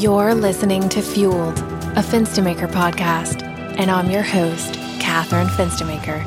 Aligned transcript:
You're 0.00 0.34
listening 0.34 0.88
to 0.88 1.02
Fueled, 1.02 1.58
a 1.58 2.02
Fenstermaker 2.02 2.66
podcast, 2.72 3.42
and 3.78 3.90
I'm 3.90 4.10
your 4.10 4.22
host, 4.22 4.72
Catherine 4.98 5.48
Fenstermaker. 5.48 6.24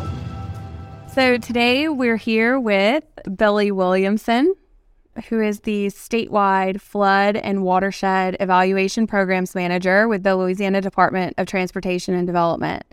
So 1.11 1.39
today 1.39 1.89
we're 1.89 2.17
here 2.17 2.59
with 2.59 3.03
Billy 3.35 3.71
Williamson, 3.71 4.53
who 5.27 5.41
is 5.41 5.61
the 5.61 5.87
statewide 5.87 6.81
flood 6.81 7.35
and 7.35 7.63
watershed 7.63 8.37
evaluation 8.39 9.07
programs 9.07 9.55
manager 9.55 10.07
with 10.07 10.21
the 10.21 10.35
Louisiana 10.35 10.79
Department 10.79 11.33
of 11.39 11.47
Transportation 11.47 12.13
and 12.13 12.27
Development. 12.27 12.83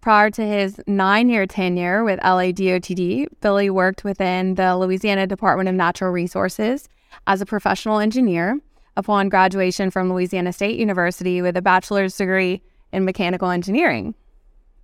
Prior 0.00 0.30
to 0.30 0.46
his 0.46 0.80
nine 0.86 1.28
year 1.28 1.46
tenure 1.46 2.04
with 2.04 2.20
LADOTD, 2.20 3.26
Billy 3.40 3.70
worked 3.70 4.04
within 4.04 4.54
the 4.54 4.76
Louisiana 4.76 5.26
Department 5.26 5.68
of 5.68 5.74
Natural 5.74 6.12
Resources 6.12 6.88
as 7.26 7.40
a 7.40 7.46
professional 7.46 7.98
engineer 7.98 8.60
upon 8.96 9.28
graduation 9.28 9.90
from 9.90 10.12
Louisiana 10.12 10.52
State 10.52 10.78
University 10.78 11.42
with 11.42 11.56
a 11.56 11.62
bachelor's 11.62 12.16
degree 12.16 12.62
in 12.92 13.04
mechanical 13.04 13.50
engineering. 13.50 14.14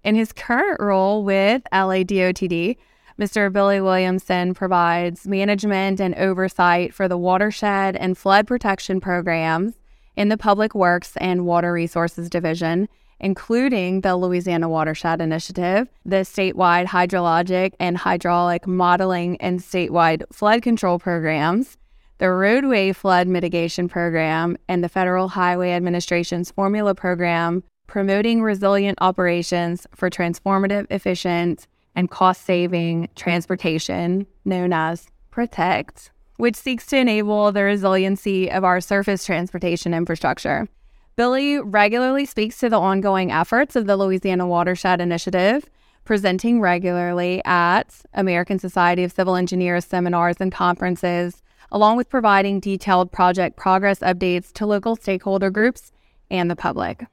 In 0.04 0.14
his 0.14 0.32
current 0.32 0.80
role 0.80 1.24
with 1.24 1.62
LADOTD, 1.72 2.76
Mr. 3.20 3.52
Billy 3.52 3.80
Williamson 3.80 4.54
provides 4.54 5.26
management 5.26 6.00
and 6.00 6.14
oversight 6.16 6.92
for 6.94 7.08
the 7.08 7.18
watershed 7.18 7.94
and 7.96 8.18
flood 8.18 8.46
protection 8.46 9.00
programs 9.00 9.74
in 10.16 10.28
the 10.28 10.36
Public 10.36 10.74
Works 10.74 11.16
and 11.18 11.46
Water 11.46 11.72
Resources 11.72 12.28
Division, 12.28 12.88
including 13.20 14.00
the 14.00 14.16
Louisiana 14.16 14.68
Watershed 14.68 15.20
Initiative, 15.20 15.88
the 16.04 16.16
statewide 16.16 16.86
hydrologic 16.86 17.74
and 17.78 17.96
hydraulic 17.96 18.66
modeling 18.66 19.40
and 19.40 19.60
statewide 19.60 20.24
flood 20.32 20.62
control 20.62 20.98
programs, 20.98 21.78
the 22.22 22.30
Roadway 22.30 22.92
Flood 22.92 23.26
Mitigation 23.26 23.88
Program, 23.88 24.56
and 24.68 24.84
the 24.84 24.88
Federal 24.88 25.26
Highway 25.26 25.72
Administration's 25.72 26.52
Formula 26.52 26.94
Program, 26.94 27.64
promoting 27.88 28.44
resilient 28.44 28.96
operations 29.00 29.88
for 29.92 30.08
transformative, 30.08 30.86
efficient, 30.88 31.66
and 31.96 32.08
cost 32.08 32.44
saving 32.44 33.08
transportation, 33.16 34.28
known 34.44 34.72
as 34.72 35.08
PROTECT, 35.32 36.12
which 36.36 36.54
seeks 36.54 36.86
to 36.86 36.96
enable 36.96 37.50
the 37.50 37.64
resiliency 37.64 38.48
of 38.48 38.62
our 38.62 38.80
surface 38.80 39.26
transportation 39.26 39.92
infrastructure. 39.92 40.68
Billy 41.16 41.58
regularly 41.58 42.24
speaks 42.24 42.56
to 42.58 42.68
the 42.68 42.78
ongoing 42.78 43.32
efforts 43.32 43.74
of 43.74 43.88
the 43.88 43.96
Louisiana 43.96 44.46
Watershed 44.46 45.00
Initiative, 45.00 45.68
presenting 46.04 46.60
regularly 46.60 47.42
at 47.44 47.92
American 48.14 48.60
Society 48.60 49.02
of 49.02 49.10
Civil 49.10 49.34
Engineers 49.34 49.84
seminars 49.84 50.36
and 50.38 50.52
conferences, 50.52 51.42
along 51.72 51.96
with 51.96 52.08
providing 52.08 52.60
detailed 52.60 53.10
project 53.10 53.56
progress 53.56 53.98
updates 53.98 54.52
to 54.52 54.66
local 54.66 54.94
stakeholder 54.94 55.50
groups 55.50 55.90
and 56.30 56.48
the 56.48 56.54
public. 56.54 57.04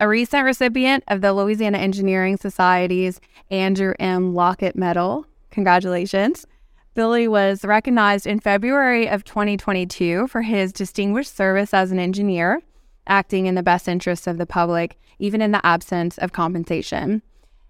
A 0.00 0.08
recent 0.08 0.44
recipient 0.44 1.04
of 1.06 1.20
the 1.20 1.32
Louisiana 1.32 1.78
Engineering 1.78 2.36
Society's 2.36 3.20
Andrew 3.50 3.94
M. 4.00 4.34
Lockett 4.34 4.74
Medal, 4.74 5.26
congratulations. 5.50 6.46
Billy 6.94 7.28
was 7.28 7.64
recognized 7.64 8.26
in 8.26 8.40
February 8.40 9.08
of 9.08 9.22
2022 9.24 10.26
for 10.26 10.42
his 10.42 10.72
distinguished 10.72 11.36
service 11.36 11.72
as 11.72 11.92
an 11.92 12.00
engineer 12.00 12.60
acting 13.08 13.46
in 13.46 13.54
the 13.54 13.62
best 13.62 13.88
interests 13.88 14.26
of 14.26 14.38
the 14.38 14.46
public, 14.46 14.98
even 15.18 15.42
in 15.42 15.50
the 15.50 15.64
absence 15.66 16.18
of 16.18 16.32
compensation. 16.32 17.22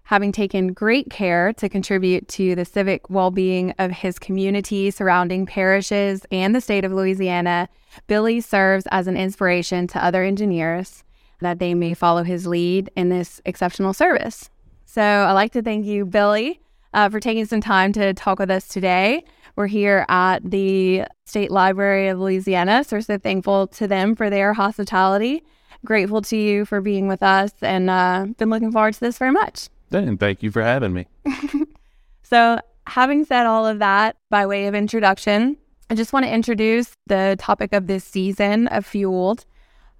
Having 0.09 0.31
taken 0.31 0.73
great 0.73 1.11
care 1.11 1.53
to 1.53 1.69
contribute 1.69 2.27
to 2.29 2.55
the 2.55 2.65
civic 2.65 3.07
well 3.11 3.29
being 3.29 3.75
of 3.77 3.91
his 3.91 4.17
community 4.17 4.89
surrounding 4.89 5.45
parishes 5.45 6.25
and 6.31 6.55
the 6.55 6.61
state 6.61 6.83
of 6.83 6.91
Louisiana, 6.91 7.69
Billy 8.07 8.41
serves 8.41 8.87
as 8.89 9.05
an 9.05 9.15
inspiration 9.15 9.85
to 9.85 10.03
other 10.03 10.23
engineers 10.23 11.03
that 11.41 11.59
they 11.59 11.75
may 11.75 11.93
follow 11.93 12.23
his 12.23 12.47
lead 12.47 12.89
in 12.95 13.09
this 13.09 13.39
exceptional 13.45 13.93
service. 13.93 14.49
So 14.83 15.03
I'd 15.03 15.33
like 15.33 15.51
to 15.51 15.61
thank 15.61 15.85
you, 15.85 16.07
Billy, 16.07 16.59
uh, 16.95 17.09
for 17.09 17.19
taking 17.19 17.45
some 17.45 17.61
time 17.61 17.93
to 17.93 18.11
talk 18.15 18.39
with 18.39 18.49
us 18.49 18.67
today. 18.67 19.23
We're 19.55 19.67
here 19.67 20.07
at 20.09 20.39
the 20.43 21.03
State 21.25 21.51
Library 21.51 22.07
of 22.07 22.17
Louisiana, 22.17 22.83
so 22.83 22.95
we're 22.95 23.01
so 23.01 23.19
thankful 23.19 23.67
to 23.67 23.87
them 23.87 24.15
for 24.15 24.31
their 24.31 24.53
hospitality. 24.53 25.43
Grateful 25.85 26.23
to 26.23 26.35
you 26.35 26.65
for 26.65 26.81
being 26.81 27.07
with 27.07 27.21
us, 27.21 27.51
and 27.61 27.91
uh, 27.91 28.25
been 28.39 28.49
looking 28.49 28.71
forward 28.71 28.95
to 28.95 28.99
this 29.01 29.19
very 29.19 29.31
much. 29.31 29.69
And 29.91 30.19
thank 30.19 30.43
you 30.43 30.51
for 30.51 30.61
having 30.61 30.93
me. 30.93 31.07
so, 32.23 32.59
having 32.87 33.25
said 33.25 33.45
all 33.45 33.65
of 33.65 33.79
that, 33.79 34.17
by 34.29 34.45
way 34.45 34.67
of 34.67 34.75
introduction, 34.75 35.57
I 35.89 35.95
just 35.95 36.13
want 36.13 36.25
to 36.25 36.31
introduce 36.31 36.91
the 37.07 37.35
topic 37.39 37.73
of 37.73 37.87
this 37.87 38.03
season 38.03 38.67
of 38.67 38.85
Fueled 38.85 39.45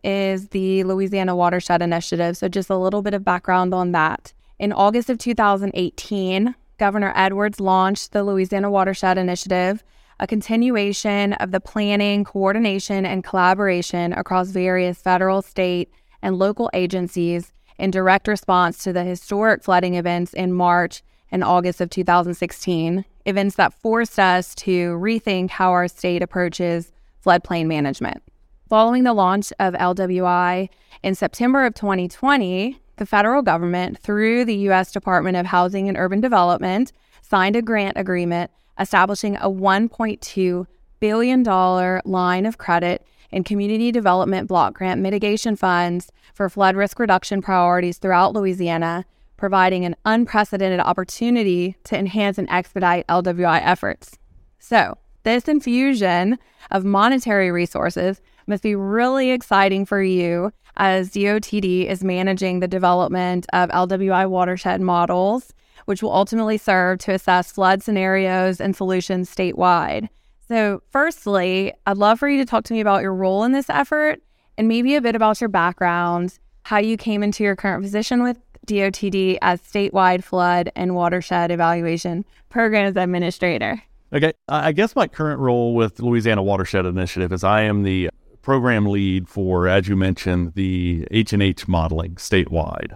is 0.04 0.50
the 0.50 0.84
Louisiana 0.84 1.36
Watershed 1.36 1.82
Initiative. 1.82 2.38
So, 2.38 2.48
just 2.48 2.70
a 2.70 2.78
little 2.78 3.02
bit 3.02 3.14
of 3.14 3.26
background 3.26 3.74
on 3.74 3.92
that. 3.94 4.34
In 4.60 4.74
August 4.74 5.10
of 5.10 5.18
2018, 5.18 6.56
Governor 6.78 7.14
Edwards 7.16 7.60
launched 7.60 8.12
the 8.12 8.24
Louisiana 8.24 8.70
Watershed 8.70 9.18
Initiative, 9.18 9.84
a 10.20 10.28
continuation 10.28 11.34
of 11.34 11.52
the 11.52 11.60
planning, 11.60 12.24
coordination, 12.24 13.06
and 13.06 13.24
collaboration 13.24 14.14
across 14.14 14.50
various 14.50 15.02
federal, 15.02 15.42
state, 15.42 15.90
and 16.22 16.38
local 16.38 16.70
agencies 16.74 17.54
in 17.80 17.90
direct 17.90 18.28
response 18.28 18.84
to 18.84 18.94
the 18.94 19.04
historic 19.04 19.64
flooding 19.64 19.96
events 19.96 20.34
in 20.34 20.54
March 20.54 21.02
and 21.32 21.44
August 21.44 21.80
of 21.80 21.90
2016, 21.90 23.06
events 23.26 23.56
that 23.56 23.74
forced 23.74 24.20
us 24.20 24.54
to 24.56 24.98
rethink 24.98 25.52
how 25.52 25.72
our 25.72 25.88
state 25.88 26.22
approaches 26.22 26.92
floodplain 27.26 27.68
management. 27.68 28.22
Following 28.68 29.04
the 29.04 29.14
launch 29.14 29.52
of 29.60 29.74
LWI 29.74 30.70
in 31.02 31.16
September 31.16 31.66
of 31.66 31.74
2020, 31.74 32.80
the 32.98 33.06
federal 33.06 33.42
government, 33.42 33.98
through 33.98 34.46
the 34.46 34.56
U.S. 34.56 34.92
Department 34.92 35.38
of 35.38 35.46
Housing 35.46 35.88
and 35.88 35.98
Urban 35.98 36.20
Development, 36.20 36.92
signed 37.22 37.56
a 37.56 37.62
grant 37.62 37.98
agreement 37.98 38.52
establishing 38.80 39.38
a 39.38 39.50
$1.2 39.50 40.68
billion 41.00 41.44
line 41.44 42.46
of 42.46 42.58
credit 42.58 43.06
in 43.32 43.44
community 43.44 43.92
development 43.92 44.48
block 44.48 44.74
grant 44.74 45.02
mitigation 45.02 45.56
funds 45.56 46.12
for 46.34 46.50
flood 46.50 46.76
risk 46.76 47.00
reduction 47.00 47.42
priorities 47.42 47.98
throughout 47.98 48.34
Louisiana, 48.34 49.06
providing 49.38 49.86
an 49.86 49.96
unprecedented 50.06 50.80
opportunity 50.80 51.76
to 51.84 51.98
enhance 51.98 52.38
and 52.38 52.50
expedite 52.50 53.08
LWI 53.08 53.62
efforts. 53.64 54.18
So, 54.60 54.98
this 55.24 55.48
infusion 55.48 56.38
of 56.72 56.86
monetary 56.86 57.52
resources 57.52 58.22
must 58.48 58.64
be 58.64 58.76
really 58.76 59.32
exciting 59.32 59.86
for 59.86 60.02
you 60.02 60.52
as 60.78 61.12
DOTD 61.12 61.88
is 61.88 62.04
managing 62.04 62.60
the 62.60 62.68
development 62.68 63.46
of 63.54 63.70
LWI 63.70 64.30
watershed 64.30 64.82
models, 64.82 65.54
which 65.86 66.02
will 66.02 66.14
ultimately 66.14 66.58
serve 66.58 67.00
to 67.00 67.14
assess 67.14 67.52
flood 67.52 67.84
scenarios 67.84 68.62
and 68.62 68.76
solutions 68.76 69.34
statewide. 69.34 70.10
So, 70.50 70.82
firstly, 70.90 71.74
I'd 71.86 71.98
love 71.98 72.18
for 72.18 72.28
you 72.28 72.40
to 72.40 72.46
talk 72.46 72.64
to 72.66 72.74
me 72.74 72.80
about 72.80 73.04
your 73.04 73.14
role 73.14 73.44
in 73.44 73.52
this 73.52 73.70
effort 73.70 74.20
and 74.58 74.68
maybe 74.68 74.96
a 74.96 75.02
bit 75.02 75.16
about 75.16 75.40
your 75.40 75.48
background, 75.48 76.40
how 76.64 76.80
you 76.80 76.98
came 76.98 77.22
into 77.22 77.44
your 77.44 77.56
current 77.56 77.84
position 77.84 78.24
with 78.24 78.38
DOTD 78.66 79.38
as 79.44 79.62
statewide 79.62 80.24
flood 80.24 80.72
and 80.76 80.96
watershed 80.96 81.52
evaluation 81.52 82.26
programs 82.50 82.98
administrator. 82.98 83.82
Okay, 84.12 84.34
I 84.48 84.72
guess 84.72 84.96
my 84.96 85.08
current 85.08 85.40
role 85.40 85.76
with 85.76 86.00
Louisiana 86.00 86.42
Watershed 86.42 86.86
Initiative 86.86 87.32
is 87.32 87.44
I 87.44 87.62
am 87.62 87.84
the 87.84 88.10
program 88.42 88.88
lead 88.88 89.30
for, 89.30 89.68
as 89.68 89.88
you 89.88 89.96
mentioned, 89.96 90.54
the 90.56 91.08
H&H 91.12 91.68
modeling 91.68 92.16
statewide. 92.16 92.96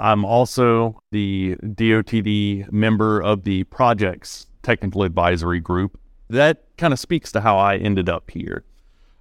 I'm 0.00 0.24
also 0.24 1.00
the 1.12 1.56
DOTD 1.62 2.72
member 2.72 3.20
of 3.20 3.44
the 3.44 3.64
projects 3.64 4.46
technical 4.62 5.04
advisory 5.04 5.60
group. 5.60 5.98
That 6.30 6.64
kind 6.76 6.92
of 6.92 6.98
speaks 6.98 7.32
to 7.32 7.40
how 7.40 7.58
I 7.58 7.76
ended 7.76 8.08
up 8.08 8.30
here. 8.30 8.64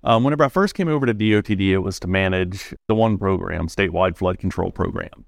Um, 0.03 0.23
whenever 0.23 0.43
I 0.43 0.49
first 0.49 0.75
came 0.75 0.87
over 0.87 1.05
to 1.05 1.13
DOTD, 1.13 1.69
it 1.69 1.79
was 1.79 1.99
to 2.01 2.07
manage 2.07 2.73
the 2.87 2.95
one 2.95 3.17
program, 3.17 3.67
statewide 3.67 4.15
flood 4.15 4.39
control 4.39 4.71
program. 4.71 5.25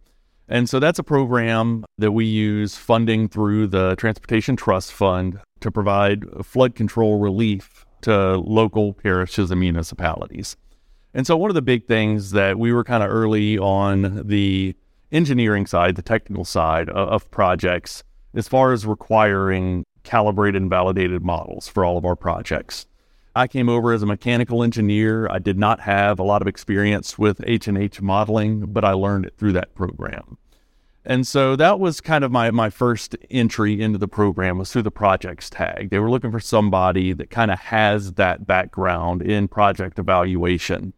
And 0.47 0.67
so 0.67 0.79
that's 0.79 0.99
a 0.99 1.03
program 1.03 1.85
that 1.97 2.11
we 2.11 2.25
use 2.25 2.75
funding 2.75 3.29
through 3.29 3.67
the 3.67 3.95
Transportation 3.95 4.55
Trust 4.55 4.91
Fund 4.91 5.39
to 5.59 5.71
provide 5.71 6.25
flood 6.43 6.75
control 6.75 7.19
relief 7.19 7.85
to 8.01 8.37
local 8.37 8.93
parishes 8.93 9.51
and 9.51 9.59
municipalities. 9.59 10.55
And 11.13 11.27
so, 11.27 11.37
one 11.37 11.49
of 11.49 11.55
the 11.55 11.61
big 11.61 11.85
things 11.85 12.31
that 12.31 12.57
we 12.57 12.71
were 12.71 12.83
kind 12.83 13.03
of 13.03 13.09
early 13.09 13.57
on 13.57 14.27
the 14.27 14.75
engineering 15.11 15.65
side, 15.65 15.95
the 15.95 16.01
technical 16.01 16.45
side 16.45 16.89
of, 16.89 17.09
of, 17.09 17.31
projects, 17.31 18.03
as 18.35 18.47
far 18.47 18.73
as 18.73 18.85
requiring 18.85 19.83
calibrated 20.09 20.59
and 20.59 20.71
validated 20.71 21.23
models 21.23 21.67
for 21.67 21.85
all 21.85 21.95
of 21.95 22.03
our 22.03 22.15
projects. 22.15 22.87
I 23.35 23.47
came 23.47 23.69
over 23.69 23.93
as 23.93 24.01
a 24.01 24.07
mechanical 24.07 24.63
engineer. 24.63 25.29
I 25.29 25.37
did 25.37 25.57
not 25.59 25.81
have 25.81 26.17
a 26.17 26.23
lot 26.23 26.41
of 26.41 26.47
experience 26.47 27.19
with 27.19 27.43
H&H 27.45 28.01
modeling, 28.01 28.65
but 28.73 28.83
I 28.83 28.93
learned 28.93 29.27
it 29.27 29.35
through 29.37 29.53
that 29.53 29.75
program. 29.75 30.39
And 31.05 31.27
so 31.27 31.55
that 31.57 31.79
was 31.79 32.01
kind 32.01 32.23
of 32.23 32.31
my, 32.31 32.49
my 32.49 32.71
first 32.71 33.15
entry 33.29 33.79
into 33.79 33.99
the 33.99 34.07
program 34.07 34.57
was 34.57 34.71
through 34.71 34.81
the 34.81 34.91
projects 34.91 35.47
tag. 35.47 35.91
They 35.91 35.99
were 35.99 36.09
looking 36.09 36.31
for 36.31 36.39
somebody 36.39 37.13
that 37.13 37.29
kind 37.29 37.51
of 37.51 37.59
has 37.59 38.13
that 38.13 38.47
background 38.47 39.21
in 39.21 39.47
project 39.47 39.99
evaluation. 39.99 40.93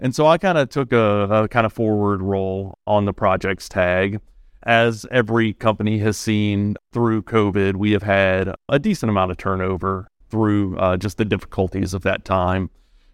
And 0.00 0.14
so 0.14 0.26
I 0.26 0.38
kind 0.38 0.56
of 0.56 0.70
took 0.70 0.90
a, 0.90 1.44
a 1.44 1.48
kind 1.48 1.66
of 1.66 1.72
forward 1.74 2.22
role 2.22 2.78
on 2.86 3.04
the 3.04 3.12
projects 3.12 3.68
tag. 3.68 4.20
As 4.64 5.04
every 5.10 5.52
company 5.52 5.98
has 5.98 6.16
seen 6.16 6.76
through 6.90 7.22
COVID, 7.24 7.76
we 7.76 7.92
have 7.92 8.02
had 8.02 8.54
a 8.70 8.78
decent 8.78 9.10
amount 9.10 9.30
of 9.30 9.36
turnover 9.36 10.08
through 10.30 10.78
uh, 10.78 10.96
just 10.96 11.18
the 11.18 11.26
difficulties 11.26 11.92
of 11.92 12.02
that 12.02 12.24
time. 12.24 12.70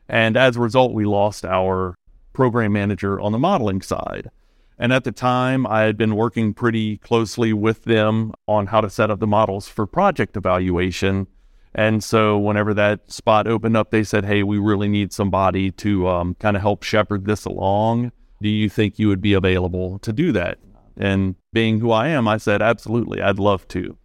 And 0.09 0.37
as 0.37 0.57
a 0.57 0.61
result, 0.61 0.93
we 0.93 1.05
lost 1.05 1.45
our 1.45 1.97
program 2.33 2.73
manager 2.73 3.21
on 3.21 3.33
the 3.33 3.39
modeling 3.39 3.83
side. 3.83 4.31
And 4.79 4.93
at 4.93 5.03
the 5.03 5.13
time, 5.13 5.67
I 5.67 5.83
had 5.83 5.97
been 5.97 6.15
working 6.15 6.55
pretty 6.55 6.99
closely 6.99 7.53
with 7.53 7.83
them 7.83 8.33
on 8.47 8.69
how 8.69 8.81
to 8.81 8.89
set 8.89 9.11
up 9.11 9.19
the 9.19 9.27
models 9.27 9.67
for 9.69 9.87
project 9.87 10.37
evaluation. 10.37 11.27
And 11.75 12.03
so, 12.03 12.39
whenever 12.39 12.75
that 12.75 13.11
spot 13.11 13.47
opened 13.47 13.77
up, 13.77 13.91
they 13.91 14.05
said, 14.05 14.25
Hey, 14.25 14.43
we 14.43 14.59
really 14.59 14.89
need 14.89 15.13
somebody 15.13 15.71
to 15.73 16.09
um, 16.09 16.35
kind 16.37 16.57
of 16.57 16.63
help 16.63 16.85
shepherd 16.85 17.27
this 17.27 17.45
along. 17.45 18.13
Do 18.41 18.49
you 18.49 18.69
think 18.69 18.99
you 18.99 19.09
would 19.09 19.21
be 19.21 19.35
available 19.35 19.99
to 20.01 20.13
do 20.13 20.33
that? 20.33 20.59
And 21.01 21.35
being 21.53 21.81
who 21.81 21.91
I 21.91 22.09
am, 22.09 22.29
I 22.29 22.37
said, 22.37 22.63
Absolutely, 22.63 23.21
I'd 23.21 23.39
love 23.39 23.67
to. 23.69 23.97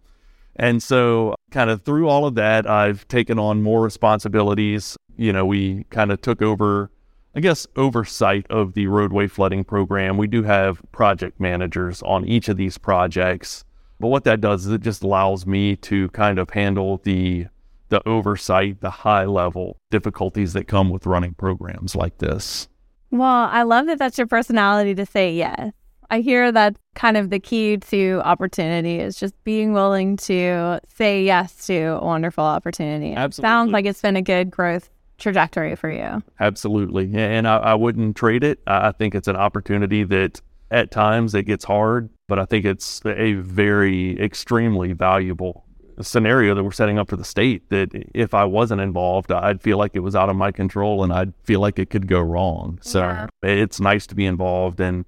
And 0.55 0.81
so, 0.81 1.35
kind 1.51 1.69
of 1.69 1.83
through 1.83 2.07
all 2.07 2.25
of 2.25 2.35
that, 2.35 2.65
I've 2.65 3.07
taken 3.09 3.37
on 3.37 3.61
more 3.61 3.81
responsibilities. 3.81 4.95
You 5.17 5.33
know, 5.33 5.45
we 5.45 5.83
kind 5.89 6.11
of 6.11 6.21
took 6.21 6.41
over 6.41 6.89
I 7.35 7.41
guess, 7.41 7.67
oversight 7.75 8.47
of 8.49 8.73
the 8.75 8.87
roadway 8.87 9.27
flooding 9.27 9.65
program. 9.65 10.17
We 10.17 10.27
do 10.27 10.43
have 10.43 10.81
project 10.93 11.37
managers 11.37 12.01
on 12.03 12.25
each 12.25 12.47
of 12.47 12.55
these 12.55 12.77
projects. 12.77 13.65
But 13.99 14.07
what 14.07 14.23
that 14.23 14.39
does 14.39 14.65
is 14.65 14.71
it 14.71 14.81
just 14.81 15.03
allows 15.03 15.45
me 15.45 15.75
to 15.77 16.07
kind 16.09 16.39
of 16.39 16.49
handle 16.51 17.01
the 17.03 17.47
the 17.89 18.07
oversight, 18.07 18.81
the 18.81 18.89
high 18.89 19.25
level 19.25 19.77
difficulties 19.91 20.53
that 20.53 20.67
come 20.67 20.89
with 20.89 21.05
running 21.05 21.35
programs 21.35 21.95
like 21.95 22.17
this. 22.17 22.67
Well, 23.11 23.47
I 23.51 23.61
love 23.61 23.85
that 23.85 23.99
that's 23.99 24.17
your 24.17 24.27
personality 24.27 24.95
to 24.95 25.05
say 25.05 25.31
yes. 25.31 25.71
I 26.09 26.21
hear 26.21 26.51
that 26.51 26.75
kind 26.95 27.17
of 27.17 27.29
the 27.29 27.39
key 27.39 27.77
to 27.77 28.21
opportunity 28.23 28.99
is 28.99 29.17
just 29.17 29.33
being 29.43 29.73
willing 29.73 30.17
to 30.17 30.79
say 30.87 31.23
yes 31.23 31.65
to 31.67 31.99
a 32.01 32.05
wonderful 32.05 32.43
opportunity. 32.43 33.13
Absolutely. 33.13 33.47
Sounds 33.49 33.71
like 33.71 33.85
it's 33.85 34.01
been 34.01 34.15
a 34.15 34.21
good 34.21 34.49
growth 34.51 34.89
trajectory 35.17 35.75
for 35.75 35.89
you. 35.91 36.21
Absolutely. 36.39 37.11
And 37.15 37.47
I, 37.47 37.57
I 37.57 37.73
wouldn't 37.73 38.15
trade 38.15 38.43
it. 38.43 38.59
I 38.67 38.91
think 38.91 39.15
it's 39.15 39.27
an 39.27 39.35
opportunity 39.35 40.03
that 40.03 40.41
at 40.71 40.91
times 40.91 41.33
it 41.35 41.43
gets 41.43 41.63
hard, 41.65 42.09
but 42.27 42.39
I 42.39 42.45
think 42.45 42.65
it's 42.65 43.01
a 43.05 43.33
very 43.33 44.19
extremely 44.21 44.93
valuable 44.93 45.63
scenario 46.01 46.53
that 46.53 46.63
we're 46.63 46.71
setting 46.71 46.99
up 46.99 47.09
for 47.09 47.15
the 47.15 47.23
state 47.23 47.69
that 47.69 47.89
if 48.13 48.33
I 48.33 48.43
wasn't 48.43 48.81
involved, 48.81 49.31
I'd 49.31 49.61
feel 49.61 49.77
like 49.77 49.91
it 49.95 50.01
was 50.01 50.15
out 50.15 50.27
of 50.29 50.35
my 50.35 50.51
control 50.51 51.03
and 51.03 51.13
I'd 51.13 51.33
feel 51.43 51.61
like 51.61 51.79
it 51.79 51.89
could 51.89 52.07
go 52.07 52.19
wrong. 52.19 52.79
So 52.81 52.99
Yeah. 52.99 53.27
it's 53.43 53.79
nice 53.79 54.05
to 54.07 54.15
be 54.15 54.25
involved 54.25 54.81
and 54.81 55.05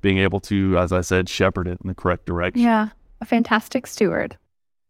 being 0.00 0.18
able 0.18 0.40
to, 0.40 0.78
as 0.78 0.92
I 0.92 1.00
said, 1.00 1.28
shepherd 1.28 1.66
it 1.66 1.78
in 1.82 1.88
the 1.88 1.94
correct 1.94 2.26
direction. 2.26 2.62
Yeah, 2.62 2.88
a 3.20 3.24
fantastic 3.24 3.86
steward. 3.86 4.36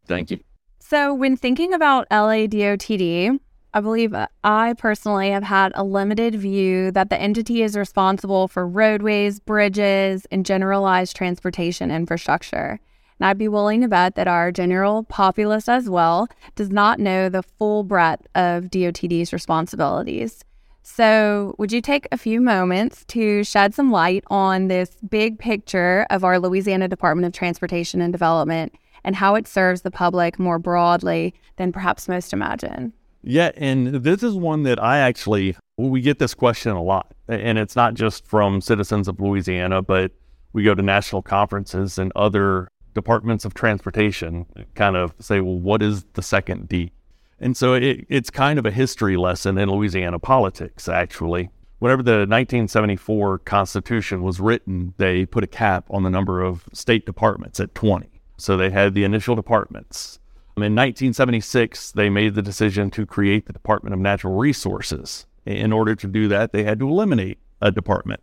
Thank 0.06 0.30
you. 0.30 0.40
So, 0.78 1.14
when 1.14 1.36
thinking 1.36 1.72
about 1.72 2.08
LADOTD, 2.10 3.38
I 3.72 3.80
believe 3.80 4.12
uh, 4.12 4.26
I 4.42 4.74
personally 4.76 5.30
have 5.30 5.44
had 5.44 5.70
a 5.76 5.84
limited 5.84 6.34
view 6.34 6.90
that 6.90 7.10
the 7.10 7.20
entity 7.20 7.62
is 7.62 7.76
responsible 7.76 8.48
for 8.48 8.66
roadways, 8.66 9.38
bridges, 9.38 10.26
and 10.32 10.44
generalized 10.44 11.14
transportation 11.14 11.90
infrastructure. 11.92 12.80
And 13.20 13.26
I'd 13.26 13.38
be 13.38 13.48
willing 13.48 13.82
to 13.82 13.88
bet 13.88 14.16
that 14.16 14.26
our 14.26 14.50
general 14.50 15.04
populace 15.04 15.68
as 15.68 15.88
well 15.88 16.26
does 16.56 16.70
not 16.70 16.98
know 16.98 17.28
the 17.28 17.42
full 17.42 17.84
breadth 17.84 18.26
of 18.34 18.64
DOTD's 18.64 19.32
responsibilities. 19.32 20.42
So, 20.82 21.54
would 21.58 21.72
you 21.72 21.80
take 21.80 22.08
a 22.10 22.16
few 22.16 22.40
moments 22.40 23.04
to 23.06 23.44
shed 23.44 23.74
some 23.74 23.90
light 23.90 24.24
on 24.28 24.68
this 24.68 24.96
big 25.08 25.38
picture 25.38 26.06
of 26.10 26.24
our 26.24 26.38
Louisiana 26.38 26.88
Department 26.88 27.26
of 27.26 27.32
Transportation 27.32 28.00
and 28.00 28.12
Development 28.12 28.74
and 29.04 29.16
how 29.16 29.34
it 29.34 29.46
serves 29.46 29.82
the 29.82 29.90
public 29.90 30.38
more 30.38 30.58
broadly 30.58 31.34
than 31.56 31.72
perhaps 31.72 32.08
most 32.08 32.32
imagine? 32.32 32.92
Yeah, 33.22 33.50
and 33.56 33.88
this 33.96 34.22
is 34.22 34.34
one 34.34 34.62
that 34.64 34.82
I 34.82 34.98
actually 34.98 35.56
we 35.76 36.00
get 36.00 36.18
this 36.18 36.34
question 36.34 36.72
a 36.72 36.82
lot, 36.82 37.14
and 37.28 37.58
it's 37.58 37.76
not 37.76 37.94
just 37.94 38.26
from 38.26 38.60
citizens 38.60 39.08
of 39.08 39.20
Louisiana, 39.20 39.82
but 39.82 40.12
we 40.52 40.62
go 40.62 40.74
to 40.74 40.82
national 40.82 41.22
conferences 41.22 41.98
and 41.98 42.12
other 42.16 42.68
departments 42.94 43.44
of 43.44 43.54
transportation 43.54 44.46
kind 44.74 44.96
of 44.96 45.14
say, 45.20 45.40
well, 45.40 45.58
what 45.58 45.82
is 45.82 46.04
the 46.14 46.22
second 46.22 46.68
D? 46.68 46.92
And 47.40 47.56
so 47.56 47.74
it, 47.74 48.06
it's 48.08 48.30
kind 48.30 48.58
of 48.58 48.66
a 48.66 48.70
history 48.70 49.16
lesson 49.16 49.56
in 49.56 49.70
Louisiana 49.70 50.18
politics, 50.18 50.88
actually. 50.88 51.50
Whenever 51.78 52.02
the 52.02 52.26
1974 52.28 53.38
Constitution 53.38 54.22
was 54.22 54.38
written, 54.38 54.92
they 54.98 55.24
put 55.24 55.42
a 55.42 55.46
cap 55.46 55.86
on 55.88 56.02
the 56.02 56.10
number 56.10 56.42
of 56.42 56.68
state 56.74 57.06
departments 57.06 57.58
at 57.58 57.74
20. 57.74 58.20
So 58.36 58.56
they 58.56 58.70
had 58.70 58.92
the 58.92 59.04
initial 59.04 59.34
departments. 59.34 60.18
In 60.56 60.74
1976, 60.74 61.92
they 61.92 62.10
made 62.10 62.34
the 62.34 62.42
decision 62.42 62.90
to 62.90 63.06
create 63.06 63.46
the 63.46 63.52
Department 63.54 63.94
of 63.94 64.00
Natural 64.00 64.36
Resources. 64.36 65.24
In 65.46 65.72
order 65.72 65.94
to 65.94 66.06
do 66.06 66.28
that, 66.28 66.52
they 66.52 66.64
had 66.64 66.78
to 66.80 66.88
eliminate 66.88 67.38
a 67.62 67.70
department. 67.70 68.20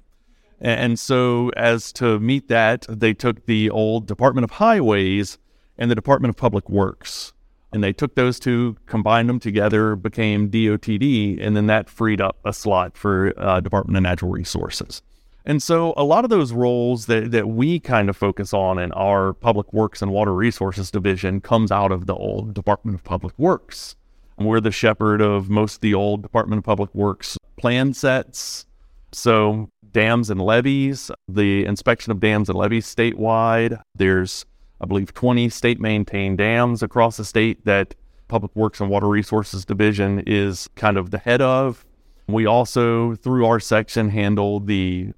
And 0.60 1.00
so, 1.00 1.50
as 1.56 1.92
to 1.94 2.20
meet 2.20 2.48
that, 2.48 2.86
they 2.90 3.14
took 3.14 3.46
the 3.46 3.70
old 3.72 4.08
Department 4.08 4.44
of 4.44 4.52
Highways 4.52 5.40
and 5.78 5.90
the 5.90 5.96
Department 5.96 6.30
of 6.30 6.38
Public 6.38 6.70
Works. 6.70 7.34
And 7.74 7.84
they 7.84 7.94
took 7.94 8.16
those 8.16 8.40
two, 8.40 8.78
combined 8.86 9.28
them 9.28 9.40
together, 9.40 9.96
became 9.96 10.50
DOTD, 10.50 11.46
and 11.46 11.56
then 11.56 11.68
that 11.68 11.90
freed 11.90 12.22
up 12.22 12.38
a 12.46 12.54
slot 12.54 12.98
for 12.98 13.34
uh, 13.38 13.60
Department 13.60 13.98
of 13.98 14.04
Natural 14.04 14.32
Resources. 14.32 15.02
And 15.46 15.64
so, 15.64 15.94
a 15.96 16.04
lot 16.04 16.26
of 16.26 16.30
those 16.30 16.52
roles 16.52 17.06
that, 17.06 17.32
that 17.32 17.48
we 17.48 17.80
kind 17.80 18.10
of 18.10 18.18
focus 18.18 18.54
on 18.54 18.78
in 18.78 18.92
our 18.92 19.32
Public 19.32 19.72
Works 19.72 20.02
and 20.02 20.12
Water 20.12 20.34
Resources 20.34 20.92
division 20.92 21.40
comes 21.40 21.72
out 21.72 21.92
of 21.92 22.06
the 22.06 22.16
old 22.16 22.54
Department 22.54 22.96
of 22.96 23.04
Public 23.06 23.34
Works. 23.40 23.96
We're 24.38 24.60
the 24.60 24.72
shepherd 24.72 25.22
of 25.22 25.50
most 25.50 25.76
of 25.76 25.82
the 25.82 25.94
old 25.94 26.22
Department 26.22 26.60
of 26.60 26.66
Public 26.66 26.94
Works 26.94 27.38
plan 27.58 27.94
sets. 27.94 28.66
So, 29.14 29.70
dams 29.92 30.30
and 30.30 30.42
levees, 30.42 31.12
the 31.30 31.66
inspection 31.66 32.12
of 32.12 32.20
dams 32.20 32.50
and 32.50 32.58
levees 32.58 32.94
statewide. 32.94 33.82
There's, 33.96 34.46
I 34.82 34.86
believe, 34.86 35.14
20 35.14 35.50
state 35.50 35.80
maintained 35.80 36.38
dams 36.38 36.84
across 36.84 37.18
the 37.18 37.26
state 37.26 37.66
that 37.66 37.96
Public 38.28 38.56
Works 38.56 38.80
and 38.80 38.90
Water 38.90 39.08
Resources 39.08 39.66
Division 39.66 40.24
is 40.28 40.70
kind 40.76 40.98
of 40.98 41.12
the 41.12 41.18
head 41.18 41.42
of. 41.42 41.86
We 42.28 42.46
also, 42.46 43.16
through 43.16 43.46
our 43.46 43.60
section, 43.60 44.10
handle 44.10 44.60
the 44.60 45.14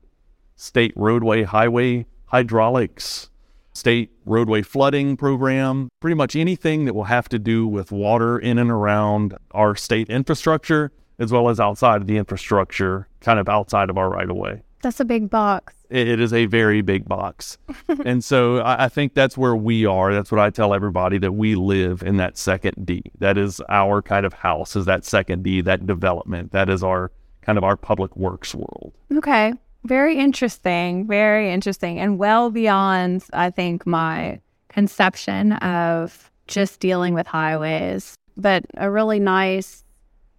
state 0.55 0.93
roadway 0.95 1.43
highway 1.43 2.05
hydraulics, 2.25 3.29
state 3.73 4.11
roadway 4.25 4.61
flooding 4.61 5.17
program, 5.17 5.89
pretty 5.99 6.15
much 6.15 6.35
anything 6.35 6.85
that 6.85 6.93
will 6.93 7.05
have 7.05 7.27
to 7.29 7.39
do 7.39 7.67
with 7.67 7.91
water 7.91 8.37
in 8.37 8.59
and 8.59 8.69
around 8.69 9.35
our 9.51 9.75
state 9.75 10.09
infrastructure, 10.09 10.91
as 11.17 11.31
well 11.31 11.49
as 11.49 11.59
outside 11.59 12.01
of 12.01 12.07
the 12.07 12.17
infrastructure, 12.17 13.07
kind 13.21 13.39
of 13.39 13.49
outside 13.49 13.89
of 13.89 13.97
our 13.97 14.09
right 14.09 14.29
of 14.29 14.35
way. 14.35 14.61
That's 14.81 14.99
a 14.99 15.05
big 15.05 15.29
box. 15.29 15.73
It, 15.89 16.07
it 16.07 16.19
is 16.19 16.33
a 16.33 16.45
very 16.45 16.81
big 16.81 17.07
box. 17.07 17.57
and 18.05 18.23
so 18.23 18.59
I, 18.59 18.85
I 18.85 18.89
think 18.89 19.13
that's 19.13 19.37
where 19.37 19.55
we 19.55 19.85
are. 19.85 20.13
That's 20.13 20.31
what 20.31 20.39
I 20.39 20.49
tell 20.49 20.73
everybody 20.73 21.17
that 21.19 21.33
we 21.33 21.55
live 21.55 22.01
in 22.03 22.17
that 22.17 22.37
second 22.37 22.85
D. 22.85 23.03
That 23.19 23.37
is 23.37 23.61
our 23.69 24.01
kind 24.01 24.25
of 24.25 24.33
house, 24.33 24.75
is 24.75 24.85
that 24.85 25.03
second 25.05 25.43
D, 25.43 25.61
that 25.61 25.85
development. 25.85 26.51
That 26.51 26.69
is 26.69 26.83
our 26.83 27.11
kind 27.41 27.57
of 27.57 27.63
our 27.63 27.75
public 27.75 28.15
works 28.15 28.53
world. 28.53 28.93
Okay. 29.13 29.53
Very 29.83 30.17
interesting. 30.17 31.07
Very 31.07 31.51
interesting. 31.51 31.99
And 31.99 32.19
well 32.19 32.49
beyond, 32.49 33.23
I 33.33 33.49
think, 33.49 33.85
my 33.85 34.39
conception 34.67 35.53
of 35.53 36.29
just 36.47 36.79
dealing 36.79 37.13
with 37.13 37.27
highways, 37.27 38.15
but 38.35 38.65
a 38.75 38.89
really 38.91 39.19
nice, 39.19 39.83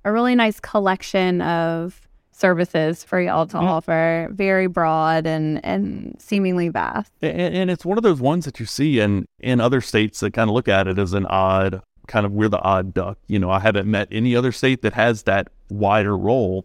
a 0.04 0.12
really 0.12 0.35
nice 0.35 0.61
collection 0.61 1.40
of 1.42 2.00
services 2.40 3.04
for 3.04 3.20
y'all 3.20 3.47
to 3.47 3.56
Mhm. 3.59 3.62
offer. 3.64 4.28
Very 4.32 4.66
broad 4.66 5.26
and, 5.26 5.64
and 5.64 6.16
seemingly 6.18 6.68
vast. 6.68 7.12
And, 7.23 7.54
and 7.54 7.70
it's 7.70 7.85
one 7.85 7.99
of 7.99 8.02
those 8.04 8.20
ones 8.20 8.44
that 8.47 8.59
you 8.59 8.66
see 8.66 8.99
in, 9.00 9.26
in 9.38 9.61
other 9.61 9.80
states 9.80 10.20
that 10.20 10.32
kind 10.32 10.49
of 10.50 10.54
look 10.54 10.68
at 10.68 10.88
it 10.88 10.99
as 10.99 11.12
an 11.12 11.26
odd, 11.26 11.82
kind 12.06 12.25
of, 12.26 12.32
we're 12.32 12.49
the 12.49 12.61
odd 12.61 12.94
duck. 12.94 13.18
You 13.28 13.38
know, 13.38 13.50
I 13.50 13.61
haven't 13.61 13.88
met 13.90 14.09
any 14.11 14.35
other 14.35 14.52
state 14.52 14.82
that 14.82 14.94
has 14.94 15.25
that 15.25 15.49
wider 15.68 16.16
role. 16.16 16.64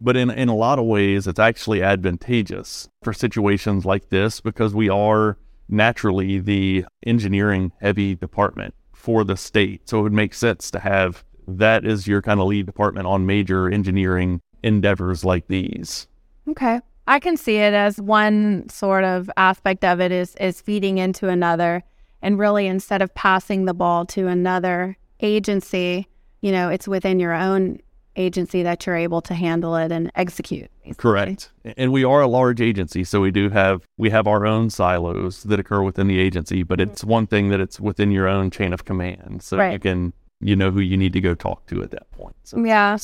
But 0.00 0.16
in, 0.16 0.28
in 0.30 0.48
a 0.48 0.54
lot 0.56 0.78
of 0.78 0.84
ways, 0.84 1.26
it's 1.26 1.38
actually 1.38 1.82
advantageous 1.82 2.88
for 3.02 3.12
situations 3.12 3.84
like 3.86 4.10
this 4.10 4.40
because 4.40 4.74
we 4.74 4.88
are 4.90 5.38
naturally 5.68 6.38
the 6.38 6.84
engineering 7.06 7.72
heavy 7.80 8.14
department 8.14 8.74
for 8.92 9.24
the 9.24 9.36
state. 9.36 9.88
So 9.88 10.00
it 10.00 10.02
would 10.02 10.12
make 10.12 10.34
sense 10.34 10.70
to 10.72 10.80
have 10.80 11.24
that 11.48 11.84
as 11.86 12.06
your 12.06 12.20
kind 12.22 12.40
of 12.40 12.46
lead 12.46 12.66
department 12.66 13.06
on 13.06 13.24
major 13.26 13.68
engineering 13.70 14.40
endeavors 14.64 15.24
like 15.24 15.46
these. 15.46 16.08
Okay. 16.48 16.80
I 17.06 17.20
can 17.20 17.36
see 17.36 17.56
it 17.56 17.74
as 17.74 18.00
one 18.00 18.68
sort 18.68 19.04
of 19.04 19.30
aspect 19.36 19.84
of 19.84 20.00
it 20.00 20.10
is 20.10 20.34
is 20.36 20.60
feeding 20.60 20.98
into 20.98 21.28
another 21.28 21.84
and 22.22 22.38
really 22.38 22.66
instead 22.66 23.02
of 23.02 23.14
passing 23.14 23.66
the 23.66 23.74
ball 23.74 24.06
to 24.06 24.26
another 24.26 24.96
agency, 25.20 26.08
you 26.40 26.50
know, 26.50 26.70
it's 26.70 26.88
within 26.88 27.20
your 27.20 27.34
own 27.34 27.78
agency 28.16 28.62
that 28.62 28.86
you're 28.86 28.96
able 28.96 29.20
to 29.20 29.34
handle 29.34 29.76
it 29.76 29.92
and 29.92 30.10
execute. 30.14 30.70
Basically. 30.82 30.94
Correct. 30.94 31.50
And 31.76 31.92
we 31.92 32.04
are 32.04 32.22
a 32.22 32.26
large 32.26 32.60
agency, 32.60 33.04
so 33.04 33.20
we 33.20 33.30
do 33.30 33.50
have 33.50 33.86
we 33.98 34.08
have 34.10 34.26
our 34.26 34.46
own 34.46 34.70
silos 34.70 35.42
that 35.42 35.60
occur 35.60 35.82
within 35.82 36.06
the 36.06 36.18
agency, 36.18 36.62
but 36.62 36.78
mm-hmm. 36.78 36.90
it's 36.90 37.04
one 37.04 37.26
thing 37.26 37.50
that 37.50 37.60
it's 37.60 37.78
within 37.78 38.10
your 38.10 38.28
own 38.28 38.50
chain 38.50 38.72
of 38.72 38.86
command. 38.86 39.42
So 39.42 39.58
right. 39.58 39.72
you 39.72 39.78
can 39.78 40.14
you 40.40 40.56
know 40.56 40.70
who 40.70 40.80
you 40.80 40.96
need 40.96 41.12
to 41.12 41.20
go 41.20 41.34
talk 41.34 41.66
to 41.66 41.82
at 41.82 41.90
that 41.90 42.10
point. 42.12 42.36
So. 42.44 42.64
Yeah. 42.64 42.96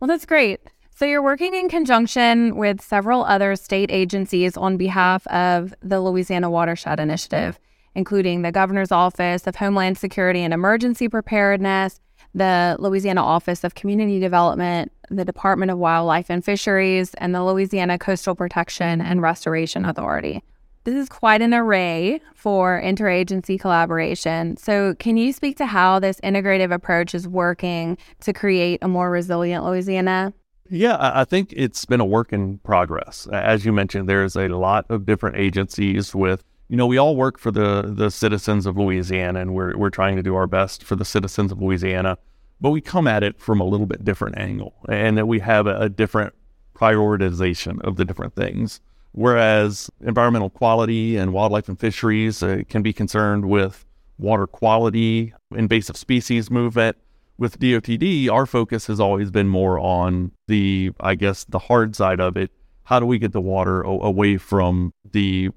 Well, 0.00 0.08
that's 0.08 0.26
great. 0.26 0.60
So 0.98 1.04
you're 1.04 1.22
working 1.22 1.54
in 1.54 1.68
conjunction 1.68 2.56
with 2.56 2.80
several 2.80 3.22
other 3.22 3.54
state 3.54 3.88
agencies 3.92 4.56
on 4.56 4.76
behalf 4.76 5.24
of 5.28 5.72
the 5.80 6.00
Louisiana 6.00 6.50
Watershed 6.50 6.98
Initiative, 6.98 7.60
including 7.94 8.42
the 8.42 8.50
Governor's 8.50 8.90
Office 8.90 9.46
of 9.46 9.54
Homeland 9.54 9.96
Security 9.96 10.42
and 10.42 10.52
Emergency 10.52 11.08
Preparedness, 11.08 12.00
the 12.34 12.74
Louisiana 12.80 13.22
Office 13.22 13.62
of 13.62 13.76
Community 13.76 14.18
Development, 14.18 14.90
the 15.08 15.24
Department 15.24 15.70
of 15.70 15.78
Wildlife 15.78 16.30
and 16.30 16.44
Fisheries, 16.44 17.14
and 17.18 17.32
the 17.32 17.44
Louisiana 17.44 17.96
Coastal 17.96 18.34
Protection 18.34 19.00
and 19.00 19.22
Restoration 19.22 19.84
Authority. 19.84 20.42
This 20.82 20.96
is 20.96 21.08
quite 21.08 21.42
an 21.42 21.54
array 21.54 22.20
for 22.34 22.82
interagency 22.84 23.60
collaboration. 23.60 24.56
So, 24.56 24.96
can 24.96 25.16
you 25.16 25.32
speak 25.32 25.58
to 25.58 25.66
how 25.66 26.00
this 26.00 26.20
integrative 26.22 26.74
approach 26.74 27.14
is 27.14 27.28
working 27.28 27.96
to 28.22 28.32
create 28.32 28.80
a 28.82 28.88
more 28.88 29.12
resilient 29.12 29.64
Louisiana? 29.64 30.32
Yeah, 30.70 30.96
I 31.00 31.24
think 31.24 31.52
it's 31.56 31.84
been 31.84 32.00
a 32.00 32.04
work 32.04 32.32
in 32.32 32.58
progress. 32.58 33.26
As 33.32 33.64
you 33.64 33.72
mentioned, 33.72 34.08
there's 34.08 34.36
a 34.36 34.48
lot 34.48 34.86
of 34.90 35.06
different 35.06 35.36
agencies 35.36 36.14
with 36.14 36.44
you 36.68 36.76
know, 36.76 36.86
we 36.86 36.98
all 36.98 37.16
work 37.16 37.38
for 37.38 37.50
the 37.50 37.82
the 37.82 38.10
citizens 38.10 38.66
of 38.66 38.76
Louisiana, 38.76 39.40
and 39.40 39.54
we're 39.54 39.76
we're 39.76 39.90
trying 39.90 40.16
to 40.16 40.22
do 40.22 40.34
our 40.34 40.46
best 40.46 40.84
for 40.84 40.96
the 40.96 41.04
citizens 41.04 41.50
of 41.50 41.60
Louisiana, 41.60 42.18
but 42.60 42.70
we 42.70 42.80
come 42.80 43.06
at 43.06 43.22
it 43.22 43.40
from 43.40 43.60
a 43.60 43.64
little 43.64 43.86
bit 43.86 44.04
different 44.04 44.38
angle, 44.38 44.74
and 44.88 45.16
that 45.16 45.26
we 45.26 45.38
have 45.40 45.66
a, 45.66 45.76
a 45.78 45.88
different 45.88 46.34
prioritization 46.74 47.80
of 47.80 47.96
the 47.96 48.04
different 48.04 48.34
things. 48.34 48.80
Whereas 49.12 49.90
environmental 50.02 50.50
quality 50.50 51.16
and 51.16 51.32
wildlife 51.32 51.68
and 51.68 51.80
fisheries 51.80 52.42
uh, 52.42 52.60
can 52.68 52.82
be 52.82 52.92
concerned 52.92 53.46
with 53.48 53.86
water 54.18 54.46
quality, 54.46 55.32
invasive 55.54 55.96
species 55.96 56.50
movement. 56.50 56.98
With 57.38 57.58
DOTD, 57.58 58.30
our 58.30 58.46
focus 58.46 58.86
has 58.88 58.98
always 58.98 59.30
been 59.30 59.48
more 59.48 59.78
on 59.78 60.32
the, 60.48 60.90
I 61.00 61.14
guess, 61.14 61.44
the 61.44 61.60
hard 61.60 61.94
side 61.94 62.20
of 62.20 62.36
it. 62.36 62.50
How 62.84 62.98
do 62.98 63.06
we 63.06 63.18
get 63.18 63.32
the 63.32 63.40
water 63.40 63.86
o- 63.86 64.00
away 64.00 64.38
from 64.38 64.92
the 65.12 65.50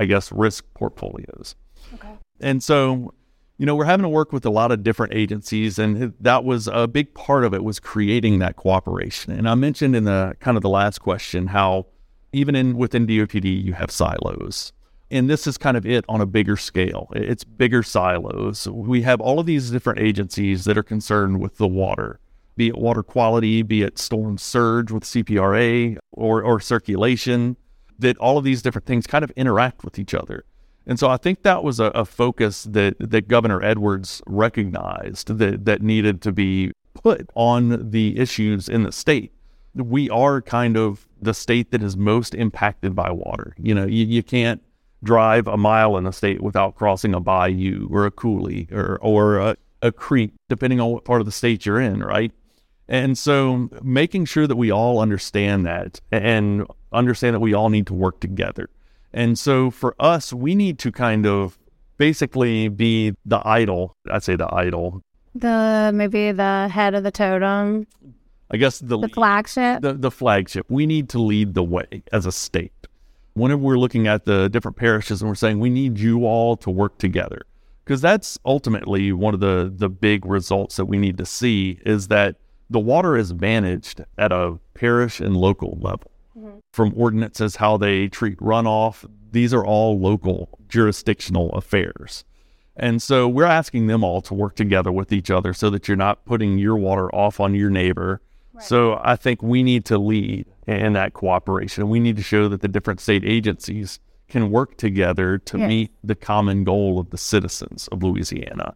I 0.00 0.06
guess, 0.06 0.32
risk 0.32 0.64
portfolios. 0.72 1.54
Okay. 1.94 2.08
And 2.40 2.62
so, 2.62 3.12
you 3.58 3.66
know, 3.66 3.76
we're 3.76 3.84
having 3.84 4.02
to 4.02 4.08
work 4.08 4.32
with 4.32 4.46
a 4.46 4.50
lot 4.50 4.72
of 4.72 4.82
different 4.82 5.12
agencies, 5.12 5.78
and 5.78 6.14
that 6.18 6.42
was 6.42 6.66
a 6.68 6.88
big 6.88 7.12
part 7.12 7.44
of 7.44 7.52
it 7.52 7.62
was 7.62 7.78
creating 7.78 8.38
that 8.38 8.56
cooperation. 8.56 9.30
And 9.34 9.46
I 9.46 9.54
mentioned 9.54 9.94
in 9.94 10.04
the 10.04 10.34
kind 10.40 10.56
of 10.56 10.62
the 10.62 10.70
last 10.70 11.00
question 11.00 11.48
how 11.48 11.86
even 12.32 12.56
in 12.56 12.78
within 12.78 13.06
DOTD 13.06 13.62
you 13.62 13.74
have 13.74 13.90
silos. 13.90 14.72
And 15.10 15.28
this 15.28 15.46
is 15.46 15.58
kind 15.58 15.76
of 15.76 15.84
it 15.84 16.04
on 16.08 16.20
a 16.20 16.26
bigger 16.26 16.56
scale. 16.56 17.08
It's 17.14 17.42
bigger 17.42 17.82
silos. 17.82 18.68
We 18.68 19.02
have 19.02 19.20
all 19.20 19.40
of 19.40 19.46
these 19.46 19.70
different 19.70 19.98
agencies 19.98 20.64
that 20.64 20.78
are 20.78 20.84
concerned 20.84 21.40
with 21.40 21.56
the 21.56 21.66
water, 21.66 22.20
be 22.56 22.68
it 22.68 22.78
water 22.78 23.02
quality, 23.02 23.62
be 23.62 23.82
it 23.82 23.98
storm 23.98 24.38
surge 24.38 24.92
with 24.92 25.02
CPRA 25.02 25.98
or, 26.12 26.42
or 26.42 26.60
circulation, 26.60 27.56
that 27.98 28.16
all 28.18 28.38
of 28.38 28.44
these 28.44 28.62
different 28.62 28.86
things 28.86 29.06
kind 29.06 29.24
of 29.24 29.30
interact 29.32 29.84
with 29.84 29.98
each 29.98 30.14
other. 30.14 30.44
And 30.86 30.98
so 30.98 31.08
I 31.08 31.16
think 31.16 31.42
that 31.42 31.62
was 31.62 31.80
a, 31.80 31.86
a 31.86 32.04
focus 32.04 32.64
that, 32.64 32.96
that 32.98 33.28
Governor 33.28 33.62
Edwards 33.62 34.22
recognized 34.26 35.38
that, 35.38 35.64
that 35.64 35.82
needed 35.82 36.22
to 36.22 36.32
be 36.32 36.72
put 36.94 37.28
on 37.34 37.90
the 37.90 38.18
issues 38.18 38.68
in 38.68 38.84
the 38.84 38.92
state. 38.92 39.32
We 39.74 40.10
are 40.10 40.40
kind 40.40 40.76
of 40.76 41.06
the 41.20 41.34
state 41.34 41.70
that 41.70 41.82
is 41.82 41.96
most 41.96 42.34
impacted 42.34 42.96
by 42.96 43.10
water. 43.10 43.54
You 43.58 43.74
know, 43.74 43.86
you, 43.86 44.04
you 44.04 44.22
can't 44.22 44.62
drive 45.02 45.46
a 45.46 45.56
mile 45.56 45.96
in 45.96 46.04
the 46.04 46.12
state 46.12 46.42
without 46.42 46.76
crossing 46.76 47.14
a 47.14 47.20
bayou 47.20 47.88
or 47.90 48.06
a 48.06 48.10
coulee 48.10 48.68
or, 48.70 48.98
or 49.00 49.38
a, 49.38 49.56
a 49.82 49.92
creek, 49.92 50.32
depending 50.48 50.80
on 50.80 50.90
what 50.90 51.04
part 51.04 51.20
of 51.20 51.26
the 51.26 51.32
state 51.32 51.64
you're 51.64 51.80
in, 51.80 52.00
right? 52.00 52.32
And 52.88 53.16
so 53.16 53.70
making 53.82 54.24
sure 54.24 54.46
that 54.46 54.56
we 54.56 54.70
all 54.70 54.98
understand 54.98 55.64
that 55.66 56.00
and 56.10 56.66
understand 56.92 57.34
that 57.34 57.40
we 57.40 57.54
all 57.54 57.68
need 57.68 57.86
to 57.86 57.94
work 57.94 58.20
together. 58.20 58.68
And 59.12 59.38
so 59.38 59.70
for 59.70 59.94
us, 60.00 60.32
we 60.32 60.54
need 60.54 60.78
to 60.80 60.92
kind 60.92 61.26
of 61.26 61.56
basically 61.98 62.68
be 62.68 63.14
the 63.24 63.40
idol. 63.46 63.96
I'd 64.10 64.22
say 64.22 64.36
the 64.36 64.52
idol. 64.52 65.02
The 65.34 65.92
maybe 65.94 66.32
the 66.32 66.68
head 66.68 66.94
of 66.94 67.04
the 67.04 67.10
totem. 67.10 67.86
I 68.50 68.56
guess 68.56 68.80
the, 68.80 68.98
the 68.98 69.08
flagship. 69.08 69.82
The, 69.82 69.92
the 69.92 70.10
flagship. 70.10 70.66
We 70.68 70.86
need 70.86 71.08
to 71.10 71.20
lead 71.20 71.54
the 71.54 71.62
way 71.62 72.02
as 72.12 72.26
a 72.26 72.32
state. 72.32 72.72
Whenever 73.34 73.60
we're 73.60 73.78
looking 73.78 74.06
at 74.06 74.24
the 74.24 74.48
different 74.48 74.76
parishes 74.76 75.22
and 75.22 75.28
we're 75.28 75.34
saying 75.34 75.60
we 75.60 75.70
need 75.70 75.98
you 75.98 76.26
all 76.26 76.56
to 76.56 76.70
work 76.70 76.98
together, 76.98 77.42
because 77.84 78.00
that's 78.00 78.38
ultimately 78.44 79.12
one 79.12 79.34
of 79.34 79.40
the 79.40 79.72
the 79.74 79.88
big 79.88 80.26
results 80.26 80.76
that 80.76 80.86
we 80.86 80.98
need 80.98 81.16
to 81.18 81.26
see 81.26 81.78
is 81.86 82.08
that 82.08 82.36
the 82.68 82.80
water 82.80 83.16
is 83.16 83.34
managed 83.34 84.04
at 84.16 84.32
a 84.32 84.58
parish 84.74 85.20
and 85.20 85.36
local 85.36 85.78
level. 85.80 86.10
Mm-hmm. 86.36 86.58
From 86.72 86.92
ordinances, 86.96 87.56
how 87.56 87.76
they 87.76 88.08
treat 88.08 88.38
runoff, 88.38 89.04
these 89.32 89.52
are 89.52 89.64
all 89.64 89.98
local 89.98 90.58
jurisdictional 90.68 91.50
affairs. 91.50 92.24
And 92.76 93.02
so 93.02 93.28
we're 93.28 93.44
asking 93.44 93.88
them 93.88 94.04
all 94.04 94.22
to 94.22 94.34
work 94.34 94.54
together 94.56 94.92
with 94.92 95.12
each 95.12 95.30
other 95.30 95.52
so 95.52 95.68
that 95.70 95.88
you're 95.88 95.96
not 95.96 96.24
putting 96.24 96.58
your 96.58 96.76
water 96.76 97.14
off 97.14 97.40
on 97.40 97.54
your 97.54 97.70
neighbor. 97.70 98.22
Right. 98.54 98.64
So 98.64 99.00
I 99.02 99.16
think 99.16 99.42
we 99.42 99.62
need 99.62 99.84
to 99.86 99.98
lead 99.98 100.46
in 100.78 100.92
that 100.94 101.12
cooperation. 101.12 101.88
We 101.88 102.00
need 102.00 102.16
to 102.16 102.22
show 102.22 102.48
that 102.48 102.60
the 102.60 102.68
different 102.68 103.00
state 103.00 103.24
agencies 103.24 104.00
can 104.28 104.50
work 104.50 104.76
together 104.76 105.38
to 105.38 105.58
yes. 105.58 105.68
meet 105.68 105.90
the 106.04 106.14
common 106.14 106.64
goal 106.64 107.00
of 107.00 107.10
the 107.10 107.18
citizens 107.18 107.88
of 107.88 108.02
Louisiana. 108.02 108.74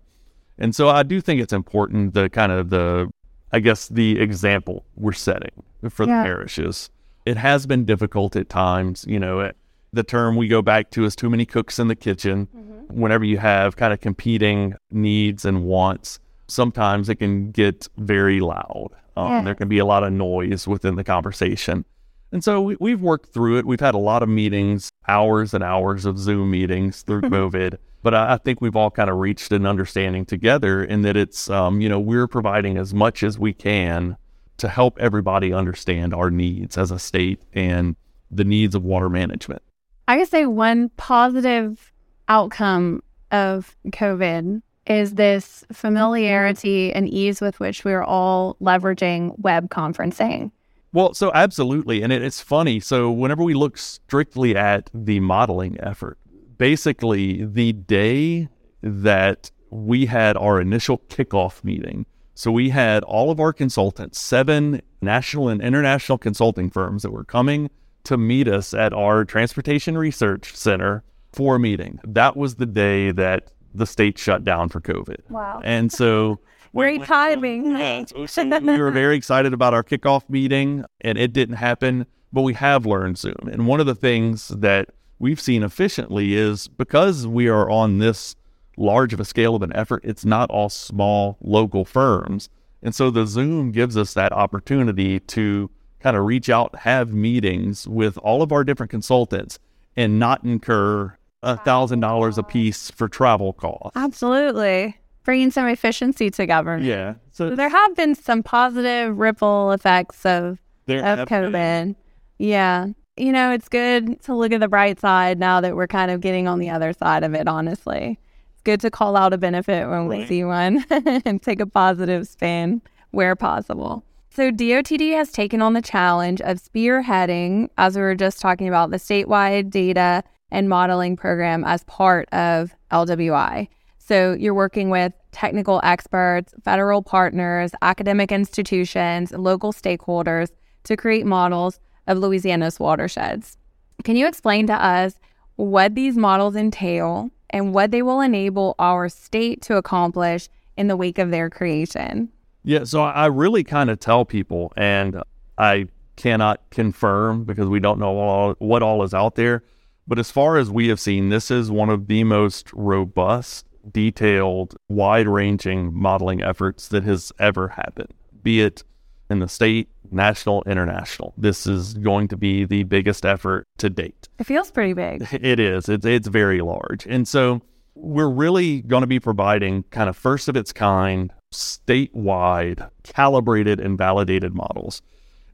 And 0.59 0.75
so 0.75 0.89
I 0.89 1.03
do 1.03 1.21
think 1.21 1.41
it's 1.41 1.53
important 1.53 2.15
the 2.15 2.29
kind 2.29 2.51
of 2.51 2.71
the 2.71 3.09
I 3.55 3.61
guess, 3.61 3.87
the 3.87 4.19
example 4.19 4.85
we're 4.97 5.13
setting 5.13 5.63
for 5.89 6.07
yeah. 6.07 6.25
the 6.25 6.29
parishes. 6.29 6.91
It 7.25 7.37
has 7.37 7.67
been 7.67 7.85
difficult 7.85 8.35
at 8.35 8.49
times. 8.49 9.05
You 9.07 9.21
know, 9.21 9.53
the 9.93 10.03
term 10.03 10.35
we 10.35 10.49
go 10.49 10.61
back 10.61 10.91
to 10.91 11.05
is 11.05 11.15
too 11.15 11.31
many 11.31 11.47
cooks 11.47 11.79
in 11.79 11.87
the 11.87 11.95
kitchen. 11.95 12.49
Mm-hmm. 12.49 13.01
Whenever 13.01 13.25
you 13.25 13.39
have 13.39 13.77
kind 13.77 13.93
of 13.93 14.01
competing 14.01 14.75
needs 14.91 15.45
and 15.45 15.63
wants, 15.63 16.19
sometimes 16.49 17.09
it 17.09 17.15
can 17.15 17.53
get 17.53 17.89
very 17.97 18.41
loud. 18.41 18.89
Um, 19.17 19.29
yeah. 19.29 19.43
There 19.43 19.55
can 19.55 19.69
be 19.69 19.79
a 19.79 19.85
lot 19.85 20.05
of 20.05 20.13
noise 20.13 20.67
within 20.67 20.97
the 20.97 21.05
conversation. 21.05 21.85
And 22.33 22.43
so 22.43 22.61
we, 22.61 22.91
have 22.91 23.01
worked 23.01 23.33
through 23.33 23.59
it. 23.59 23.67
We've 23.67 23.79
had 23.79 23.95
a 23.95 23.99
lot 23.99 24.23
of 24.23 24.29
meetings, 24.29 24.91
hours 25.07 25.55
and 25.55 25.63
hours 25.63 26.05
of 26.05 26.19
Zoom 26.19 26.51
meetings 26.51 27.03
through 27.03 27.23
COVID. 27.23 27.79
But 28.03 28.13
I, 28.13 28.35
I, 28.35 28.37
think 28.39 28.61
we've 28.61 28.75
all 28.75 28.91
kind 28.91 29.09
of 29.09 29.19
reached 29.19 29.53
an 29.53 29.67
understanding 29.67 30.27
together 30.27 30.83
in 30.83 31.03
that 31.03 31.17
it's, 31.17 31.49
um, 31.49 31.81
you 31.81 31.89
know, 31.89 32.01
we're 32.01 32.27
providing 32.27 32.77
as 32.77 32.93
much 32.93 33.23
as 33.23 33.39
we 33.39 33.53
can 33.53 34.17
to 34.59 34.69
help 34.69 34.99
everybody 34.99 35.53
understand 35.53 36.13
our 36.13 36.31
needs 36.31 36.77
as 36.77 36.91
a 36.91 36.99
state 36.99 37.41
and 37.53 37.97
the 38.31 38.45
needs 38.45 38.75
of 38.75 38.85
water 38.85 39.09
management. 39.09 39.63
I 40.09 40.19
could 40.19 40.29
say 40.29 40.45
one 40.45 40.91
positive 40.97 41.93
outcome 42.29 43.03
of 43.31 43.77
COVID 43.89 44.61
is 44.87 45.15
this 45.15 45.65
mm-hmm. 45.65 45.75
familiarity 45.75 46.93
and 46.93 47.09
ease 47.09 47.41
with 47.41 47.61
which 47.61 47.85
we're 47.85 48.03
all 48.03 48.57
leveraging 48.61 49.39
web 49.39 49.71
conferencing. 49.71 50.51
Well, 50.93 51.13
so 51.13 51.33
absolutely. 51.35 52.03
And 52.03 52.13
it, 52.13 52.23
it's 52.23 52.41
funny. 52.41 52.79
So, 52.79 53.11
whenever 53.11 53.43
we 53.43 53.55
look 53.55 53.77
strictly 53.79 54.57
at 54.57 54.91
the 54.95 55.21
modeling 55.21 55.77
effort, 55.81 56.19
basically 56.57 57.45
the 57.45 57.73
day 57.73 58.49
that 58.81 59.51
we 59.71 60.07
had 60.07 60.37
our 60.37 60.61
initial 60.61 60.99
kickoff 61.09 61.65
meeting, 61.65 62.07
so 62.35 62.51
we 62.51 62.71
had 62.71 63.03
all 63.05 63.31
of 63.31 63.41
our 63.41 63.53
consultants, 63.53 64.21
seven 64.21 64.83
national 65.01 65.49
and 65.49 65.61
international 65.61 66.19
consulting 66.19 66.71
firms 66.71 67.03
that 67.03 67.11
were 67.11 67.25
coming 67.25 67.71
to 68.05 68.17
meet 68.17 68.49
us 68.49 68.75
at 68.75 68.93
our 68.93 69.25
Transportation 69.25 69.97
Research 69.97 70.55
Center 70.55 71.05
for 71.33 71.57
a 71.57 71.61
meeting. 71.61 72.01
That 72.05 72.37
was 72.37 72.57
the 72.57 72.67
day 72.67 73.11
that 73.13 73.51
the 73.75 73.87
state 73.87 74.19
shut 74.19 74.45
down 74.45 74.69
for 74.69 74.81
COVID. 74.81 75.31
Wow. 75.31 75.61
And 75.65 75.93
so 75.93 76.41
Great 76.75 77.05
timing. 77.05 77.73
we 77.75 78.79
were 78.79 78.91
very 78.91 79.17
excited 79.17 79.53
about 79.53 79.75
our 79.75 79.85
kickoff 79.85 80.29
meeting, 80.29 80.85
and 81.03 81.17
it 81.17 81.33
didn't 81.33 81.57
happen, 81.57 82.07
but 82.33 82.43
we 82.43 82.55
have 82.55 82.85
learned 82.85 83.17
Zoom. 83.17 83.49
And 83.51 83.67
one 83.69 83.79
of 83.79 83.87
the 83.87 83.95
things 83.95 84.49
that 84.49 84.89
we've 85.21 85.41
seen 85.41 85.63
efficiently 85.63 86.35
is 86.35 86.67
because 86.67 87.29
we 87.29 87.49
are 87.49 87.71
on 87.71 87.99
this 87.99 88.35
large 88.77 89.13
of 89.13 89.21
a 89.21 89.25
scale 89.25 89.55
of 89.55 89.63
an 89.63 89.73
effort, 89.75 90.05
it's 90.05 90.25
not 90.25 90.51
all 90.51 90.69
small 90.69 91.39
local 91.41 91.85
firms. 91.85 92.49
And 92.83 92.93
so 92.93 93.09
the 93.09 93.27
Zoom 93.27 93.71
gives 93.71 93.97
us 93.97 94.15
that 94.15 94.33
opportunity 94.33 95.21
to 95.21 95.71
kind 96.01 96.17
of 96.17 96.25
reach 96.25 96.51
out, 96.51 96.81
have 96.81 97.15
meetings 97.15 97.87
with 97.89 98.19
all 98.19 98.43
of 98.43 98.51
our 98.53 98.65
different 98.65 98.91
consultants 98.91 99.59
and 99.97 100.19
not 100.19 100.45
incur 100.45 101.17
a 101.45 101.57
thousand 101.59 102.01
dollars 102.01 102.39
a 102.39 102.43
piece 102.43 102.91
for 102.91 103.09
travel 103.09 103.53
costs. 103.53 103.97
Absolutely. 103.97 104.97
bringing 105.25 105.51
some 105.51 105.67
efficiency 105.67 106.31
to 106.31 106.47
government. 106.47 106.85
Yeah. 106.85 107.15
So, 107.33 107.55
there 107.57 107.69
have 107.71 107.97
been 107.97 108.15
some 108.15 108.43
positive 108.43 109.17
ripple 109.17 109.73
effects 109.73 110.27
of 110.27 110.59
there 110.87 110.99
of 111.05 111.29
have 111.29 111.29
been- 111.29 111.53
COVID. 111.53 111.97
Yeah. 112.39 112.87
You 113.17 113.31
know, 113.33 113.53
it's 113.53 113.69
good 113.69 114.21
to 114.23 114.35
look 114.35 114.53
at 114.53 114.61
the 114.61 114.69
bright 114.69 114.99
side 115.01 115.39
now 115.39 115.61
that 115.61 115.77
we're 115.77 115.87
kind 115.87 116.11
of 116.11 116.21
getting 116.21 116.49
on 116.49 116.59
the 116.59 116.69
other 116.69 116.93
side 116.93 117.23
of 117.23 117.33
it, 117.33 117.47
honestly. 117.47 118.19
It's 118.55 118.63
good 118.65 118.81
to 118.81 118.91
call 118.91 119.17
out 119.17 119.33
a 119.33 119.39
benefit 119.39 119.89
when 119.89 120.09
we 120.09 120.27
see 120.27 120.43
one 120.45 120.85
and 120.91 121.41
take 121.41 121.61
a 121.61 121.67
positive 121.67 122.27
spin 122.27 122.83
where 123.13 123.37
possible. 123.37 124.05
So, 124.31 124.51
DOTD 124.51 125.13
has 125.15 125.31
taken 125.31 125.63
on 125.63 125.75
the 125.75 125.81
challenge 125.81 126.41
of 126.41 126.59
spearheading, 126.61 127.69
as 127.79 127.95
we 127.95 128.03
were 128.03 128.17
just 128.17 128.41
talking 128.41 128.67
about, 128.67 128.91
the 128.91 128.97
statewide 128.97 129.71
data 129.71 130.25
and 130.51 130.69
modeling 130.69 131.17
program 131.17 131.65
as 131.65 131.85
part 131.85 132.29
of 132.33 132.75
LWI. 132.91 133.69
So, 133.99 134.35
you're 134.35 134.55
working 134.55 134.91
with 134.91 135.13
technical 135.33 135.81
experts, 135.83 136.53
federal 136.63 137.03
partners, 137.03 137.73
academic 137.81 138.31
institutions, 138.31 139.33
local 139.33 139.73
stakeholders 139.73 140.51
to 140.85 140.97
create 140.97 141.25
models 141.25 141.81
of 142.07 142.19
Louisiana's 142.19 142.79
watersheds. 142.79 143.57
Can 144.05 144.17
you 144.17 144.27
explain 144.27 144.67
to 144.67 144.75
us 144.75 145.19
what 145.57 145.95
these 145.95 146.17
models 146.17 146.57
entail 146.57 147.31
and 147.51 147.73
what 147.73 147.91
they 147.91 148.03
will 148.03 148.21
enable 148.21 148.75
our 148.79 149.09
state 149.09 149.63
to 149.63 149.77
accomplish 149.77 150.49
in 150.77 150.89
the 150.89 150.97
wake 150.97 151.19
of 151.19 151.31
their 151.31 151.49
creation? 151.49 152.29
Yeah, 152.65 152.85
so 152.85 153.03
I 153.03 153.27
really 153.27 153.65
kind 153.65 153.91
of 153.91 154.01
tell 154.01 154.25
people, 154.25 154.73
and 154.77 155.23
I 155.59 155.89
cannot 156.17 156.61
confirm 156.71 157.45
because 157.45 157.69
we 157.69 157.81
don't 157.81 157.99
know 157.99 158.19
all, 158.19 158.55
what 158.59 158.83
all 158.83 159.03
is 159.03 159.15
out 159.15 159.35
there. 159.35 159.63
But 160.07 160.19
as 160.19 160.31
far 160.31 160.57
as 160.57 160.71
we 160.71 160.89
have 160.89 161.01
seen, 161.01 161.31
this 161.31 161.51
is 161.51 161.71
one 161.71 161.91
of 161.91 162.09
the 162.09 162.25
most 162.25 162.73
robust, 162.73 163.67
detailed, 163.91 164.77
wide 164.89 165.29
ranging 165.29 165.95
modeling 165.95 166.43
efforts 166.43 166.89
that 166.89 167.05
has 167.05 167.33
ever 167.39 167.69
happened, 167.69 168.13
be 168.43 168.61
it 168.61 168.85
in 169.31 169.39
the 169.39 169.49
state, 169.49 169.89
national, 170.11 170.63
international. 170.67 171.33
This 171.37 171.67
is 171.67 171.95
going 171.95 172.29
to 172.29 172.37
be 172.37 172.65
the 172.65 172.83
biggest 172.85 173.25
effort 173.25 173.67
to 173.79 173.89
date. 173.89 174.29
It 174.39 174.45
feels 174.45 174.71
pretty 174.71 174.93
big. 174.93 175.27
It 175.33 175.59
is. 175.59 175.89
It's 175.89 176.07
it's 176.07 176.29
very 176.29 176.61
large. 176.61 177.07
And 177.07 177.27
so 177.27 177.63
we're 177.95 178.31
really 178.31 178.83
going 178.83 179.03
to 179.03 179.07
be 179.07 179.21
providing 179.21 179.85
kind 179.85 180.09
of 180.09 180.17
first 180.17 180.49
of 180.49 180.57
its 180.57 180.73
kind, 180.73 181.33
statewide, 181.53 182.89
calibrated 183.03 183.81
and 183.81 183.97
validated 183.97 184.55
models. 184.55 185.01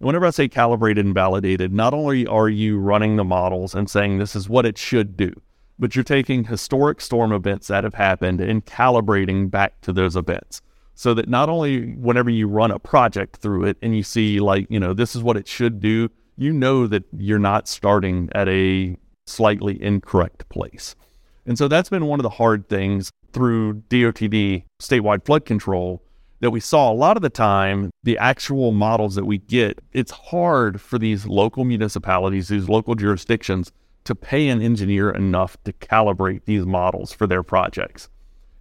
Whenever 0.00 0.25
I 0.25 0.30
say 0.30 0.49
calibrated 0.49 1.04
and 1.04 1.14
validated, 1.14 1.75
not 1.75 1.92
only 1.92 2.26
are 2.26 2.49
you 2.49 2.78
running 2.78 3.16
the 3.16 3.25
models 3.25 3.75
and 3.75 3.88
saying 3.88 4.16
this 4.16 4.35
is 4.35 4.49
what 4.49 4.64
it 4.64 4.78
should 4.78 5.14
do, 5.14 5.30
but 5.78 5.95
you're 5.95 6.02
taking 6.02 6.45
historic 6.45 7.02
storm 7.02 7.33
events 7.33 7.66
that 7.66 7.85
have 7.85 7.92
happened 7.92 8.40
and 8.40 8.64
calibrating 8.64 9.50
back 9.50 9.78
to 9.83 9.92
those 9.92 10.16
events. 10.16 10.62
So 10.95 11.12
that 11.14 11.28
not 11.28 11.50
only 11.50 11.92
whenever 11.92 12.30
you 12.30 12.49
run 12.49 12.71
a 12.71 12.78
project 12.78 13.37
through 13.37 13.66
it 13.66 13.76
and 13.83 13.95
you 13.95 14.02
see 14.02 14.40
like, 14.40 14.66
you 14.71 14.80
know, 14.80 14.95
this 14.95 15.14
is 15.14 15.23
what 15.23 15.37
it 15.37 15.47
should 15.47 15.80
do, 15.80 16.09
you 16.38 16.54
know 16.54 16.87
that 16.87 17.04
you're 17.19 17.38
not 17.38 17.69
starting 17.69 18.30
at 18.35 18.49
a 18.49 18.97
slightly 19.26 19.83
incorrect 19.83 20.49
place. 20.49 20.97
And 21.45 21.59
so 21.59 21.69
that's 21.69 21.90
been 21.90 22.07
one 22.07 22.21
of 22.21 22.25
the 22.25 22.30
hard 22.30 22.71
things 22.71 23.11
through 23.35 23.75
DOTD 23.90 24.64
statewide 24.80 25.26
flood 25.26 25.45
control 25.45 26.02
that 26.41 26.51
we 26.51 26.61
saw 26.61 26.91
a 26.91 26.95
lot 26.95 27.17
of 27.17 27.23
the 27.23 27.31
time 27.31 27.91
the 28.03 28.19
actual 28.19 28.73
models 28.73 29.15
that 29.15 29.25
we 29.25 29.39
get 29.39 29.81
it's 29.93 30.11
hard 30.11 30.81
for 30.81 30.99
these 30.99 31.27
local 31.27 31.65
municipalities 31.65 32.49
these 32.49 32.69
local 32.69 32.95
jurisdictions 32.95 33.73
to 34.05 34.15
pay 34.15 34.49
an 34.49 34.63
engineer 34.63 35.11
enough 35.11 35.57
to 35.65 35.73
calibrate 35.73 36.45
these 36.45 36.67
models 36.67 37.13
for 37.13 37.27
their 37.27 37.43
projects. 37.43 38.09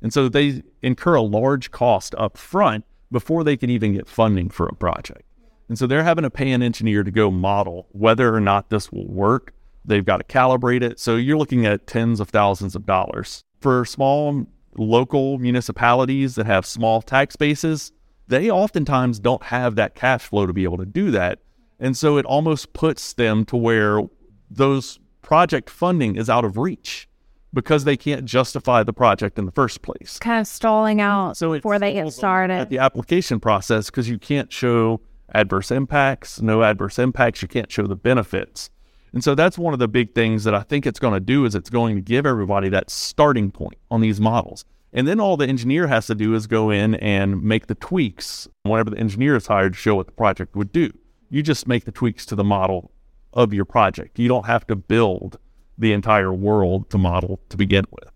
And 0.02 0.14
so 0.14 0.30
they 0.30 0.64
incur 0.82 1.16
a 1.16 1.22
large 1.22 1.72
cost 1.72 2.16
up 2.18 2.38
front 2.38 2.86
before 3.12 3.44
they 3.44 3.58
can 3.58 3.70
even 3.70 3.94
get 3.94 4.08
funding 4.08 4.50
for 4.50 4.68
a 4.68 4.76
project. 4.76 5.24
And 5.68 5.78
so 5.78 5.88
they're 5.88 6.04
having 6.04 6.24
to 6.24 6.30
pay 6.30 6.52
an 6.52 6.64
engineer 6.64 7.04
to 7.04 7.12
go 7.12 7.32
model 7.32 7.88
whether 7.92 8.34
or 8.34 8.40
not 8.40 8.70
this 8.70 8.92
will 8.92 9.08
work. 9.08 9.54
They've 9.86 10.06
got 10.06 10.18
to 10.18 10.24
calibrate 10.24 10.82
it. 10.82 11.00
So 11.00 11.16
you're 11.16 11.38
looking 11.38 11.66
at 11.66 11.88
tens 11.88 12.20
of 12.20 12.30
thousands 12.30 12.76
of 12.76 12.86
dollars. 12.86 13.44
For 13.62 13.86
small 13.86 14.46
local 14.78 15.38
municipalities 15.40 16.36
that 16.36 16.46
have 16.46 16.66
small 16.66 17.02
tax 17.02 17.36
bases, 17.36 17.92
they 18.28 18.50
oftentimes 18.50 19.20
don't 19.20 19.44
have 19.44 19.76
that 19.76 19.96
cash 19.96 20.22
flow 20.24 20.46
to 20.46 20.54
be 20.54 20.64
able 20.64 20.78
to 20.78 20.86
do 20.86 21.12
that. 21.12 21.40
And 21.80 21.96
so 21.98 22.18
it 22.18 22.26
almost 22.26 22.74
puts 22.74 23.14
them 23.14 23.46
to 23.46 23.58
where 23.58 24.02
those 24.50 25.00
project 25.22 25.70
funding 25.70 26.16
is 26.16 26.30
out 26.30 26.46
of 26.46 26.58
reach 26.58 27.08
because 27.54 27.84
they 27.84 27.98
can't 27.98 28.26
justify 28.26 28.84
the 28.84 28.94
project 28.94 29.40
in 29.40 29.46
the 29.46 29.52
first 29.52 29.82
place. 29.82 30.20
Kind 30.20 30.40
of 30.42 30.48
stalling 30.48 31.02
out 31.02 31.38
So 31.38 31.54
before 31.54 31.80
they 31.80 31.94
get 31.94 32.12
started. 32.14 32.54
at 32.54 32.70
the 32.70 32.78
application 32.80 33.40
process 33.40 33.88
because 33.88 34.08
you 34.10 34.20
can't 34.20 34.52
show 34.54 35.02
adverse 35.34 35.72
impacts, 35.72 36.42
no 36.42 36.64
adverse 36.64 37.00
impacts, 37.00 37.42
you 37.42 37.48
can't 37.48 37.72
show 37.72 37.88
the 37.88 37.96
benefits. 37.96 38.70
And 39.14 39.24
so 39.24 39.36
that's 39.36 39.58
one 39.58 39.74
of 39.74 39.80
the 39.80 39.88
big 39.88 40.14
things 40.14 40.44
that 40.44 40.54
I 40.54 40.62
think 40.62 40.86
it's 40.86 41.00
going 41.00 41.14
to 41.14 41.20
do 41.20 41.46
is 41.46 41.56
it's 41.56 41.70
going 41.70 41.96
to 41.96 42.02
give 42.02 42.26
everybody 42.26 42.70
that 42.70 42.90
starting 42.90 43.52
point 43.52 43.78
on 43.90 44.02
these 44.02 44.20
models. 44.20 44.66
And 44.94 45.08
then 45.08 45.20
all 45.20 45.38
the 45.38 45.48
engineer 45.48 45.88
has 45.88 46.08
to 46.08 46.16
do 46.16 46.34
is 46.34 46.48
go 46.48 46.72
in 46.72 46.96
and 46.96 47.44
make 47.44 47.68
the 47.68 47.76
tweaks 47.76 48.48
whenever 48.64 48.90
the 48.90 48.98
engineer 48.98 49.36
is 49.36 49.48
hired 49.48 49.74
to 49.74 49.80
show 49.80 49.96
what 49.96 50.08
the 50.08 50.12
project 50.12 50.56
would 50.56 50.72
do. 50.72 50.92
You 51.30 51.44
just 51.44 51.68
make 51.68 51.86
the 51.86 51.92
tweaks 51.92 52.26
to 52.28 52.36
the 52.36 52.44
model 52.44 52.92
of 53.34 53.54
your 53.54 53.66
project. 53.66 54.18
You 54.18 54.28
don't 54.28 54.48
have 54.48 54.66
to 54.68 54.76
build 54.76 55.38
the 55.78 55.94
entire 55.94 56.34
world 56.34 56.90
to 56.90 56.98
model 56.98 57.40
to 57.50 57.58
begin 57.58 57.86
with. 57.92 58.12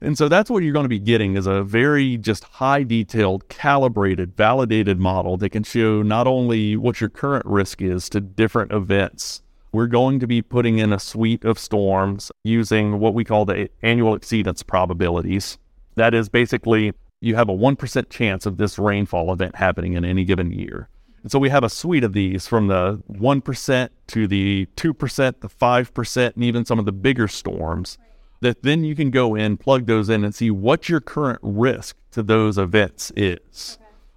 And 0.00 0.16
so 0.16 0.28
that's 0.28 0.50
what 0.50 0.62
you're 0.62 0.72
going 0.72 0.84
to 0.84 0.88
be 0.88 0.98
getting 0.98 1.36
is 1.36 1.46
a 1.46 1.62
very 1.62 2.18
just 2.18 2.44
high 2.44 2.82
detailed, 2.82 3.48
calibrated, 3.48 4.36
validated 4.36 4.98
model 4.98 5.36
that 5.38 5.50
can 5.50 5.62
show 5.62 6.02
not 6.02 6.26
only 6.26 6.76
what 6.76 7.00
your 7.00 7.10
current 7.10 7.46
risk 7.46 7.80
is 7.80 8.08
to 8.10 8.20
different 8.20 8.72
events. 8.72 9.42
We're 9.76 9.88
going 9.88 10.20
to 10.20 10.26
be 10.26 10.40
putting 10.40 10.78
in 10.78 10.90
a 10.90 10.98
suite 10.98 11.44
of 11.44 11.58
storms 11.58 12.32
using 12.44 12.98
what 12.98 13.12
we 13.12 13.24
call 13.24 13.44
the 13.44 13.68
annual 13.82 14.18
exceedance 14.18 14.66
probabilities. 14.66 15.58
That 15.96 16.14
is 16.14 16.30
basically 16.30 16.94
you 17.20 17.34
have 17.34 17.50
a 17.50 17.52
1% 17.52 18.08
chance 18.08 18.46
of 18.46 18.56
this 18.56 18.78
rainfall 18.78 19.30
event 19.34 19.56
happening 19.56 19.92
in 19.92 20.02
any 20.02 20.24
given 20.24 20.50
year. 20.50 20.88
And 21.22 21.30
so 21.30 21.38
we 21.38 21.50
have 21.50 21.62
a 21.62 21.68
suite 21.68 22.04
of 22.04 22.14
these 22.14 22.48
from 22.48 22.68
the 22.68 23.02
1% 23.12 23.88
to 24.06 24.26
the 24.26 24.66
2%, 24.76 25.40
the 25.40 25.48
5%, 25.50 26.34
and 26.34 26.42
even 26.42 26.64
some 26.64 26.78
of 26.78 26.86
the 26.86 26.92
bigger 26.92 27.28
storms 27.28 27.98
that 28.40 28.62
then 28.62 28.82
you 28.82 28.94
can 28.96 29.10
go 29.10 29.34
in, 29.34 29.58
plug 29.58 29.84
those 29.84 30.08
in, 30.08 30.24
and 30.24 30.34
see 30.34 30.50
what 30.50 30.88
your 30.88 31.00
current 31.00 31.40
risk 31.42 31.98
to 32.12 32.22
those 32.22 32.56
events 32.56 33.12
is. 33.14 33.76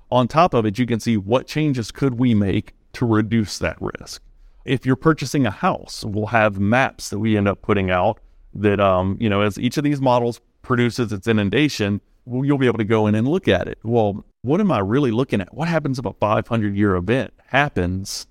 On 0.09 0.25
top 0.25 0.53
of 0.53 0.65
it, 0.65 0.79
you 0.79 0.85
can 0.85 1.01
see 1.01 1.17
what 1.17 1.47
changes 1.47 1.91
could 1.91 2.17
we 2.17 2.33
make 2.33 2.75
to 2.93 3.05
reduce 3.05 3.59
that 3.59 3.75
risk. 3.81 4.21
If 4.65 4.85
you're 4.85 4.95
purchasing 4.95 5.45
a 5.45 5.51
house, 5.51 6.03
we'll 6.05 6.27
have 6.27 6.59
maps 6.59 7.09
that 7.09 7.19
we 7.19 7.37
end 7.37 7.47
up 7.47 7.61
putting 7.61 7.89
out 7.91 8.19
that, 8.53 8.79
um, 8.79 9.17
you 9.19 9.29
know, 9.29 9.41
as 9.41 9.57
each 9.57 9.77
of 9.77 9.83
these 9.83 10.01
models 10.01 10.41
produces 10.61 11.11
its 11.13 11.27
inundation, 11.27 12.01
well, 12.25 12.43
you'll 12.45 12.57
be 12.57 12.67
able 12.67 12.77
to 12.77 12.83
go 12.85 13.07
in 13.07 13.15
and 13.15 13.27
look 13.27 13.47
at 13.47 13.67
it. 13.67 13.77
Well, 13.83 14.25
what 14.41 14.59
am 14.59 14.71
I 14.71 14.79
really 14.79 15.11
looking 15.11 15.41
at? 15.41 15.53
What 15.53 15.67
happens 15.67 15.97
if 15.99 16.05
a 16.05 16.13
500 16.13 16.75
year 16.75 16.95
event 16.95 17.33
happens 17.47 18.27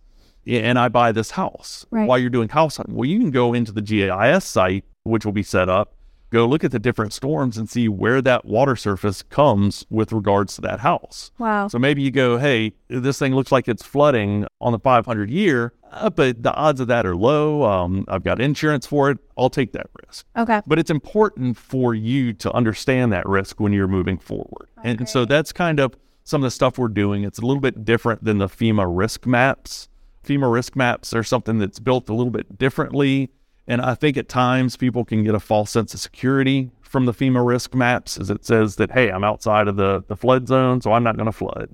and 0.47 0.79
I 0.79 0.89
buy 0.89 1.13
this 1.13 1.33
house 1.33 1.85
Right. 1.91 2.07
while 2.09 2.19
you're 2.19 2.31
doing 2.31 2.49
house 2.49 2.77
hunting? 2.77 2.95
Well, 2.95 3.09
you 3.09 3.19
can 3.19 3.31
go 3.31 3.53
into 3.55 3.73
the 3.73 3.83
GIS 3.83 4.45
site, 4.45 4.85
which 5.05 5.25
will 5.25 5.33
be 5.33 5.43
set 5.43 5.69
up, 5.69 5.95
go 6.31 6.47
look 6.47 6.65
at 6.65 6.71
the 6.71 6.79
different 6.79 7.13
storms 7.13 7.57
and 7.57 7.69
see 7.69 7.89
where 7.89 8.21
that 8.23 8.45
water 8.45 8.77
surface 8.77 9.23
comes 9.23 9.87
with 9.91 10.13
regards 10.13 10.55
to 10.57 10.61
that 10.63 10.81
house. 10.81 11.31
wow. 11.39 11.69
So 11.69 11.79
maybe 11.79 12.03
you 12.03 12.11
go, 12.11 12.39
hey, 12.39 12.73
this 12.89 13.19
thing 13.19 13.35
looks 13.35 13.53
like 13.53 13.69
it's 13.69 13.83
flooding 13.83 14.47
on 14.61 14.73
the 14.73 14.79
500 14.79 15.31
year, 15.31 15.73
uh, 15.91 16.11
but 16.11 16.43
the 16.43 16.53
odds 16.55 16.81
of 16.81 16.89
that 16.89 17.07
are 17.07 17.17
low. 17.17 17.65
Um, 17.65 18.05
I've 18.09 18.25
got 18.25 18.41
insurance 18.41 18.87
for 18.87 19.11
it. 19.11 19.19
I'll 19.37 19.51
take 19.51 19.73
that 19.73 19.87
risk. 20.07 20.27
Okay. 20.37 20.61
But 20.67 20.79
it's 20.79 20.91
important 20.91 21.57
for 21.57 21.95
you 21.95 22.33
to 22.35 22.53
understand 22.53 23.13
that 23.13 23.27
risk 23.27 23.61
when 23.61 23.73
you're 23.73 23.89
moving 23.89 24.19
forward. 24.19 24.69
And, 24.85 25.01
and 25.01 25.09
so 25.09 25.25
that's 25.25 25.53
kind 25.53 25.81
of 25.81 25.97
some 26.25 26.43
of 26.43 26.47
the 26.47 26.51
stuff 26.51 26.77
we're 26.79 26.89
doing. 26.89 27.25
It's 27.25 27.39
a 27.39 27.47
little 27.47 27.61
bit 27.61 27.85
different 27.85 28.23
than 28.23 28.39
the 28.39 28.49
FEMA 28.49 28.87
risk 28.87 29.27
maps. 29.27 29.89
FEMA 30.25 30.53
risk 30.53 30.77
maps 30.77 31.15
are 31.15 31.23
something 31.25 31.59
that's 31.59 31.79
built 31.79 32.09
a 32.11 32.15
little 32.15 32.31
bit 32.31 32.59
differently. 32.59 33.31
And 33.69 33.81
I 33.83 33.95
think 33.95 34.17
at 34.17 34.29
times 34.29 34.77
people 34.77 35.05
can 35.05 35.23
get 35.23 35.35
a 35.35 35.41
false 35.41 35.71
sense 35.71 35.95
of 35.95 36.01
security 36.01 36.71
from 36.81 37.05
the 37.05 37.13
FEMA 37.13 37.47
risk 37.47 37.75
maps 37.75 38.19
as 38.19 38.31
it 38.31 38.45
says 38.45 38.77
that, 38.77 38.91
hey, 38.91 39.11
I'm 39.11 39.23
outside 39.23 39.69
of 39.69 39.77
the, 39.77 40.03
the 40.09 40.17
flood 40.17 40.49
zone, 40.49 40.81
so 40.81 40.93
I'm 40.93 41.03
not 41.05 41.17
going 41.17 41.27
to 41.27 41.33
flood. 41.33 41.69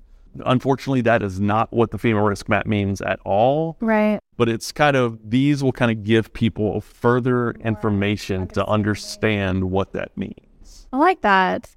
Unfortunately, 0.44 1.00
that 1.02 1.22
is 1.22 1.38
not 1.38 1.72
what 1.72 1.92
the 1.92 1.98
FEMA 1.98 2.26
risk 2.28 2.48
map 2.48 2.66
means 2.66 3.00
at 3.00 3.20
all 3.24 3.76
Right. 3.78 4.18
but 4.36 4.48
it's 4.48 4.72
kind 4.72 4.96
of 4.96 5.18
these 5.30 5.62
will 5.62 5.70
kind 5.72 5.92
of 5.92 6.02
give 6.02 6.32
people 6.32 6.80
further 6.80 7.52
information 7.52 8.48
to 8.48 8.66
understand 8.66 9.70
what 9.70 9.92
that 9.92 10.10
means. 10.18 10.88
I 10.92 10.96
like 10.96 11.20
that. 11.20 11.70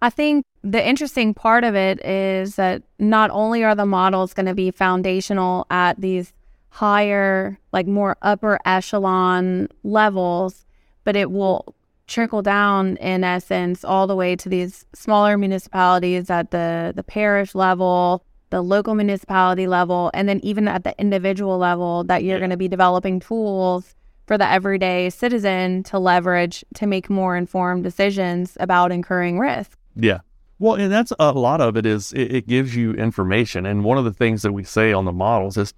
I 0.00 0.10
think 0.10 0.44
the 0.62 0.86
interesting 0.86 1.34
part 1.34 1.64
of 1.64 1.74
it 1.74 2.04
is 2.04 2.54
that 2.54 2.82
not 3.00 3.30
only 3.30 3.64
are 3.64 3.74
the 3.74 3.86
models 3.86 4.32
going 4.34 4.46
to 4.46 4.54
be 4.54 4.70
foundational 4.70 5.66
at 5.70 6.00
these 6.00 6.32
higher, 6.74 7.56
like 7.72 7.86
more 7.86 8.16
upper 8.20 8.58
echelon 8.64 9.68
levels, 9.84 10.66
but 11.04 11.14
it 11.14 11.30
will 11.30 11.72
trickle 12.08 12.42
down 12.42 12.96
in 12.96 13.22
essence 13.22 13.84
all 13.84 14.08
the 14.08 14.16
way 14.16 14.34
to 14.34 14.48
these 14.48 14.84
smaller 14.92 15.38
municipalities 15.38 16.28
at 16.28 16.50
the 16.50 16.92
the 16.94 17.02
parish 17.02 17.54
level 17.54 18.22
the 18.50 18.60
local 18.60 18.94
municipality 18.94 19.66
level 19.66 20.10
and 20.12 20.28
then 20.28 20.38
even 20.42 20.68
at 20.68 20.84
the 20.84 20.94
individual 20.98 21.56
level 21.56 22.04
that 22.04 22.22
you're 22.22 22.38
going 22.38 22.50
to 22.50 22.58
be 22.58 22.68
developing 22.68 23.18
tools 23.20 23.94
for 24.26 24.36
the 24.36 24.46
everyday 24.46 25.08
citizen 25.08 25.82
to 25.82 25.98
leverage 25.98 26.62
to 26.74 26.86
make 26.86 27.08
more 27.08 27.38
informed 27.38 27.82
decisions 27.82 28.58
about 28.60 28.92
incurring 28.92 29.38
risk 29.38 29.78
Yeah. 29.96 30.18
Well, 30.58 30.74
and 30.74 30.92
that's 30.92 31.12
a 31.18 31.32
lot 31.32 31.60
of 31.60 31.76
it 31.76 31.86
is 31.86 32.12
it, 32.12 32.34
it 32.34 32.46
gives 32.46 32.76
you 32.76 32.92
information. 32.92 33.66
And 33.66 33.82
one 33.82 33.98
of 33.98 34.04
the 34.04 34.12
things 34.12 34.42
that 34.42 34.52
we 34.52 34.62
say 34.62 34.92
on 34.92 35.04
the 35.04 35.12
models 35.12 35.56
is 35.56 35.74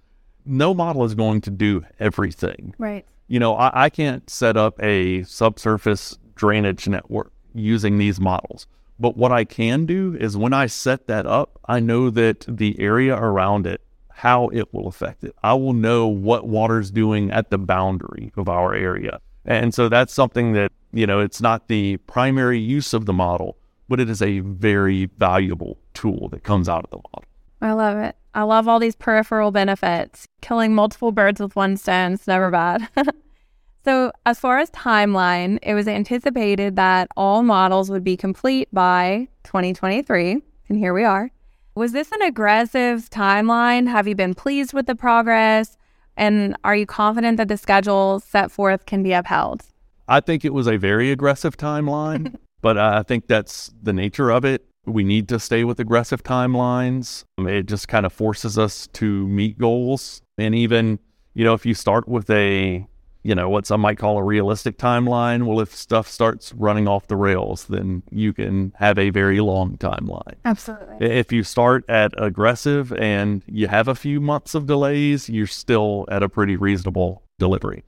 no 0.46 0.74
model 0.74 1.04
is 1.04 1.14
going 1.14 1.40
to 1.42 1.50
do 1.50 1.84
everything. 1.98 2.74
right 2.78 3.04
You 3.28 3.40
know, 3.40 3.54
I, 3.56 3.84
I 3.84 3.90
can't 3.90 4.28
set 4.30 4.56
up 4.56 4.82
a 4.82 5.24
subsurface 5.24 6.18
drainage 6.34 6.86
network 6.88 7.32
using 7.54 7.98
these 7.98 8.20
models. 8.20 8.66
But 8.98 9.16
what 9.16 9.32
I 9.32 9.44
can 9.44 9.84
do 9.84 10.16
is 10.18 10.36
when 10.36 10.52
I 10.52 10.66
set 10.66 11.06
that 11.06 11.26
up, 11.26 11.58
I 11.66 11.80
know 11.80 12.08
that 12.10 12.46
the 12.48 12.80
area 12.80 13.14
around 13.14 13.66
it, 13.66 13.82
how 14.10 14.48
it 14.48 14.72
will 14.72 14.86
affect 14.86 15.24
it. 15.24 15.34
I 15.42 15.52
will 15.54 15.74
know 15.74 16.06
what 16.06 16.46
water's 16.46 16.90
doing 16.90 17.30
at 17.30 17.50
the 17.50 17.58
boundary 17.58 18.32
of 18.36 18.48
our 18.48 18.74
area. 18.74 19.20
And 19.44 19.74
so 19.74 19.88
that's 19.88 20.14
something 20.14 20.54
that, 20.54 20.72
you 20.92 21.06
know, 21.06 21.20
it's 21.20 21.42
not 21.42 21.68
the 21.68 21.98
primary 21.98 22.58
use 22.58 22.94
of 22.94 23.04
the 23.04 23.12
model, 23.12 23.58
but 23.88 24.00
it 24.00 24.08
is 24.08 24.22
a 24.22 24.40
very 24.40 25.06
valuable 25.18 25.78
tool 25.92 26.28
that 26.30 26.42
comes 26.42 26.68
out 26.68 26.84
of 26.84 26.90
the 26.90 26.96
model. 26.96 27.24
I 27.66 27.72
love 27.72 27.98
it. 27.98 28.16
I 28.32 28.42
love 28.42 28.68
all 28.68 28.78
these 28.78 28.94
peripheral 28.94 29.50
benefits. 29.50 30.26
Killing 30.40 30.74
multiple 30.74 31.10
birds 31.10 31.40
with 31.40 31.56
one 31.56 31.76
stone 31.76 32.12
is 32.12 32.26
never 32.28 32.50
bad. 32.50 32.88
so, 33.84 34.12
as 34.24 34.38
far 34.38 34.58
as 34.58 34.70
timeline, 34.70 35.58
it 35.62 35.74
was 35.74 35.88
anticipated 35.88 36.76
that 36.76 37.08
all 37.16 37.42
models 37.42 37.90
would 37.90 38.04
be 38.04 38.16
complete 38.16 38.68
by 38.72 39.26
2023. 39.44 40.42
And 40.68 40.78
here 40.78 40.94
we 40.94 41.02
are. 41.02 41.30
Was 41.74 41.90
this 41.90 42.12
an 42.12 42.22
aggressive 42.22 43.10
timeline? 43.10 43.88
Have 43.88 44.06
you 44.06 44.14
been 44.14 44.34
pleased 44.34 44.72
with 44.72 44.86
the 44.86 44.94
progress? 44.94 45.76
And 46.16 46.56
are 46.62 46.76
you 46.76 46.86
confident 46.86 47.36
that 47.38 47.48
the 47.48 47.56
schedule 47.56 48.20
set 48.20 48.52
forth 48.52 48.86
can 48.86 49.02
be 49.02 49.12
upheld? 49.12 49.64
I 50.06 50.20
think 50.20 50.44
it 50.44 50.54
was 50.54 50.68
a 50.68 50.76
very 50.76 51.10
aggressive 51.10 51.56
timeline, 51.56 52.36
but 52.62 52.78
I 52.78 53.02
think 53.02 53.26
that's 53.26 53.72
the 53.82 53.92
nature 53.92 54.30
of 54.30 54.44
it. 54.44 54.64
We 54.86 55.04
need 55.04 55.28
to 55.28 55.40
stay 55.40 55.64
with 55.64 55.80
aggressive 55.80 56.22
timelines. 56.22 57.24
It 57.38 57.66
just 57.66 57.88
kind 57.88 58.06
of 58.06 58.12
forces 58.12 58.58
us 58.58 58.86
to 58.94 59.26
meet 59.26 59.58
goals. 59.58 60.22
And 60.38 60.54
even, 60.54 60.98
you 61.34 61.44
know, 61.44 61.54
if 61.54 61.66
you 61.66 61.74
start 61.74 62.08
with 62.08 62.30
a, 62.30 62.86
you 63.24 63.34
know, 63.34 63.48
what 63.48 63.66
some 63.66 63.80
might 63.80 63.98
call 63.98 64.18
a 64.18 64.22
realistic 64.22 64.78
timeline, 64.78 65.46
well, 65.46 65.58
if 65.58 65.74
stuff 65.74 66.06
starts 66.06 66.52
running 66.54 66.86
off 66.86 67.08
the 67.08 67.16
rails, 67.16 67.64
then 67.64 68.04
you 68.10 68.32
can 68.32 68.72
have 68.76 68.98
a 68.98 69.10
very 69.10 69.40
long 69.40 69.76
timeline. 69.78 70.34
Absolutely. 70.44 71.04
If 71.04 71.32
you 71.32 71.42
start 71.42 71.84
at 71.88 72.12
aggressive 72.16 72.92
and 72.92 73.42
you 73.46 73.66
have 73.66 73.88
a 73.88 73.96
few 73.96 74.20
months 74.20 74.54
of 74.54 74.66
delays, 74.66 75.28
you're 75.28 75.48
still 75.48 76.06
at 76.08 76.22
a 76.22 76.28
pretty 76.28 76.54
reasonable 76.54 77.24
delivery. 77.38 77.82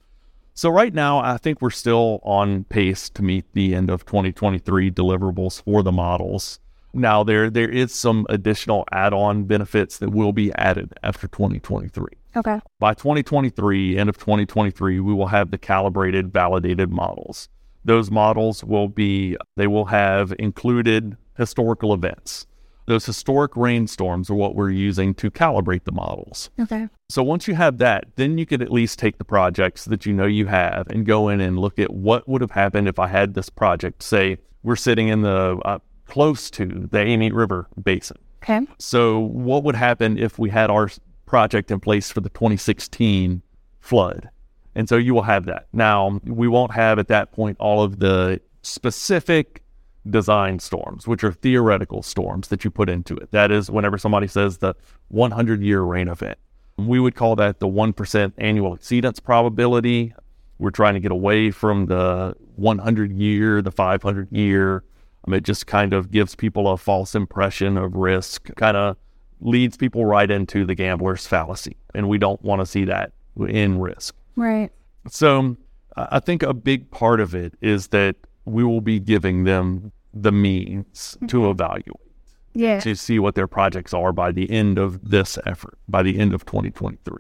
So 0.55 0.69
right 0.71 0.93
now, 0.93 1.21
I 1.21 1.37
think 1.37 1.63
we're 1.63 1.71
still 1.71 2.19
on 2.25 2.65
pace 2.65 3.09
to 3.11 3.23
meet 3.23 3.45
the 3.53 3.77
end 3.77 3.91
of 3.91 4.05
2023 4.05 4.91
deliverables 4.91 5.63
for 5.63 5.85
the 5.85 5.93
models. 5.93 6.59
Now 6.93 7.23
there 7.23 7.51
there 7.51 7.69
is 7.69 7.95
some 7.95 8.27
additional 8.29 8.85
add-on 8.93 9.45
benefits 9.45 9.99
that 9.99 10.11
will 10.11 10.33
be 10.33 10.53
added 10.55 10.95
after 11.03 11.29
2023. 11.29 12.07
Okay. 12.37 12.61
By 12.79 12.95
2023, 12.95 13.99
end 13.99 14.09
of 14.09 14.19
2023, 14.19 15.01
we 15.01 15.13
will 15.13 15.27
have 15.27 15.51
the 15.51 15.59
calibrated, 15.59 16.33
validated 16.33 16.91
models. 16.91 17.49
Those 17.85 18.11
models 18.11 18.63
will 18.63 18.89
be, 18.89 19.37
they 19.57 19.67
will 19.67 19.87
have 19.87 20.35
included 20.39 21.17
historical 21.37 21.95
events. 21.95 22.47
Those 22.87 23.05
historic 23.05 23.55
rainstorms 23.57 24.31
are 24.31 24.35
what 24.35 24.55
we're 24.55 24.71
using 24.71 25.15
to 25.17 25.31
calibrate 25.31 25.85
the 25.85 25.93
models. 25.93 26.49
Okay. 26.59 26.89
So 27.11 27.23
once 27.23 27.47
you 27.47 27.55
have 27.55 27.79
that, 27.79 28.05
then 28.17 28.39
you 28.39 28.47
could 28.47 28.63
at 28.63 28.73
least 28.73 28.99
take 28.99 29.19
the 29.19 29.25
projects 29.25 29.85
that 29.87 30.07
you 30.07 30.15
know 30.15 30.27
you 30.27 30.47
have 30.47 30.89
and 30.89 31.05
go 31.05 31.29
in 31.29 31.41
and 31.41 31.59
look 31.59 31.79
at 31.79 31.93
what 31.93 32.27
would 32.29 32.41
have 32.41 32.53
happened 32.53 32.89
if 32.89 32.99
I 32.99 33.09
had 33.09 33.35
this 33.35 33.51
project. 33.51 34.03
Say 34.03 34.39
we're 34.63 34.77
sitting 34.77 35.09
in 35.09 35.21
the 35.21 35.61
uh, 35.65 35.79
close 36.09 36.51
to 36.51 36.89
the 36.91 37.01
Amite 37.01 37.35
River 37.35 37.69
Basin. 37.81 38.17
Okay. 38.43 38.67
So, 38.79 39.21
what 39.21 39.63
would 39.65 39.77
happen 39.77 40.19
if 40.19 40.39
we 40.39 40.51
had 40.51 40.71
our 40.71 40.91
project 41.27 41.71
in 41.71 41.81
place 41.81 42.11
for 42.11 42.21
the 42.21 42.31
2016 42.31 43.43
flood? 43.81 44.31
And 44.75 44.89
so 44.89 44.97
you 44.97 45.13
will 45.13 45.23
have 45.23 45.47
that. 45.47 45.67
Now, 45.73 46.21
we 46.25 46.47
won't 46.47 46.73
have 46.73 46.99
at 46.99 47.09
that 47.09 47.33
point 47.33 47.57
all 47.59 47.83
of 47.83 47.99
the 47.99 48.41
specific 48.63 49.63
design 50.09 50.59
storms, 50.59 51.07
which 51.07 51.25
are 51.25 51.33
theoretical 51.33 52.03
storms 52.03 52.49
that 52.49 52.65
you 52.65 52.71
put 52.71 52.89
into 52.89 53.17
it. 53.17 53.31
That 53.33 53.51
is 53.51 53.71
whenever 53.71 53.99
somebody 53.99 54.29
says 54.29 54.59
the 54.59 54.75
100 55.09 55.63
year 55.63 55.83
rain 55.83 56.09
event. 56.09 56.39
We 56.77 57.01
would 57.01 57.17
call 57.17 57.35
that 57.37 57.59
the 57.59 57.67
1% 57.67 58.33
annual 58.39 58.77
exceedance 58.77 59.23
probability. 59.23 60.15
We're 60.59 60.71
trying 60.71 60.95
to 60.95 61.01
get 61.01 61.11
away 61.11 61.51
from 61.51 61.87
the 61.87 62.37
100 62.57 63.13
year, 63.13 63.63
the 63.63 63.73
500 63.73 64.29
year. 64.31 64.85
It 65.33 65.45
just 65.45 65.67
kind 65.67 65.93
of 65.93 66.11
gives 66.11 66.35
people 66.35 66.69
a 66.69 66.77
false 66.77 67.15
impression 67.15 67.77
of 67.77 67.95
risk, 67.95 68.51
kind 68.57 68.77
of 68.77 68.97
leads 69.41 69.77
people 69.77 70.05
right 70.05 70.31
into 70.31 70.65
the 70.65 70.75
gambler's 70.75 71.27
fallacy. 71.27 71.77
And 71.95 72.09
we 72.09 72.19
don't 72.19 72.41
want 72.43 72.61
to 72.61 72.67
see 72.67 72.85
that 72.87 73.13
in 73.49 73.79
risk. 73.81 74.15
Right. 74.37 74.71
So 75.09 75.57
I 75.97 76.09
I 76.13 76.21
think 76.21 76.43
a 76.43 76.55
big 76.55 76.91
part 76.91 77.21
of 77.21 77.35
it 77.35 77.55
is 77.61 77.89
that 77.89 78.15
we 78.45 78.63
will 78.65 78.81
be 78.81 78.99
giving 79.01 79.45
them 79.45 79.93
the 80.15 80.33
means 80.33 81.19
to 81.29 81.51
evaluate, 81.51 82.13
Yeah. 82.55 82.81
to 82.81 82.95
see 82.95 83.19
what 83.19 83.35
their 83.35 83.47
projects 83.47 83.93
are 83.93 84.13
by 84.13 84.33
the 84.33 84.51
end 84.51 84.79
of 84.79 85.11
this 85.11 85.39
effort, 85.45 85.77
by 85.89 86.03
the 86.03 86.19
end 86.19 86.33
of 86.35 86.45
2023. 86.47 87.17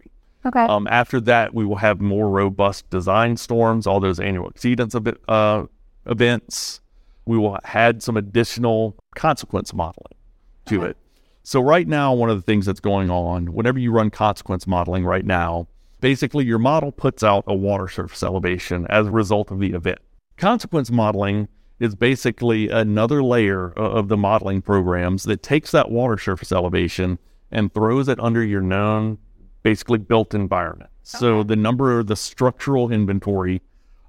Okay. 0.47 0.61
Um, 0.61 0.87
after 0.91 1.21
that, 1.23 1.53
we 1.55 1.65
will 1.67 1.77
have 1.77 2.01
more 2.01 2.31
robust 2.31 2.89
design 2.91 3.37
storms, 3.37 3.87
all 3.87 4.01
those 4.01 4.19
annual 4.21 4.51
exceedance 4.51 4.95
of 4.95 5.07
uh, 5.29 5.67
events. 6.07 6.81
We 7.29 7.37
will 7.37 7.59
add 7.63 8.03
some 8.03 8.17
additional 8.17 8.97
consequence 9.15 9.75
modeling 9.75 10.15
to 10.67 10.81
Okay. 10.81 10.91
it. 10.91 10.97
So 11.43 11.61
right 11.61 11.87
now, 11.87 12.15
one 12.15 12.31
of 12.31 12.37
the 12.37 12.43
things 12.43 12.65
that's 12.65 12.81
going 12.81 13.11
on, 13.11 13.53
whenever 13.53 13.79
you 13.79 13.93
run 13.93 14.09
consequence 14.11 14.67
modeling 14.67 15.05
right 15.05 15.25
now, 15.27 15.69
basically 16.01 16.47
your 16.47 16.59
model 16.59 16.91
puts 16.91 17.23
out 17.23 17.45
a 17.47 17.55
water 17.55 17.87
surface 17.87 18.23
elevation 18.23 18.87
as 18.89 19.07
a 19.07 19.11
result 19.11 19.51
of 19.51 19.61
the 19.61 19.73
event. 19.73 19.99
Consequence 20.39 20.91
modeling 20.91 21.49
is 21.79 21.95
basically 21.95 22.71
another 22.71 23.23
layer 23.23 23.73
of 23.73 24.09
the 24.09 24.17
modeling 24.17 24.63
programs 24.63 25.25
that 25.25 25.43
takes 25.43 25.71
that 25.73 25.91
water 25.91 26.17
surface 26.17 26.51
elevation 26.51 27.19
and 27.51 27.73
throws 27.75 28.09
it 28.09 28.19
under 28.21 28.43
your 28.43 28.63
known, 28.63 29.19
basically 29.63 29.99
built 29.99 30.35
environment. 30.35 30.91
So 31.03 31.43
the 31.43 31.57
number, 31.57 31.99
of 31.99 32.07
the 32.07 32.17
structural 32.17 32.91
inventory 32.91 33.61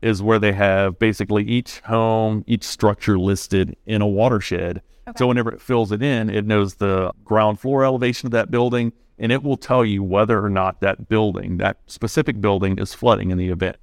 is 0.01 0.21
where 0.21 0.39
they 0.39 0.53
have 0.53 0.99
basically 0.99 1.43
each 1.43 1.79
home, 1.81 2.43
each 2.47 2.63
structure 2.63 3.19
listed 3.19 3.75
in 3.85 4.01
a 4.01 4.07
watershed. 4.07 4.81
So 5.17 5.27
whenever 5.27 5.51
it 5.51 5.61
fills 5.61 5.91
it 5.91 6.03
in, 6.03 6.29
it 6.29 6.45
knows 6.45 6.75
the 6.75 7.11
ground 7.23 7.59
floor 7.59 7.83
elevation 7.83 8.27
of 8.27 8.31
that 8.31 8.51
building 8.51 8.93
and 9.19 9.31
it 9.31 9.43
will 9.43 9.57
tell 9.57 9.83
you 9.83 10.01
whether 10.01 10.43
or 10.43 10.49
not 10.49 10.79
that 10.79 11.09
building, 11.09 11.57
that 11.57 11.77
specific 11.87 12.39
building, 12.39 12.79
is 12.79 12.93
flooding 12.93 13.31
in 13.31 13.37
the 13.37 13.49
event. 13.49 13.75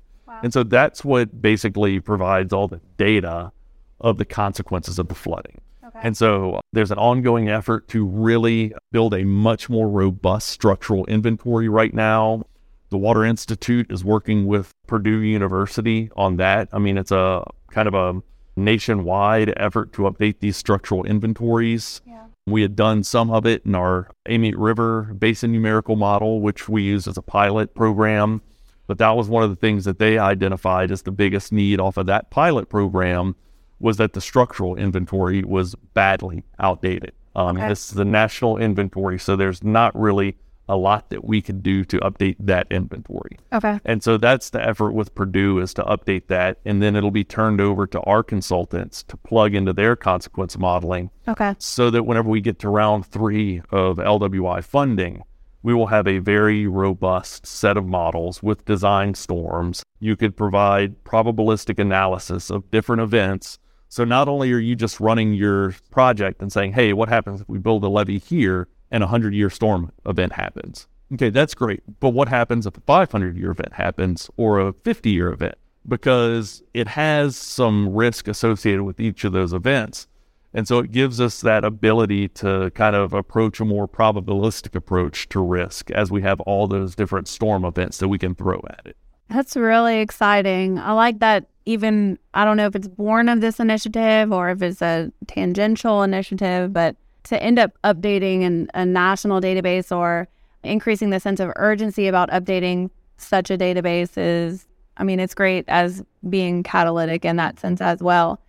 And 0.42 0.52
so 0.52 0.62
that's 0.62 1.04
what 1.04 1.40
basically 1.40 2.00
provides 2.00 2.52
all 2.52 2.68
the 2.68 2.80
data 2.96 3.52
of 4.00 4.18
the 4.18 4.24
consequences 4.24 4.98
of 4.98 5.08
the 5.08 5.14
flooding. 5.14 5.60
And 6.02 6.16
so 6.16 6.60
there's 6.72 6.90
an 6.90 6.98
ongoing 6.98 7.48
effort 7.48 7.88
to 7.88 8.04
really 8.04 8.74
build 8.92 9.14
a 9.14 9.24
much 9.24 9.70
more 9.70 9.88
robust 9.88 10.48
structural 10.48 11.06
inventory 11.06 11.68
right 11.68 11.94
now. 11.94 12.44
The 12.90 12.98
Water 12.98 13.24
Institute 13.24 13.90
is 13.90 14.04
working 14.04 14.46
with 14.46 14.72
Purdue 14.86 15.18
University 15.18 16.10
on 16.16 16.36
that. 16.36 16.68
I 16.72 16.78
mean, 16.78 16.98
it's 16.98 17.10
a 17.10 17.44
kind 17.70 17.88
of 17.88 17.94
a 17.94 18.22
nationwide 18.56 19.52
effort 19.56 19.92
to 19.94 20.02
update 20.02 20.40
these 20.40 20.56
structural 20.56 21.04
inventories. 21.04 22.00
Yeah. 22.06 22.24
We 22.46 22.62
had 22.62 22.76
done 22.76 23.02
some 23.02 23.30
of 23.30 23.44
it 23.44 23.66
in 23.66 23.74
our 23.74 24.08
Amite 24.28 24.56
River 24.56 25.14
Basin 25.18 25.52
Numerical 25.52 25.96
Model, 25.96 26.40
which 26.40 26.68
we 26.68 26.82
used 26.82 27.08
as 27.08 27.16
a 27.16 27.22
pilot 27.22 27.74
program. 27.74 28.40
But 28.86 28.98
that 28.98 29.16
was 29.16 29.28
one 29.28 29.42
of 29.42 29.50
the 29.50 29.56
things 29.56 29.84
that 29.84 29.98
they 29.98 30.16
identified 30.16 30.92
as 30.92 31.02
the 31.02 31.10
biggest 31.10 31.52
need 31.52 31.80
off 31.80 31.96
of 31.96 32.06
that 32.06 32.30
pilot 32.30 32.68
program 32.68 33.34
was 33.80 33.96
that 33.96 34.12
the 34.12 34.20
structural 34.20 34.76
inventory 34.76 35.42
was 35.42 35.74
badly 35.92 36.44
outdated. 36.60 37.12
Um, 37.34 37.56
Okay. 37.56 37.68
This 37.68 37.88
is 37.88 37.94
the 37.94 38.04
national 38.04 38.58
inventory, 38.58 39.18
so 39.18 39.36
there's 39.36 39.62
not 39.62 39.98
really 39.98 40.36
a 40.68 40.76
lot 40.76 41.10
that 41.10 41.24
we 41.24 41.40
can 41.40 41.60
do 41.60 41.84
to 41.84 41.98
update 42.00 42.36
that 42.40 42.66
inventory. 42.70 43.38
Okay. 43.52 43.78
And 43.84 44.02
so 44.02 44.16
that's 44.16 44.50
the 44.50 44.66
effort 44.66 44.92
with 44.92 45.14
Purdue 45.14 45.58
is 45.58 45.72
to 45.74 45.84
update 45.84 46.26
that, 46.26 46.58
and 46.64 46.82
then 46.82 46.96
it'll 46.96 47.10
be 47.10 47.24
turned 47.24 47.60
over 47.60 47.86
to 47.86 48.00
our 48.00 48.22
consultants 48.22 49.02
to 49.04 49.16
plug 49.16 49.54
into 49.54 49.72
their 49.72 49.96
consequence 49.96 50.58
modeling 50.58 51.10
Okay. 51.28 51.54
so 51.58 51.90
that 51.90 52.04
whenever 52.04 52.28
we 52.28 52.40
get 52.40 52.58
to 52.60 52.68
round 52.68 53.06
three 53.06 53.62
of 53.70 53.98
LWI 53.98 54.62
funding, 54.64 55.22
we 55.62 55.74
will 55.74 55.88
have 55.88 56.06
a 56.06 56.18
very 56.18 56.66
robust 56.66 57.46
set 57.46 57.76
of 57.76 57.86
models 57.86 58.42
with 58.42 58.64
design 58.64 59.14
storms. 59.14 59.82
You 59.98 60.14
could 60.16 60.36
provide 60.36 61.02
probabilistic 61.04 61.78
analysis 61.78 62.50
of 62.50 62.70
different 62.70 63.02
events. 63.02 63.58
So 63.88 64.04
not 64.04 64.28
only 64.28 64.52
are 64.52 64.58
you 64.58 64.76
just 64.76 65.00
running 65.00 65.32
your 65.32 65.74
project 65.90 66.40
and 66.42 66.52
saying, 66.52 66.72
hey, 66.72 66.92
what 66.92 67.08
happens 67.08 67.40
if 67.40 67.48
we 67.48 67.58
build 67.58 67.82
a 67.84 67.88
levee 67.88 68.18
here 68.18 68.68
and 68.90 69.02
a 69.02 69.06
100 69.06 69.34
year 69.34 69.50
storm 69.50 69.92
event 70.04 70.32
happens? 70.32 70.86
Okay, 71.14 71.30
that's 71.30 71.54
great. 71.54 71.82
But 72.00 72.10
what 72.10 72.28
happens 72.28 72.66
if 72.66 72.76
a 72.76 72.80
500 72.80 73.36
year 73.36 73.50
event 73.50 73.74
happens 73.74 74.30
or 74.36 74.60
a 74.60 74.72
50 74.72 75.10
year 75.10 75.32
event? 75.32 75.56
Because 75.86 76.62
it 76.74 76.88
has 76.88 77.36
some 77.36 77.94
risk 77.94 78.26
associated 78.26 78.82
with 78.82 78.98
each 78.98 79.24
of 79.24 79.32
those 79.32 79.52
events. 79.52 80.08
And 80.52 80.66
so 80.66 80.78
it 80.78 80.90
gives 80.90 81.20
us 81.20 81.42
that 81.42 81.64
ability 81.64 82.28
to 82.28 82.70
kind 82.74 82.96
of 82.96 83.12
approach 83.12 83.60
a 83.60 83.64
more 83.64 83.86
probabilistic 83.86 84.74
approach 84.74 85.28
to 85.28 85.40
risk 85.40 85.90
as 85.90 86.10
we 86.10 86.22
have 86.22 86.40
all 86.40 86.66
those 86.66 86.94
different 86.94 87.28
storm 87.28 87.64
events 87.64 87.98
that 87.98 88.08
we 88.08 88.18
can 88.18 88.34
throw 88.34 88.60
at 88.70 88.80
it. 88.86 88.96
That's 89.28 89.56
really 89.56 90.00
exciting. 90.00 90.78
I 90.78 90.92
like 90.92 91.18
that 91.18 91.46
even, 91.66 92.18
I 92.32 92.44
don't 92.44 92.56
know 92.56 92.66
if 92.66 92.74
it's 92.74 92.88
born 92.88 93.28
of 93.28 93.40
this 93.40 93.60
initiative 93.60 94.32
or 94.32 94.48
if 94.50 94.62
it's 94.62 94.80
a 94.80 95.12
tangential 95.26 96.02
initiative, 96.02 96.72
but 96.72 96.96
to 97.26 97.42
end 97.42 97.58
up 97.58 97.72
updating 97.84 98.44
an, 98.44 98.68
a 98.74 98.86
national 98.86 99.40
database 99.40 99.94
or 99.94 100.28
increasing 100.62 101.10
the 101.10 101.20
sense 101.20 101.40
of 101.40 101.52
urgency 101.56 102.06
about 102.06 102.30
updating 102.30 102.90
such 103.16 103.50
a 103.50 103.58
database 103.58 104.12
is, 104.16 104.66
I 104.96 105.04
mean, 105.04 105.20
it's 105.20 105.34
great 105.34 105.64
as 105.68 106.02
being 106.28 106.62
catalytic 106.62 107.24
in 107.24 107.36
that 107.36 107.58
sense 107.58 107.80
as 107.80 108.00
well. 108.00 108.40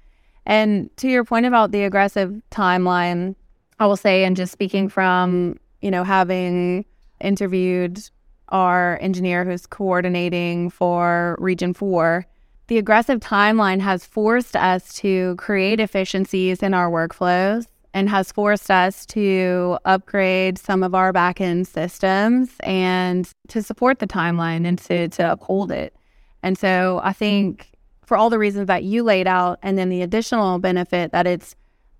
And 0.45 0.95
to 0.97 1.09
your 1.09 1.25
point 1.25 1.45
about 1.45 1.71
the 1.71 1.83
aggressive 1.83 2.41
timeline, 2.51 3.35
I 3.79 3.85
will 3.85 3.97
say, 3.97 4.23
and 4.23 4.35
just 4.35 4.51
speaking 4.51 4.89
from, 4.89 5.59
you 5.81 5.91
know, 5.91 6.03
having 6.03 6.85
interviewed 7.19 8.01
our 8.49 8.97
engineer 9.01 9.43
who's 9.43 9.65
coordinating 9.65 10.69
for 10.69 11.35
Region 11.39 11.73
4, 11.73 12.25
the 12.67 12.77
aggressive 12.77 13.19
timeline 13.19 13.79
has 13.81 14.05
forced 14.05 14.55
us 14.55 14.93
to 14.95 15.35
create 15.37 15.79
efficiencies 15.79 16.63
in 16.63 16.73
our 16.73 16.89
workflows 16.89 17.67
and 17.97 18.09
has 18.09 18.31
forced 18.31 18.69
us 18.69 19.07
to 19.07 19.75
upgrade 19.83 20.59
some 20.59 20.83
of 20.83 20.93
our 20.93 21.11
backend 21.11 21.65
systems 21.65 22.51
and 22.59 23.27
to 23.47 23.63
support 23.63 23.97
the 23.97 24.05
timeline 24.05 24.67
and 24.67 24.77
to, 24.77 25.07
to 25.07 25.31
uphold 25.31 25.71
it. 25.71 25.95
And 26.43 26.59
so 26.59 27.01
I 27.03 27.11
think 27.11 27.71
for 28.05 28.15
all 28.15 28.29
the 28.29 28.37
reasons 28.37 28.67
that 28.67 28.83
you 28.83 29.01
laid 29.01 29.25
out, 29.25 29.57
and 29.63 29.79
then 29.79 29.89
the 29.89 30.03
additional 30.03 30.59
benefit 30.59 31.11
that 31.11 31.25
it's 31.25 31.55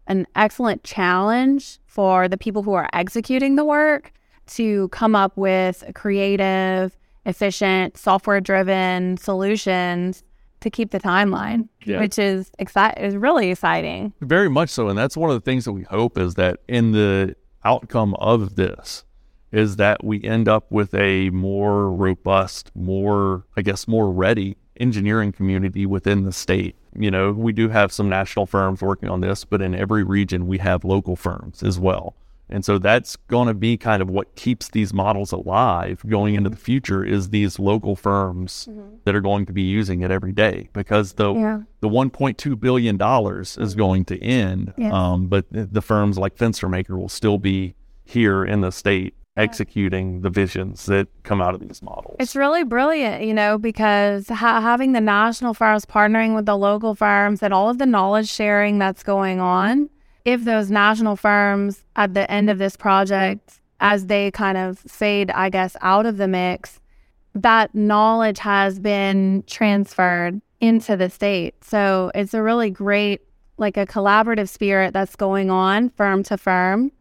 an 0.06 0.28
excellent 0.36 0.84
challenge 0.84 1.80
for 1.88 2.28
the 2.28 2.38
people 2.38 2.62
who 2.62 2.74
are 2.74 2.88
executing 2.94 3.56
the 3.56 3.66
work 3.66 4.12
to 4.46 4.90
come 4.90 5.16
up 5.16 5.36
with 5.36 5.84
creative, 5.96 6.96
efficient, 7.26 7.98
software 7.98 8.40
driven 8.40 9.18
solutions 9.18 10.24
to 10.62 10.70
keep 10.70 10.92
the 10.92 11.00
timeline, 11.00 11.68
yeah. 11.86 12.00
which 12.00 12.18
is 12.18 12.52
exciting, 12.60 13.04
is 13.04 13.16
really 13.16 13.52
exciting. 13.52 14.14
Very 14.22 14.50
much 14.50 14.70
so. 14.70 14.90
And 14.90 14.98
that's 14.98 15.16
one 15.16 15.30
of 15.30 15.36
the 15.36 15.42
things 15.42 15.66
that 15.66 15.74
we 15.74 15.84
hope 15.84 16.18
is 16.18 16.36
that 16.36 16.60
in 16.68 16.92
the 16.92 17.36
outcome 17.64 18.16
of 18.16 18.56
this 18.56 19.04
is 19.52 19.78
that 19.78 20.04
we 20.04 20.24
end 20.24 20.48
up 20.48 20.70
with 20.72 20.94
a 20.94 21.30
more 21.30 21.92
robust, 21.92 22.72
more, 22.76 23.46
I 23.56 23.62
guess, 23.62 23.88
more 23.88 24.12
ready 24.12 24.58
engineering 24.80 25.32
community 25.32 25.86
within 25.86 26.24
the 26.24 26.32
state. 26.32 26.76
You 26.96 27.12
know, 27.12 27.32
we 27.32 27.54
do 27.54 27.70
have 27.70 27.92
some 27.92 28.10
national 28.10 28.46
firms 28.46 28.82
working 28.82 29.10
on 29.10 29.22
this, 29.22 29.46
but 29.46 29.62
in 29.62 29.74
every 29.76 30.04
region 30.04 30.48
we 30.48 30.58
have 30.60 30.84
local 30.84 31.16
firms 31.16 31.64
as 31.64 31.80
well. 31.80 32.16
And 32.50 32.64
so 32.64 32.78
that's 32.78 33.16
going 33.16 33.48
to 33.48 33.54
be 33.54 33.78
kind 33.78 34.02
of 34.02 34.10
what 34.10 34.36
keeps 34.36 34.70
these 34.70 34.94
models 34.94 35.32
alive 35.32 36.02
going 36.08 36.36
into 36.36 36.50
the 36.50 36.58
future 36.58 37.04
is 37.04 37.30
these 37.30 37.60
local 37.60 37.96
firms 37.96 38.68
mm-hmm. 38.70 38.96
that 39.04 39.16
are 39.16 39.22
going 39.22 39.46
to 39.48 39.54
be 39.54 39.64
using 39.64 40.02
it 40.02 40.12
every 40.12 40.32
day 40.32 40.70
because 40.74 41.14
the 41.14 41.34
yeah. 41.34 41.62
the 41.82 41.90
1.2 41.90 42.60
billion 42.60 42.98
dollars 42.98 43.58
is 43.58 43.76
going 43.76 44.06
to 44.06 44.22
end. 44.24 44.74
Yes. 44.78 44.94
Um, 44.94 45.28
but 45.28 45.46
the 45.52 45.82
firms 45.82 46.18
like 46.18 46.38
Fenstermaker 46.38 46.98
will 46.98 47.10
still 47.10 47.38
be 47.38 47.76
here 48.06 48.46
in 48.46 48.62
the 48.62 48.72
state 48.72 49.14
executing 49.38 50.22
the 50.22 50.30
visions 50.30 50.88
that 50.88 51.08
come 51.24 51.42
out 51.42 51.54
of 51.54 51.62
these 51.62 51.82
models. 51.82 52.16
It's 52.20 52.36
really 52.36 52.64
brilliant, 52.64 53.24
you 53.24 53.34
know, 53.34 53.58
because 53.58 54.28
ha- 54.28 54.62
having 54.62 54.94
the 54.94 55.02
national 55.02 55.54
firms 55.54 55.86
partnering 55.86 56.36
with 56.36 56.48
the 56.48 56.58
local 56.58 56.96
firms 56.96 57.44
and 57.44 57.54
all 57.54 57.70
of 57.70 57.78
the 57.78 57.86
knowledge 57.86 58.28
sharing 58.28 58.80
that's 58.80 59.04
going 59.04 59.40
on, 59.40 59.90
if 60.28 60.44
those 60.44 60.70
national 60.70 61.16
firms 61.16 61.86
at 61.96 62.14
the 62.14 62.30
end 62.30 62.50
of 62.50 62.58
this 62.58 62.76
project, 62.76 63.62
as 63.80 64.08
they 64.08 64.30
kind 64.30 64.58
of 64.58 64.78
fade, 64.78 65.32
I 65.32 65.50
guess, 65.50 65.78
out 65.82 66.06
of 66.06 66.18
the 66.18 66.28
mix, 66.28 66.82
that 67.34 67.74
knowledge 67.74 68.38
has 68.40 68.78
been 68.78 69.46
transferred 69.48 70.42
into 70.60 70.98
the 70.98 71.10
state. 71.10 71.64
So 71.64 72.12
it's 72.14 72.34
a 72.34 72.44
really 72.44 72.70
great, 72.70 73.22
like 73.58 73.78
a 73.78 73.86
collaborative 73.86 74.50
spirit 74.50 74.94
that's 74.94 75.16
going 75.16 75.50
on 75.50 75.92
firm 75.92 76.24
to 76.24 76.38
firm 76.38 76.92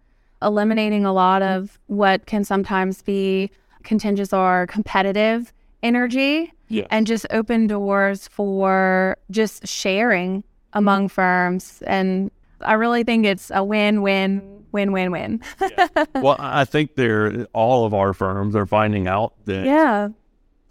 eliminating 0.40 1.04
a 1.04 1.12
lot 1.12 1.42
of 1.42 1.80
what 1.86 2.26
can 2.26 2.44
sometimes 2.44 3.02
be 3.02 3.50
contentious 3.82 4.32
or 4.32 4.66
competitive 4.68 5.52
energy 5.82 6.52
yes. 6.68 6.86
and 6.90 7.08
just 7.08 7.26
open 7.30 7.66
doors 7.66 8.28
for 8.28 9.16
just 9.32 9.66
sharing 9.66 10.44
among 10.74 11.08
firms. 11.08 11.82
And 11.86 12.30
I 12.60 12.74
really 12.74 13.04
think 13.04 13.26
it's 13.26 13.50
a 13.54 13.62
win 13.62 14.02
win 14.02 14.64
win 14.72 14.92
win 14.92 15.10
win. 15.10 15.42
yeah. 15.60 15.88
Well, 16.14 16.36
I 16.38 16.64
think 16.64 16.94
they're 16.96 17.46
all 17.52 17.84
of 17.84 17.94
our 17.94 18.12
firms 18.12 18.54
are 18.54 18.66
finding 18.66 19.08
out 19.08 19.34
that 19.46 19.64
yeah. 19.64 20.08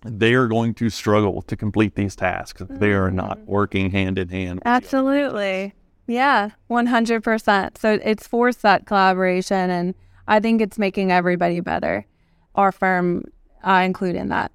they 0.03 0.33
are 0.33 0.47
going 0.47 0.73
to 0.75 0.89
struggle 0.89 1.41
to 1.43 1.55
complete 1.55 1.95
these 1.95 2.15
tasks. 2.15 2.61
Mm-hmm. 2.61 2.77
They 2.77 2.93
are 2.93 3.11
not 3.11 3.39
mm-hmm. 3.39 3.51
working 3.51 3.91
hand 3.91 4.17
in 4.17 4.29
hand. 4.29 4.61
Absolutely. 4.65 5.73
Yeah, 6.07 6.51
100%. 6.69 7.77
So 7.77 7.99
it's 8.03 8.27
forced 8.27 8.61
that 8.61 8.85
collaboration, 8.85 9.69
and 9.71 9.95
I 10.27 10.39
think 10.39 10.61
it's 10.61 10.77
making 10.77 11.11
everybody 11.11 11.59
better. 11.61 12.05
Our 12.53 12.71
firm, 12.71 13.23
I 13.63 13.83
include 13.83 14.15
in 14.15 14.29
that. 14.29 14.51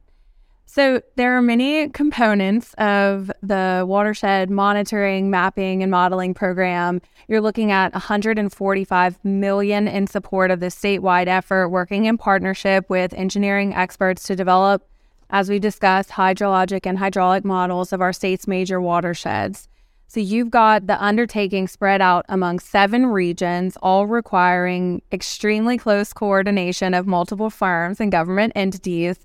So 0.73 1.03
there 1.17 1.37
are 1.37 1.43
many 1.43 1.89
components 1.89 2.75
of 2.75 3.29
the 3.43 3.85
watershed 3.89 4.51
monitoring, 4.51 5.29
mapping, 5.29 5.83
and 5.83 5.91
modeling 5.91 6.33
program. 6.33 7.03
You're 7.27 7.41
looking 7.41 7.73
at 7.73 7.93
145 7.93 9.25
million 9.25 9.89
in 9.89 10.07
support 10.07 10.53
of 10.53 10.61
the 10.61 10.67
statewide 10.67 11.27
effort, 11.27 11.71
working 11.71 12.05
in 12.05 12.17
partnership 12.17 12.89
with 12.89 13.13
engineering 13.15 13.75
experts 13.75 14.23
to 14.29 14.37
develop, 14.37 14.89
as 15.31 15.51
we 15.51 15.59
discussed, 15.59 16.11
hydrologic 16.11 16.87
and 16.87 16.99
hydraulic 16.99 17.45
models 17.45 17.93
of 17.93 18.01
our 18.01 18.13
state's 18.13 18.47
major 18.47 18.81
watersheds. 18.81 19.69
So 20.07 20.21
you've 20.21 20.51
got 20.51 20.87
the 20.87 21.03
undertaking 21.03 21.67
spread 21.67 22.01
out 22.01 22.25
among 22.29 22.61
seven 22.61 23.07
regions, 23.07 23.77
all 23.83 24.07
requiring 24.07 25.03
extremely 25.11 25.79
close 25.79 26.13
coordination 26.13 26.95
of 26.95 27.09
multiple 27.09 27.51
firms 27.51 27.99
and 27.99 28.13
government 28.13 28.53
entities. 28.55 29.19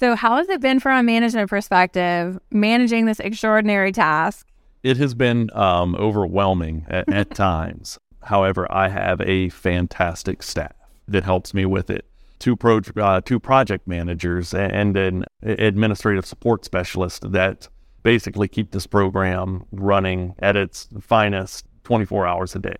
So, 0.00 0.14
how 0.14 0.36
has 0.36 0.48
it 0.48 0.60
been 0.60 0.78
from 0.78 0.98
a 0.98 1.02
management 1.02 1.50
perspective 1.50 2.38
managing 2.52 3.06
this 3.06 3.18
extraordinary 3.18 3.90
task? 3.90 4.46
It 4.84 4.96
has 4.98 5.12
been 5.12 5.50
um, 5.54 5.96
overwhelming 5.96 6.86
at, 6.88 7.08
at 7.12 7.34
times. 7.34 7.98
However, 8.22 8.70
I 8.70 8.88
have 8.88 9.20
a 9.22 9.48
fantastic 9.48 10.42
staff 10.42 10.72
that 11.08 11.24
helps 11.24 11.52
me 11.52 11.66
with 11.66 11.90
it. 11.90 12.04
Two 12.38 12.54
pro, 12.54 12.80
uh, 12.96 13.20
two 13.22 13.40
project 13.40 13.88
managers 13.88 14.54
and 14.54 14.96
an 14.96 15.24
administrative 15.42 16.24
support 16.24 16.64
specialist 16.64 17.32
that 17.32 17.68
basically 18.04 18.46
keep 18.46 18.70
this 18.70 18.86
program 18.86 19.64
running 19.72 20.34
at 20.38 20.54
its 20.54 20.88
finest 21.00 21.66
24 21.82 22.26
hours 22.26 22.54
a 22.54 22.60
day. 22.60 22.76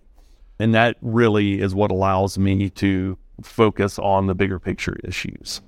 And 0.59 0.73
that 0.73 0.95
really 1.01 1.59
is 1.59 1.75
what 1.75 1.91
allows 1.91 2.37
me 2.37 2.69
to 2.71 3.17
focus 3.43 3.99
on 3.99 4.27
the 4.27 4.35
bigger 4.35 4.59
picture 4.59 4.95
issues. 5.03 5.61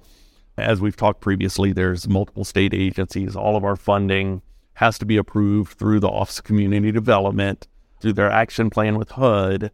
As 0.57 0.81
we've 0.81 0.95
talked 0.95 1.21
previously, 1.21 1.71
there's 1.73 2.07
multiple 2.07 2.43
state 2.43 2.73
agencies. 2.73 3.35
All 3.35 3.55
of 3.55 3.63
our 3.63 3.75
funding 3.75 4.41
has 4.73 4.97
to 4.99 5.05
be 5.05 5.17
approved 5.17 5.77
through 5.77 5.99
the 5.99 6.09
Office 6.09 6.39
of 6.39 6.45
Community 6.45 6.91
Development, 6.91 7.67
through 8.01 8.13
their 8.13 8.29
action 8.29 8.69
plan 8.69 8.97
with 8.97 9.11
HUD. 9.11 9.71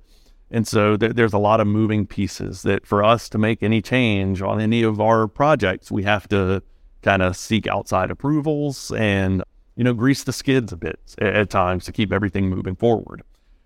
And 0.50 0.68
so 0.68 0.96
th- 0.98 1.14
there's 1.14 1.34
a 1.34 1.38
lot 1.38 1.60
of 1.60 1.68
moving 1.68 2.06
pieces 2.06 2.62
that 2.62 2.86
for 2.86 3.04
us 3.04 3.28
to 3.30 3.38
make 3.38 3.64
any 3.64 3.82
change 3.82 4.42
on 4.42 4.62
any 4.62 4.84
of 4.84 5.02
our 5.02 5.28
projects, 5.28 5.92
we 5.92 6.04
have 6.04 6.28
to 6.30 6.62
kind 7.02 7.22
of 7.22 7.36
seek 7.36 7.68
outside 7.68 8.12
approvals 8.12 8.92
and 8.92 9.44
you 9.78 9.84
know, 9.84 9.94
grease 9.94 10.24
the 10.24 10.34
skids 10.34 10.74
a 10.74 10.78
bit 10.78 11.00
at 11.20 11.50
times 11.52 11.86
to 11.86 11.92
keep 11.92 12.12
everything 12.12 12.50
moving 12.50 12.76
forward. 12.76 13.22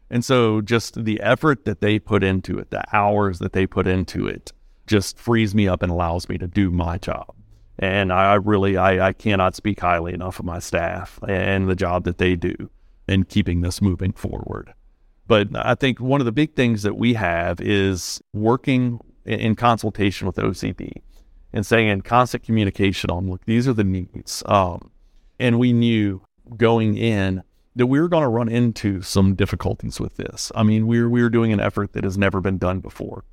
And 0.10 0.26
so 0.26 0.60
just 0.60 1.06
the 1.06 1.22
effort 1.22 1.64
that 1.64 1.80
they 1.80 1.98
put 1.98 2.22
into 2.22 2.60
it, 2.60 2.70
the 2.70 2.84
hours 2.94 3.40
that 3.40 3.54
they 3.54 3.66
put 3.66 3.88
into 3.88 4.28
it, 4.28 4.52
just 4.92 5.18
frees 5.18 5.56
me 5.56 5.68
up 5.68 5.82
and 5.82 5.92
allows 5.92 6.30
me 6.30 6.38
to 6.38 6.48
do 6.48 6.70
my 6.70 6.98
job. 6.98 7.34
And 7.80 8.12
I 8.14 8.36
really, 8.36 8.78
I, 8.78 9.08
I 9.08 9.14
cannot 9.14 9.56
speak 9.56 9.80
highly 9.80 10.14
enough 10.14 10.38
of 10.38 10.46
my 10.46 10.60
staff 10.60 11.18
and 11.28 11.68
the 11.68 11.76
job 11.76 12.04
that 12.04 12.20
they 12.20 12.36
do 12.36 12.70
in 13.08 13.24
keeping 13.24 13.62
this 13.62 13.82
moving 13.82 14.12
forward. 14.12 14.74
But 15.28 15.48
I 15.56 15.76
think 15.76 16.00
one 16.00 16.20
of 16.20 16.26
the 16.26 16.32
big 16.34 16.56
things 16.56 16.84
that 16.84 16.98
we 16.98 17.14
have 17.14 17.62
is 17.62 18.22
working 18.34 19.00
in 19.26 19.56
consultation 19.56 20.28
with 20.28 20.36
OCD. 20.36 21.02
and 21.54 21.66
saying 21.66 21.88
in 21.88 22.02
constant 22.02 22.44
communication 22.44 23.10
on 23.10 23.30
look, 23.30 23.46
these 23.46 23.68
are 23.68 23.74
the 23.74 23.84
needs. 23.84 24.44
Um, 24.46 24.92
and 25.40 25.58
we 25.58 25.74
knew 25.74 26.22
going 26.58 26.98
in 26.98 27.44
that 27.76 27.88
we 27.88 28.00
were 28.00 28.10
going 28.10 28.24
to 28.24 28.28
run 28.30 28.50
into 28.50 29.02
some 29.02 29.36
difficulties 29.36 30.00
with 30.00 30.18
this. 30.18 30.52
I 30.54 30.64
mean, 30.64 30.86
we're 30.88 31.10
we 31.10 31.22
were 31.22 31.30
doing 31.30 31.54
an 31.54 31.60
effort 31.60 31.94
that 31.94 32.04
has 32.04 32.18
never 32.18 32.42
been 32.42 32.58
done 32.58 32.80
before. 32.80 33.24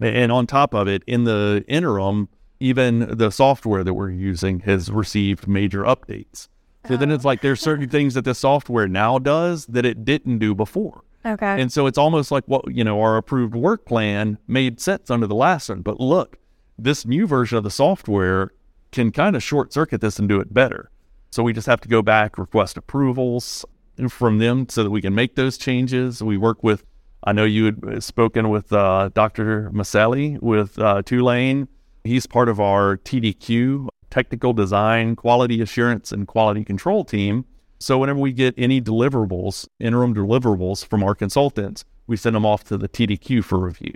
And 0.00 0.30
on 0.30 0.46
top 0.46 0.74
of 0.74 0.88
it, 0.88 1.02
in 1.06 1.24
the 1.24 1.64
interim, 1.68 2.28
even 2.60 3.16
the 3.16 3.30
software 3.30 3.84
that 3.84 3.94
we're 3.94 4.10
using 4.10 4.60
has 4.60 4.90
received 4.90 5.48
major 5.48 5.82
updates. 5.82 6.48
So 6.86 6.94
oh. 6.94 6.96
then 6.96 7.10
it's 7.10 7.24
oh. 7.24 7.28
like 7.28 7.40
there's 7.40 7.60
certain 7.60 7.88
things 7.88 8.14
that 8.14 8.24
the 8.24 8.34
software 8.34 8.88
now 8.88 9.18
does 9.18 9.66
that 9.66 9.84
it 9.84 10.04
didn't 10.04 10.38
do 10.38 10.54
before. 10.54 11.02
Okay. 11.24 11.60
And 11.60 11.72
so 11.72 11.86
it's 11.86 11.98
almost 11.98 12.30
like 12.30 12.44
what, 12.46 12.72
you 12.72 12.84
know, 12.84 13.00
our 13.00 13.16
approved 13.16 13.54
work 13.54 13.84
plan 13.84 14.38
made 14.46 14.80
sense 14.80 15.10
under 15.10 15.26
the 15.26 15.34
last 15.34 15.68
one. 15.68 15.82
But 15.82 15.98
look, 15.98 16.38
this 16.78 17.04
new 17.04 17.26
version 17.26 17.58
of 17.58 17.64
the 17.64 17.70
software 17.70 18.52
can 18.92 19.10
kind 19.10 19.34
of 19.34 19.42
short 19.42 19.72
circuit 19.72 20.00
this 20.00 20.18
and 20.18 20.28
do 20.28 20.40
it 20.40 20.54
better. 20.54 20.90
So 21.30 21.42
we 21.42 21.52
just 21.52 21.66
have 21.66 21.80
to 21.80 21.88
go 21.88 22.00
back, 22.00 22.38
request 22.38 22.76
approvals 22.76 23.64
from 24.08 24.38
them 24.38 24.68
so 24.68 24.84
that 24.84 24.90
we 24.90 25.02
can 25.02 25.14
make 25.14 25.34
those 25.34 25.58
changes. 25.58 26.22
We 26.22 26.36
work 26.36 26.62
with, 26.62 26.84
I 27.26 27.32
know 27.32 27.44
you 27.44 27.64
had 27.64 28.04
spoken 28.04 28.50
with 28.50 28.72
uh, 28.72 29.10
Dr. 29.12 29.70
Maselli 29.72 30.40
with 30.40 30.78
uh, 30.78 31.02
Tulane. 31.02 31.66
He's 32.04 32.24
part 32.24 32.48
of 32.48 32.60
our 32.60 32.98
TDQ, 32.98 33.88
Technical 34.10 34.52
Design, 34.52 35.16
Quality 35.16 35.60
Assurance, 35.60 36.12
and 36.12 36.28
Quality 36.28 36.64
Control 36.64 37.04
team. 37.04 37.44
So 37.80 37.98
whenever 37.98 38.20
we 38.20 38.32
get 38.32 38.54
any 38.56 38.80
deliverables, 38.80 39.66
interim 39.80 40.14
deliverables 40.14 40.86
from 40.86 41.02
our 41.02 41.16
consultants, 41.16 41.84
we 42.06 42.16
send 42.16 42.36
them 42.36 42.46
off 42.46 42.62
to 42.64 42.78
the 42.78 42.88
TDQ 42.88 43.42
for 43.42 43.58
review. 43.58 43.94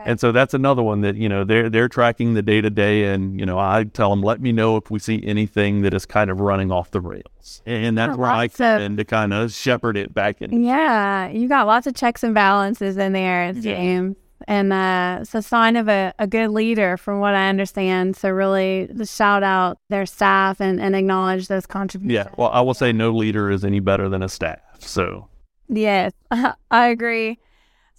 Okay. 0.00 0.10
And 0.10 0.20
so 0.20 0.32
that's 0.32 0.54
another 0.54 0.82
one 0.82 1.02
that, 1.02 1.16
you 1.16 1.28
know, 1.28 1.44
they're 1.44 1.68
they're 1.68 1.88
tracking 1.88 2.34
the 2.34 2.42
day 2.42 2.60
to 2.60 2.70
day 2.70 3.04
and, 3.04 3.38
you 3.38 3.44
know, 3.44 3.58
I 3.58 3.84
tell 3.84 4.10
them, 4.10 4.22
let 4.22 4.40
me 4.40 4.50
know 4.50 4.76
if 4.76 4.90
we 4.90 4.98
see 4.98 5.22
anything 5.24 5.82
that 5.82 5.92
is 5.92 6.06
kind 6.06 6.30
of 6.30 6.40
running 6.40 6.72
off 6.72 6.90
the 6.90 7.00
rails. 7.00 7.62
And 7.66 7.98
that's 7.98 8.16
where 8.16 8.30
I 8.30 8.48
come 8.48 8.80
in 8.80 8.96
to 8.96 9.04
kind 9.04 9.34
of 9.34 9.52
shepherd 9.52 9.96
it 9.96 10.14
back 10.14 10.40
in. 10.40 10.62
Yeah. 10.62 11.28
You 11.28 11.48
got 11.48 11.66
lots 11.66 11.86
of 11.86 11.94
checks 11.94 12.22
and 12.22 12.34
balances 12.34 12.96
in 12.96 13.12
there, 13.12 13.52
James. 13.52 14.16
Yeah. 14.16 14.20
And 14.48 14.72
uh, 14.72 15.18
it's 15.20 15.34
a 15.34 15.42
sign 15.42 15.76
of 15.76 15.86
a, 15.88 16.14
a 16.18 16.26
good 16.26 16.48
leader, 16.48 16.96
from 16.96 17.20
what 17.20 17.34
I 17.34 17.50
understand. 17.50 18.16
So, 18.16 18.30
really, 18.30 18.88
shout 19.04 19.42
out 19.42 19.78
their 19.90 20.06
staff 20.06 20.62
and, 20.62 20.80
and 20.80 20.96
acknowledge 20.96 21.48
those 21.48 21.66
contributions. 21.66 22.26
Yeah. 22.26 22.34
Well, 22.38 22.48
I 22.48 22.62
will 22.62 22.72
say 22.72 22.90
no 22.90 23.10
leader 23.10 23.50
is 23.50 23.66
any 23.66 23.80
better 23.80 24.08
than 24.08 24.22
a 24.22 24.30
staff. 24.30 24.60
So, 24.78 25.28
yes, 25.68 26.12
I 26.70 26.88
agree. 26.88 27.38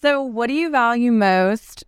So, 0.02 0.24
what 0.24 0.48
do 0.48 0.54
you 0.54 0.72
value 0.72 1.12
most? 1.12 1.84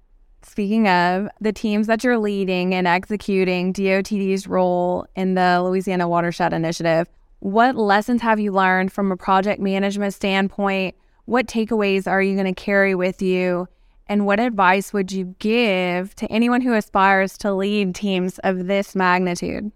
Speaking 0.45 0.88
of 0.88 1.29
the 1.39 1.53
teams 1.53 1.88
that 1.88 2.03
you're 2.03 2.17
leading 2.17 2.73
and 2.73 2.86
executing 2.86 3.73
DOTD's 3.73 4.45
role 4.47 5.06
in 5.15 5.36
the 5.36 5.62
Louisiana 5.63 6.08
Watershed 6.08 6.53
Initiative, 6.53 7.08
what 7.39 7.75
lessons 7.75 8.21
have 8.21 8.39
you 8.39 8.51
learned 8.51 8.91
from 8.91 9.12
a 9.12 9.17
project 9.17 9.62
management 9.62 10.13
standpoint? 10.13 10.95
What 11.25 11.47
takeaways 11.47 12.08
are 12.08 12.21
you 12.21 12.36
going 12.36 12.53
to 12.53 12.62
carry 12.62 12.93
with 12.95 13.21
you? 13.21 13.67
And 14.08 14.25
what 14.25 14.39
advice 14.39 14.93
would 14.93 15.12
you 15.12 15.36
give 15.39 16.13
to 16.15 16.32
anyone 16.32 16.62
who 16.62 16.73
aspires 16.73 17.38
to 17.39 17.53
lead 17.53 17.95
teams 17.95 18.38
of 18.39 18.67
this 18.67 18.95
magnitude? 18.95 19.71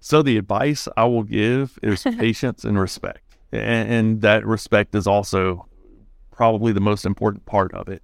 So, 0.00 0.22
the 0.22 0.38
advice 0.38 0.86
I 0.96 1.04
will 1.04 1.24
give 1.24 1.78
is 1.82 2.02
patience 2.18 2.64
and 2.64 2.78
respect. 2.78 3.36
And, 3.50 3.92
and, 3.92 4.20
that 4.22 4.46
respect 4.46 4.94
is 4.94 5.06
also 5.06 5.66
probably 6.30 6.72
the 6.72 6.80
most 6.80 7.04
important 7.04 7.46
part 7.46 7.74
of 7.74 7.88
it. 7.88 8.02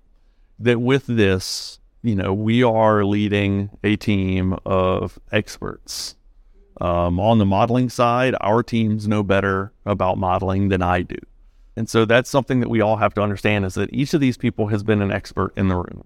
That 0.58 0.80
with 0.80 1.06
this, 1.06 1.78
you 2.04 2.14
know, 2.14 2.34
we 2.34 2.62
are 2.62 3.02
leading 3.04 3.70
a 3.82 3.96
team 3.96 4.56
of 4.66 5.18
experts. 5.32 6.16
Um, 6.80 7.18
on 7.18 7.38
the 7.38 7.46
modeling 7.46 7.88
side, 7.88 8.34
our 8.42 8.62
teams 8.62 9.08
know 9.08 9.22
better 9.22 9.72
about 9.86 10.18
modeling 10.18 10.68
than 10.68 10.82
I 10.82 11.02
do. 11.02 11.16
And 11.76 11.88
so 11.88 12.04
that's 12.04 12.28
something 12.28 12.60
that 12.60 12.68
we 12.68 12.82
all 12.82 12.96
have 12.96 13.14
to 13.14 13.22
understand 13.22 13.64
is 13.64 13.74
that 13.74 13.92
each 13.92 14.12
of 14.12 14.20
these 14.20 14.36
people 14.36 14.68
has 14.68 14.82
been 14.82 15.00
an 15.00 15.10
expert 15.10 15.52
in 15.56 15.68
the 15.68 15.76
room. 15.76 16.04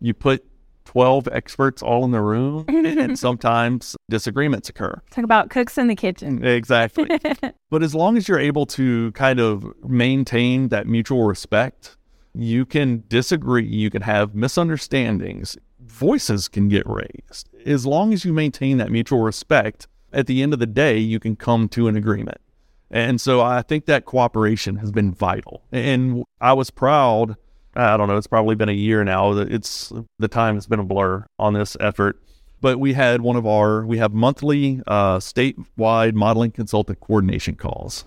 You 0.00 0.14
put 0.14 0.46
12 0.84 1.28
experts 1.32 1.82
all 1.82 2.04
in 2.04 2.12
the 2.12 2.20
room, 2.20 2.64
and 2.68 3.18
sometimes 3.18 3.96
disagreements 4.08 4.68
occur. 4.68 5.02
Talk 5.10 5.24
about 5.24 5.50
cooks 5.50 5.76
in 5.78 5.88
the 5.88 5.96
kitchen. 5.96 6.44
Exactly. 6.44 7.08
but 7.70 7.82
as 7.82 7.94
long 7.94 8.16
as 8.16 8.28
you're 8.28 8.38
able 8.38 8.66
to 8.66 9.10
kind 9.12 9.40
of 9.40 9.64
maintain 9.84 10.68
that 10.68 10.86
mutual 10.86 11.24
respect, 11.24 11.96
you 12.34 12.64
can 12.64 13.04
disagree, 13.08 13.66
you 13.66 13.90
can 13.90 14.02
have 14.02 14.34
misunderstandings, 14.34 15.56
voices 15.80 16.48
can 16.48 16.68
get 16.68 16.86
raised. 16.86 17.48
As 17.66 17.86
long 17.86 18.12
as 18.12 18.24
you 18.24 18.32
maintain 18.32 18.78
that 18.78 18.90
mutual 18.90 19.20
respect, 19.20 19.88
at 20.12 20.26
the 20.26 20.42
end 20.42 20.52
of 20.52 20.58
the 20.58 20.66
day, 20.66 20.98
you 20.98 21.20
can 21.20 21.36
come 21.36 21.68
to 21.70 21.88
an 21.88 21.96
agreement. 21.96 22.40
And 22.90 23.20
so 23.20 23.40
I 23.40 23.62
think 23.62 23.86
that 23.86 24.04
cooperation 24.04 24.76
has 24.76 24.90
been 24.90 25.12
vital. 25.12 25.62
And 25.70 26.24
I 26.40 26.52
was 26.52 26.70
proud. 26.70 27.36
I 27.76 27.96
don't 27.96 28.08
know, 28.08 28.16
it's 28.16 28.26
probably 28.26 28.56
been 28.56 28.68
a 28.68 28.72
year 28.72 29.04
now. 29.04 29.32
It's 29.32 29.92
the 30.18 30.26
time 30.26 30.56
has 30.56 30.66
been 30.66 30.80
a 30.80 30.84
blur 30.84 31.24
on 31.38 31.54
this 31.54 31.76
effort. 31.78 32.20
But 32.60 32.78
we 32.78 32.92
had 32.92 33.22
one 33.22 33.36
of 33.36 33.46
our, 33.46 33.86
we 33.86 33.98
have 33.98 34.12
monthly 34.12 34.82
uh, 34.86 35.18
statewide 35.18 36.14
modeling 36.14 36.50
consultant 36.50 37.00
coordination 37.00 37.54
calls. 37.54 38.04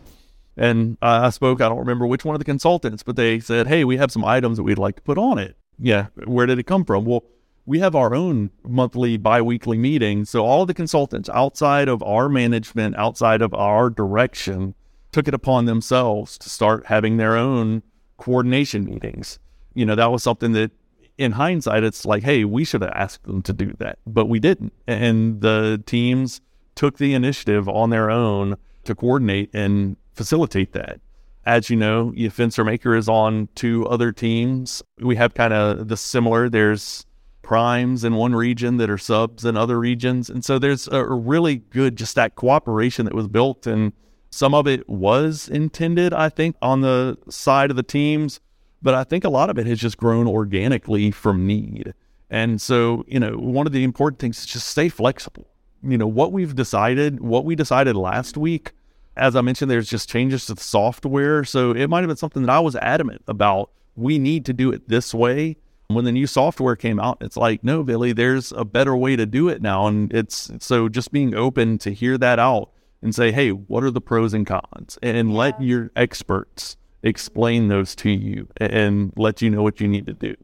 And 0.56 0.98
I 1.02 1.30
spoke, 1.32 1.62
I 1.62 1.70
don't 1.70 1.80
remember 1.80 2.06
which 2.06 2.26
one 2.26 2.36
of 2.36 2.40
the 2.40 2.46
consultants, 2.46 3.04
but 3.04 3.16
they 3.16 3.40
said, 3.40 3.68
hey, 3.68 3.84
we 3.84 3.98
have 3.98 4.12
some 4.12 4.24
items 4.24 4.58
that 4.58 4.64
we'd 4.64 4.78
like 4.78 4.98
to 4.98 5.02
put 5.02 5.18
on 5.18 5.40
it. 5.40 5.58
Yeah, 5.80 6.08
where 6.26 6.46
did 6.46 6.60
it 6.60 6.64
come 6.64 6.86
from? 6.86 7.06
Well, 7.06 7.24
we 7.66 7.80
have 7.80 7.96
our 7.96 8.14
own 8.14 8.52
monthly 8.64 9.18
biweekly 9.18 9.78
meeting. 9.78 10.26
So 10.26 10.46
all 10.46 10.66
the 10.66 10.74
consultants 10.74 11.30
outside 11.30 11.88
of 11.88 12.04
our 12.04 12.30
management, 12.30 12.96
outside 12.98 13.42
of 13.42 13.54
our 13.54 13.90
direction, 13.90 14.76
took 15.12 15.28
it 15.28 15.34
upon 15.34 15.66
themselves 15.66 16.38
to 16.40 16.50
start 16.50 16.86
having 16.88 17.18
their 17.18 17.36
own 17.36 17.82
coordination 18.18 18.86
meetings. 18.86 19.40
You 19.74 19.86
know, 19.86 19.96
that 19.96 20.12
was 20.12 20.24
something 20.24 20.52
that 20.54 20.72
in 21.18 21.34
hindsight, 21.34 21.84
it's 21.84 22.06
like, 22.06 22.24
hey, 22.24 22.44
we 22.44 22.66
should 22.66 22.82
have 22.82 22.92
asked 22.92 23.24
them 23.24 23.42
to 23.44 23.54
do 23.54 23.74
that, 23.80 24.00
but 24.06 24.26
we 24.26 24.40
didn't. 24.40 24.74
And 24.88 25.42
the 25.42 25.82
teams 25.86 26.42
took 26.76 26.98
the 26.98 27.14
initiative 27.14 27.70
on 27.70 27.92
their 27.92 28.10
own 28.10 28.58
to 28.84 28.96
coordinate 28.96 29.50
and 29.54 29.96
facilitate 30.14 30.74
that. 30.74 31.00
As 31.46 31.70
you 31.70 31.76
know, 31.76 32.14
Fenstermaker 32.16 32.98
is 32.98 33.10
on 33.10 33.50
two 33.56 33.86
other 33.88 34.12
teams. 34.12 34.82
We 35.00 35.16
have 35.18 35.34
kind 35.34 35.54
of 35.54 35.90
the 35.90 35.98
similar. 35.98 36.50
There's 36.50 37.06
primes 37.42 38.06
in 38.06 38.16
one 38.16 38.34
region 38.34 38.78
that 38.78 38.90
are 38.90 38.98
subs 38.98 39.44
in 39.44 39.58
other 39.58 39.78
regions. 39.78 40.30
And 40.30 40.46
so 40.46 40.58
there's 40.58 40.88
a 40.88 41.04
really 41.04 41.58
good, 41.58 41.98
just 41.98 42.16
that 42.16 42.36
cooperation 42.36 43.06
that 43.06 43.14
was 43.14 43.28
built. 43.28 43.68
And 43.68 43.92
some 44.30 44.54
of 44.54 44.68
it 44.68 44.88
was 44.88 45.50
intended, 45.50 46.14
I 46.14 46.30
think, 46.30 46.56
on 46.62 46.80
the 46.80 47.18
side 47.30 47.70
of 47.70 47.76
the 47.76 47.84
teams. 47.84 48.40
But 48.82 48.94
I 48.94 49.04
think 49.04 49.26
a 49.26 49.30
lot 49.30 49.50
of 49.50 49.58
it 49.58 49.68
has 49.68 49.80
just 49.80 49.98
grown 49.98 50.28
organically 50.28 51.12
from 51.12 51.46
need. 51.46 51.94
And 52.30 52.62
so, 52.62 53.04
you 53.08 53.20
know, 53.20 53.38
one 53.38 53.68
of 53.68 53.74
the 53.74 53.84
important 53.84 54.20
things 54.20 54.40
is 54.40 54.46
just 54.46 54.68
stay 54.68 54.88
flexible. 54.88 55.48
You 55.84 55.98
know, 55.98 56.08
what 56.08 56.32
we've 56.32 56.56
decided, 56.56 57.20
what 57.20 57.44
we 57.44 57.56
decided 57.56 57.98
last 57.98 58.38
week, 58.38 58.72
as 59.16 59.36
I 59.36 59.42
mentioned, 59.42 59.70
there's 59.70 59.90
just 59.90 60.10
changes 60.10 60.46
to 60.48 60.56
the 60.56 60.62
software. 60.62 61.44
So 61.44 61.72
it 61.72 61.90
might 61.90 62.00
have 62.00 62.08
been 62.08 62.18
something 62.18 62.44
that 62.44 62.52
I 62.52 62.60
was 62.60 62.76
adamant 62.76 63.22
about. 63.28 63.72
We 63.96 64.18
need 64.18 64.46
to 64.46 64.54
do 64.54 64.72
it 64.72 64.90
this 64.90 65.14
way 65.14 65.58
when 65.94 66.06
the 66.06 66.12
new 66.12 66.28
software 66.28 66.76
came 66.76 67.00
out, 67.00 67.18
it's 67.22 67.38
like, 67.38 67.64
no, 67.64 67.84
Billy, 67.84 68.14
there's 68.14 68.52
a 68.54 68.66
better 68.66 68.96
way 68.96 69.16
to 69.16 69.26
do 69.26 69.50
it 69.50 69.62
now. 69.62 69.88
And 69.88 70.14
it's 70.14 70.52
so 70.60 70.90
just 70.90 71.12
being 71.12 71.36
open 71.36 71.78
to 71.80 71.94
hear 71.94 72.18
that 72.18 72.40
out 72.40 72.72
and 73.02 73.14
say, 73.14 73.32
hey, 73.32 73.50
what 73.50 73.84
are 73.84 73.92
the 73.92 74.02
pros 74.02 74.34
and 74.34 74.46
cons? 74.46 74.98
And 75.02 75.32
yeah. 75.32 75.38
let 75.38 75.62
your 75.62 75.92
experts 75.96 76.78
explain 77.04 77.68
those 77.68 77.96
to 77.96 78.10
you 78.10 78.48
and 78.58 79.14
let 79.18 79.42
you 79.42 79.50
know 79.50 79.62
what 79.62 79.80
you 79.82 79.88
need 79.88 80.06
to 80.06 80.14
do. 80.14 80.36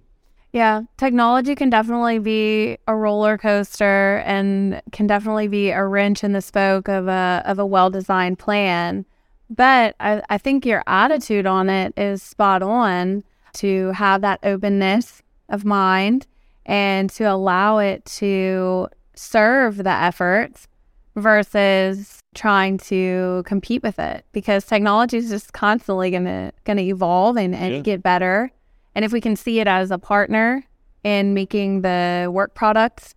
Yeah, 0.51 0.81
technology 0.97 1.53
can 1.53 1.69
definitely 1.69 2.17
be 2.17 2.77
a 2.87 2.95
roller 2.95 3.37
coaster 3.37 4.23
and 4.25 4.81
can 4.91 5.05
definitely 5.05 5.47
be 5.47 5.69
a 5.69 5.85
wrench 5.85 6.23
in 6.23 6.33
the 6.33 6.41
spoke 6.41 6.87
of 6.87 7.07
a 7.07 7.43
of 7.45 7.59
a 7.59 7.65
well 7.65 7.89
designed 7.89 8.39
plan. 8.39 9.05
But 9.49 9.95
I, 9.99 10.21
I 10.29 10.37
think 10.37 10.65
your 10.65 10.83
attitude 10.87 11.45
on 11.45 11.69
it 11.69 11.93
is 11.97 12.23
spot 12.23 12.63
on 12.63 13.23
to 13.53 13.91
have 13.91 14.21
that 14.21 14.39
openness 14.43 15.21
of 15.49 15.65
mind 15.65 16.27
and 16.65 17.09
to 17.11 17.23
allow 17.23 17.79
it 17.79 18.05
to 18.05 18.87
serve 19.15 19.77
the 19.77 19.89
efforts 19.89 20.67
versus 21.15 22.19
trying 22.35 22.77
to 22.77 23.43
compete 23.45 23.83
with 23.83 23.99
it 23.99 24.23
because 24.31 24.65
technology 24.65 25.17
is 25.17 25.29
just 25.29 25.53
constantly 25.53 26.11
gonna 26.11 26.51
gonna 26.63 26.81
evolve 26.81 27.37
and, 27.37 27.53
and 27.53 27.73
yeah. 27.73 27.79
get 27.81 28.01
better. 28.01 28.51
And 28.95 29.05
if 29.05 29.11
we 29.11 29.21
can 29.21 29.35
see 29.35 29.59
it 29.59 29.67
as 29.67 29.91
a 29.91 29.97
partner 29.97 30.63
in 31.03 31.33
making 31.33 31.81
the 31.81 32.29
work 32.31 32.53
products 32.53 33.15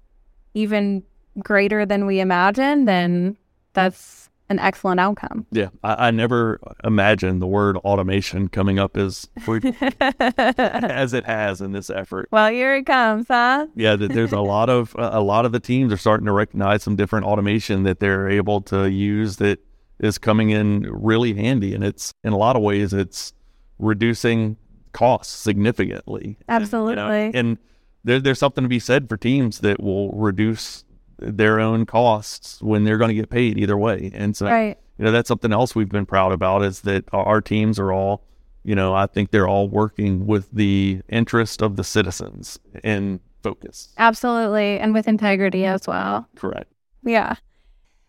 even 0.55 1.03
greater 1.39 1.87
than 1.87 2.07
we 2.07 2.21
imagine, 2.21 2.85
then 2.85 3.37
that's 3.73 4.31
an 4.49 4.59
excellent 4.59 5.01
outcome. 5.01 5.47
Yeah, 5.51 5.69
I, 5.83 6.09
I 6.09 6.11
never 6.11 6.61
imagined 6.85 7.41
the 7.41 7.47
word 7.47 7.77
automation 7.79 8.49
coming 8.49 8.79
up 8.79 8.97
as 8.97 9.29
as 9.47 11.15
it 11.15 11.25
has 11.25 11.61
in 11.61 11.73
this 11.73 11.91
effort. 11.91 12.29
Well, 12.31 12.51
here 12.51 12.77
it 12.77 12.85
comes, 12.85 13.27
huh? 13.29 13.67
Yeah, 13.75 13.97
there's 13.97 14.33
a 14.33 14.41
lot 14.41 14.69
of 14.69 14.95
a 14.99 15.21
lot 15.21 15.47
of 15.47 15.53
the 15.53 15.61
teams 15.61 15.93
are 15.93 15.97
starting 15.97 16.27
to 16.27 16.33
recognize 16.33 16.83
some 16.83 16.97
different 16.97 17.27
automation 17.27 17.83
that 17.85 17.99
they're 17.99 18.29
able 18.29 18.61
to 18.63 18.91
use 18.91 19.37
that 19.37 19.59
is 19.99 20.19
coming 20.19 20.51
in 20.51 20.83
really 20.91 21.35
handy, 21.35 21.75
and 21.75 21.83
it's 21.83 22.13
in 22.23 22.33
a 22.33 22.37
lot 22.37 22.55
of 22.55 22.63
ways 22.63 22.93
it's 22.93 23.33
reducing 23.79 24.57
costs 24.93 25.35
significantly. 25.35 26.39
Absolutely. 26.49 26.95
And, 26.95 27.01
you 27.01 27.33
know, 27.33 27.39
and 27.39 27.59
there, 28.05 28.21
there's 28.21 28.39
something 28.39 28.63
to 28.63 28.69
be 28.69 28.79
said 28.79 29.09
for 29.09 29.17
teams 29.17 29.61
that 29.61 29.83
will 29.83 30.13
reduce 30.13 30.85
their 31.19 31.61
own 31.61 31.87
costs 31.87 32.61
when 32.63 32.85
they're 32.85 32.99
going 32.99 33.09
to 33.09 33.15
get 33.15 33.31
paid 33.31 33.59
either 33.59 33.77
way. 33.77 34.11
And 34.13 34.37
so, 34.37 34.47
right. 34.47 34.79
you 34.99 35.05
know, 35.05 35.13
that's 35.13 35.29
something 35.29 35.53
else 35.53 35.75
we've 35.75 35.89
been 35.89 36.07
proud 36.07 36.33
about 36.33 36.63
is 36.63 36.81
that 36.83 37.05
our 37.13 37.41
teams 37.41 37.79
are 37.79 37.93
all, 37.93 38.25
you 38.65 38.75
know, 38.75 38.95
I 38.95 39.07
think 39.07 39.31
they're 39.31 39.49
all 39.49 39.69
working 39.69 40.27
with 40.27 40.51
the 40.53 41.01
interest 41.09 41.63
of 41.63 41.77
the 41.77 41.85
citizens 41.85 42.59
in 42.83 43.21
focus. 43.43 43.93
Absolutely. 43.99 44.79
And 44.79 44.95
with 44.95 45.09
integrity 45.09 45.65
as 45.65 45.87
well. 45.87 46.29
Correct. 46.37 46.73
Yeah. 47.05 47.37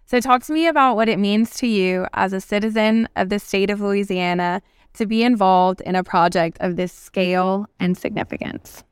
So, 0.05 0.19
talk 0.19 0.43
to 0.43 0.53
me 0.53 0.67
about 0.67 0.95
what 0.95 1.09
it 1.09 1.17
means 1.17 1.55
to 1.55 1.67
you 1.67 2.05
as 2.13 2.33
a 2.33 2.41
citizen 2.41 3.07
of 3.15 3.29
the 3.29 3.39
state 3.39 3.71
of 3.71 3.81
Louisiana 3.81 4.61
to 4.93 5.05
be 5.05 5.23
involved 5.23 5.81
in 5.81 5.95
a 5.95 6.03
project 6.03 6.57
of 6.59 6.75
this 6.75 6.91
scale 6.91 7.67
and 7.79 7.97
significance. 7.97 8.83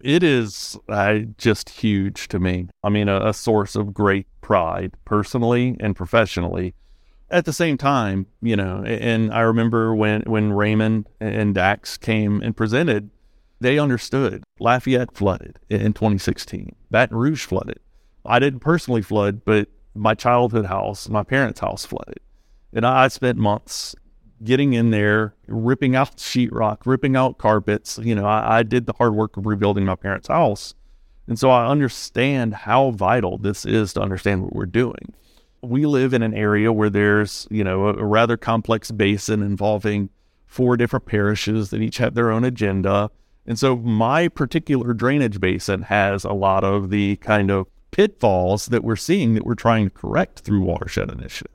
It 0.00 0.22
is 0.22 0.78
uh, 0.88 1.20
just 1.38 1.70
huge 1.70 2.28
to 2.28 2.38
me. 2.38 2.68
I 2.84 2.88
mean, 2.88 3.08
a, 3.08 3.28
a 3.28 3.34
source 3.34 3.74
of 3.74 3.92
great 3.92 4.26
pride 4.40 4.92
personally 5.04 5.76
and 5.80 5.96
professionally. 5.96 6.74
At 7.30 7.44
the 7.44 7.52
same 7.52 7.76
time, 7.76 8.26
you 8.40 8.56
know, 8.56 8.82
and 8.84 9.32
I 9.34 9.40
remember 9.40 9.94
when, 9.94 10.22
when 10.22 10.52
Raymond 10.52 11.06
and 11.20 11.54
Dax 11.54 11.98
came 11.98 12.40
and 12.40 12.56
presented, 12.56 13.10
they 13.60 13.78
understood. 13.78 14.44
Lafayette 14.60 15.14
flooded 15.14 15.58
in 15.68 15.92
2016, 15.92 16.74
Baton 16.90 17.16
Rouge 17.16 17.44
flooded. 17.44 17.80
I 18.24 18.38
didn't 18.38 18.60
personally 18.60 19.02
flood, 19.02 19.44
but 19.44 19.68
my 19.94 20.14
childhood 20.14 20.66
house, 20.66 21.08
my 21.08 21.22
parents' 21.22 21.60
house 21.60 21.84
flooded. 21.84 22.20
And 22.72 22.86
I 22.86 23.08
spent 23.08 23.36
months 23.36 23.94
getting 24.42 24.72
in 24.72 24.90
there, 24.90 25.34
ripping 25.46 25.96
out 25.96 26.16
sheetrock, 26.16 26.78
ripping 26.84 27.16
out 27.16 27.38
carpets. 27.38 27.98
You 28.02 28.14
know, 28.14 28.26
I, 28.26 28.58
I, 28.58 28.62
did 28.62 28.86
the 28.86 28.92
hard 28.92 29.14
work 29.14 29.36
of 29.36 29.46
rebuilding 29.46 29.84
my 29.84 29.96
parents' 29.96 30.28
house. 30.28 30.74
And 31.26 31.38
so 31.38 31.50
I 31.50 31.66
understand 31.66 32.54
how 32.54 32.90
vital 32.92 33.38
this 33.38 33.66
is 33.66 33.92
to 33.94 34.00
understand 34.00 34.42
what 34.42 34.54
we're 34.54 34.66
doing. 34.66 35.12
We 35.62 35.86
live 35.86 36.14
in 36.14 36.22
an 36.22 36.34
area 36.34 36.72
where 36.72 36.88
there's, 36.88 37.46
you 37.50 37.64
know, 37.64 37.88
a, 37.88 37.94
a 37.94 38.04
rather 38.04 38.36
complex 38.36 38.90
basin 38.90 39.42
involving 39.42 40.08
four 40.46 40.76
different 40.76 41.06
parishes 41.06 41.70
that 41.70 41.82
each 41.82 41.98
have 41.98 42.14
their 42.14 42.30
own 42.30 42.44
agenda. 42.44 43.10
And 43.46 43.58
so 43.58 43.76
my 43.76 44.28
particular 44.28 44.94
drainage 44.94 45.40
basin 45.40 45.82
has 45.82 46.24
a 46.24 46.32
lot 46.32 46.64
of 46.64 46.90
the 46.90 47.16
kind 47.16 47.50
of 47.50 47.66
pitfalls 47.90 48.66
that 48.66 48.84
we're 48.84 48.96
seeing 48.96 49.34
that 49.34 49.44
we're 49.44 49.54
trying 49.54 49.86
to 49.86 49.90
correct 49.90 50.40
through 50.40 50.62
Watershed 50.62 51.10
Initiative. 51.10 51.52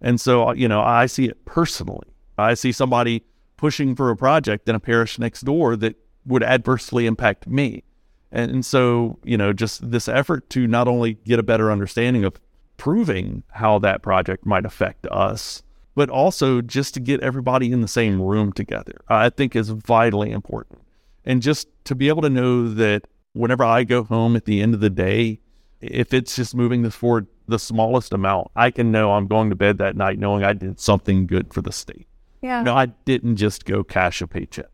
And 0.00 0.20
so, 0.20 0.52
you 0.52 0.68
know, 0.68 0.80
I 0.80 1.06
see 1.06 1.26
it 1.26 1.44
personally. 1.44 2.07
I 2.38 2.54
see 2.54 2.72
somebody 2.72 3.24
pushing 3.56 3.96
for 3.96 4.10
a 4.10 4.16
project 4.16 4.68
in 4.68 4.74
a 4.74 4.80
parish 4.80 5.18
next 5.18 5.42
door 5.42 5.76
that 5.76 5.96
would 6.24 6.42
adversely 6.42 7.06
impact 7.06 7.46
me. 7.46 7.82
And, 8.30 8.64
so, 8.64 9.18
you 9.24 9.38
know, 9.38 9.52
just 9.52 9.90
this 9.90 10.06
effort 10.06 10.50
to 10.50 10.66
not 10.66 10.86
only 10.86 11.14
get 11.14 11.38
a 11.38 11.42
better 11.42 11.72
understanding 11.72 12.24
of 12.24 12.38
proving 12.76 13.42
how 13.52 13.78
that 13.80 14.02
project 14.02 14.44
might 14.44 14.66
affect 14.66 15.06
us, 15.06 15.62
but 15.94 16.10
also 16.10 16.60
just 16.60 16.94
to 16.94 17.00
get 17.00 17.20
everybody 17.20 17.72
in 17.72 17.80
the 17.80 17.88
same 17.88 18.20
room 18.20 18.52
together, 18.52 19.00
I 19.08 19.30
think 19.30 19.56
is 19.56 19.70
vitally 19.70 20.30
important. 20.30 20.80
And 21.24 21.42
just 21.42 21.68
to 21.84 21.94
be 21.94 22.08
able 22.08 22.22
to 22.22 22.30
know 22.30 22.68
that 22.68 23.06
whenever 23.32 23.64
I 23.64 23.84
go 23.84 24.04
home 24.04 24.36
at 24.36 24.44
the 24.44 24.60
end 24.60 24.74
of 24.74 24.80
the 24.80 24.90
day, 24.90 25.40
if 25.80 26.12
it's 26.12 26.36
just 26.36 26.54
moving 26.54 26.82
this 26.82 26.94
forward 26.94 27.26
the 27.48 27.58
smallest 27.58 28.12
amount, 28.12 28.48
I 28.54 28.70
can 28.70 28.92
know 28.92 29.12
I'm 29.12 29.26
going 29.26 29.50
to 29.50 29.56
bed 29.56 29.78
that 29.78 29.96
night 29.96 30.18
knowing 30.18 30.44
I 30.44 30.52
did 30.52 30.78
something 30.78 31.26
good 31.26 31.52
for 31.52 31.62
the 31.62 31.72
state. 31.72 32.06
Yeah. 32.40 32.62
No, 32.62 32.74
I 32.74 32.86
didn't 32.86 33.36
just 33.36 33.64
go 33.64 33.82
cash 33.82 34.22
a 34.22 34.26
paycheck. 34.26 34.66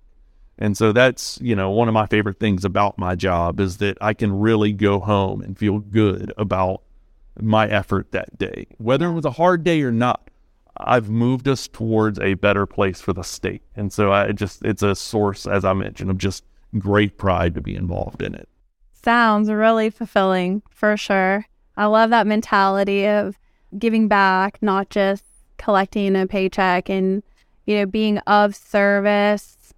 And 0.59 0.77
so 0.77 0.93
that's, 0.93 1.39
you 1.41 1.57
know, 1.57 1.71
one 1.71 1.89
of 1.89 1.95
my 1.95 2.07
favorite 2.07 2.39
things 2.39 2.65
about 2.65 2.97
my 2.99 3.15
job 3.17 3.59
is 3.59 3.79
that 3.79 3.99
I 4.01 4.15
can 4.15 4.39
really 4.39 4.73
go 4.73 5.01
home 5.01 5.41
and 5.41 5.59
feel 5.59 5.81
good 5.81 6.33
about 6.37 6.83
my 7.41 7.67
effort 7.67 8.13
that 8.13 8.39
day. 8.39 8.67
Whether 8.79 9.09
it 9.09 9.15
was 9.15 9.25
a 9.25 9.33
hard 9.33 9.65
day 9.65 9.83
or 9.83 9.91
not, 9.91 10.31
I've 10.77 11.11
moved 11.11 11.49
us 11.49 11.67
towards 11.67 12.21
a 12.21 12.35
better 12.35 12.67
place 12.67 13.01
for 13.01 13.13
the 13.13 13.23
state. 13.23 13.63
And 13.75 13.93
so 13.93 14.13
I 14.13 14.31
just, 14.33 14.65
it's 14.65 14.83
a 14.83 14.95
source, 14.95 15.47
as 15.47 15.65
I 15.65 15.73
mentioned, 15.73 16.11
of 16.11 16.19
just 16.19 16.45
great 16.79 17.19
pride 17.19 17.55
to 17.55 17.61
be 17.61 17.75
involved 17.75 18.23
in 18.23 18.35
it. 18.35 18.49
Sounds 18.93 19.51
really 19.51 19.91
fulfilling 19.91 20.63
for 20.71 20.97
sure. 20.97 21.47
I 21.77 21.87
love 21.87 22.11
that 22.11 22.27
mentality 22.27 23.07
of 23.07 23.37
giving 23.77 24.07
back, 24.07 24.59
not 24.63 24.91
just 24.91 25.25
collecting 25.59 26.15
a 26.15 26.27
paycheck 26.27 26.89
and, 26.89 27.25
you 27.67 27.77
know, 27.77 27.87
being 27.87 28.19
of 28.19 28.55
service 28.55 29.75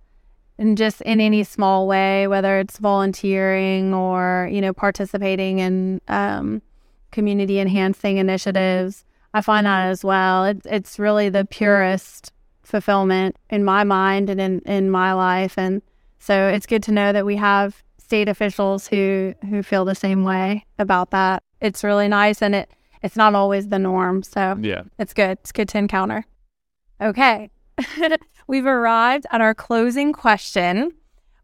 and 0.58 0.76
just 0.76 1.00
in 1.02 1.20
any 1.20 1.44
small 1.44 1.86
way, 1.86 2.26
whether 2.26 2.58
it's 2.58 2.78
volunteering 2.78 3.92
or, 3.92 4.48
you 4.50 4.60
know, 4.60 4.72
participating 4.72 5.58
in 5.58 6.00
um, 6.08 6.62
community 7.10 7.60
enhancing 7.60 8.16
initiatives. 8.16 9.04
I 9.34 9.42
find 9.42 9.66
that 9.66 9.88
as 9.88 10.02
well. 10.02 10.44
It's 10.46 10.66
it's 10.66 10.98
really 10.98 11.28
the 11.28 11.44
purest 11.44 12.32
fulfillment 12.62 13.36
in 13.50 13.64
my 13.64 13.84
mind 13.84 14.30
and 14.30 14.40
in, 14.40 14.60
in 14.60 14.90
my 14.90 15.12
life. 15.12 15.58
And 15.58 15.82
so 16.18 16.48
it's 16.48 16.66
good 16.66 16.82
to 16.84 16.92
know 16.92 17.12
that 17.12 17.26
we 17.26 17.36
have 17.36 17.82
state 17.98 18.28
officials 18.28 18.88
who 18.88 19.34
who 19.50 19.62
feel 19.62 19.84
the 19.84 19.94
same 19.94 20.24
way 20.24 20.64
about 20.78 21.10
that 21.10 21.42
it's 21.60 21.82
really 21.82 22.08
nice 22.08 22.42
and 22.42 22.54
it 22.54 22.70
it's 23.02 23.16
not 23.16 23.34
always 23.34 23.68
the 23.68 23.78
norm. 23.78 24.22
So 24.22 24.56
yeah, 24.60 24.82
it's 24.98 25.12
good. 25.12 25.38
It's 25.40 25.52
good 25.52 25.68
to 25.70 25.78
encounter. 25.78 26.24
Okay. 27.00 27.50
We've 28.46 28.66
arrived 28.66 29.26
at 29.30 29.40
our 29.40 29.54
closing 29.54 30.12
question, 30.12 30.92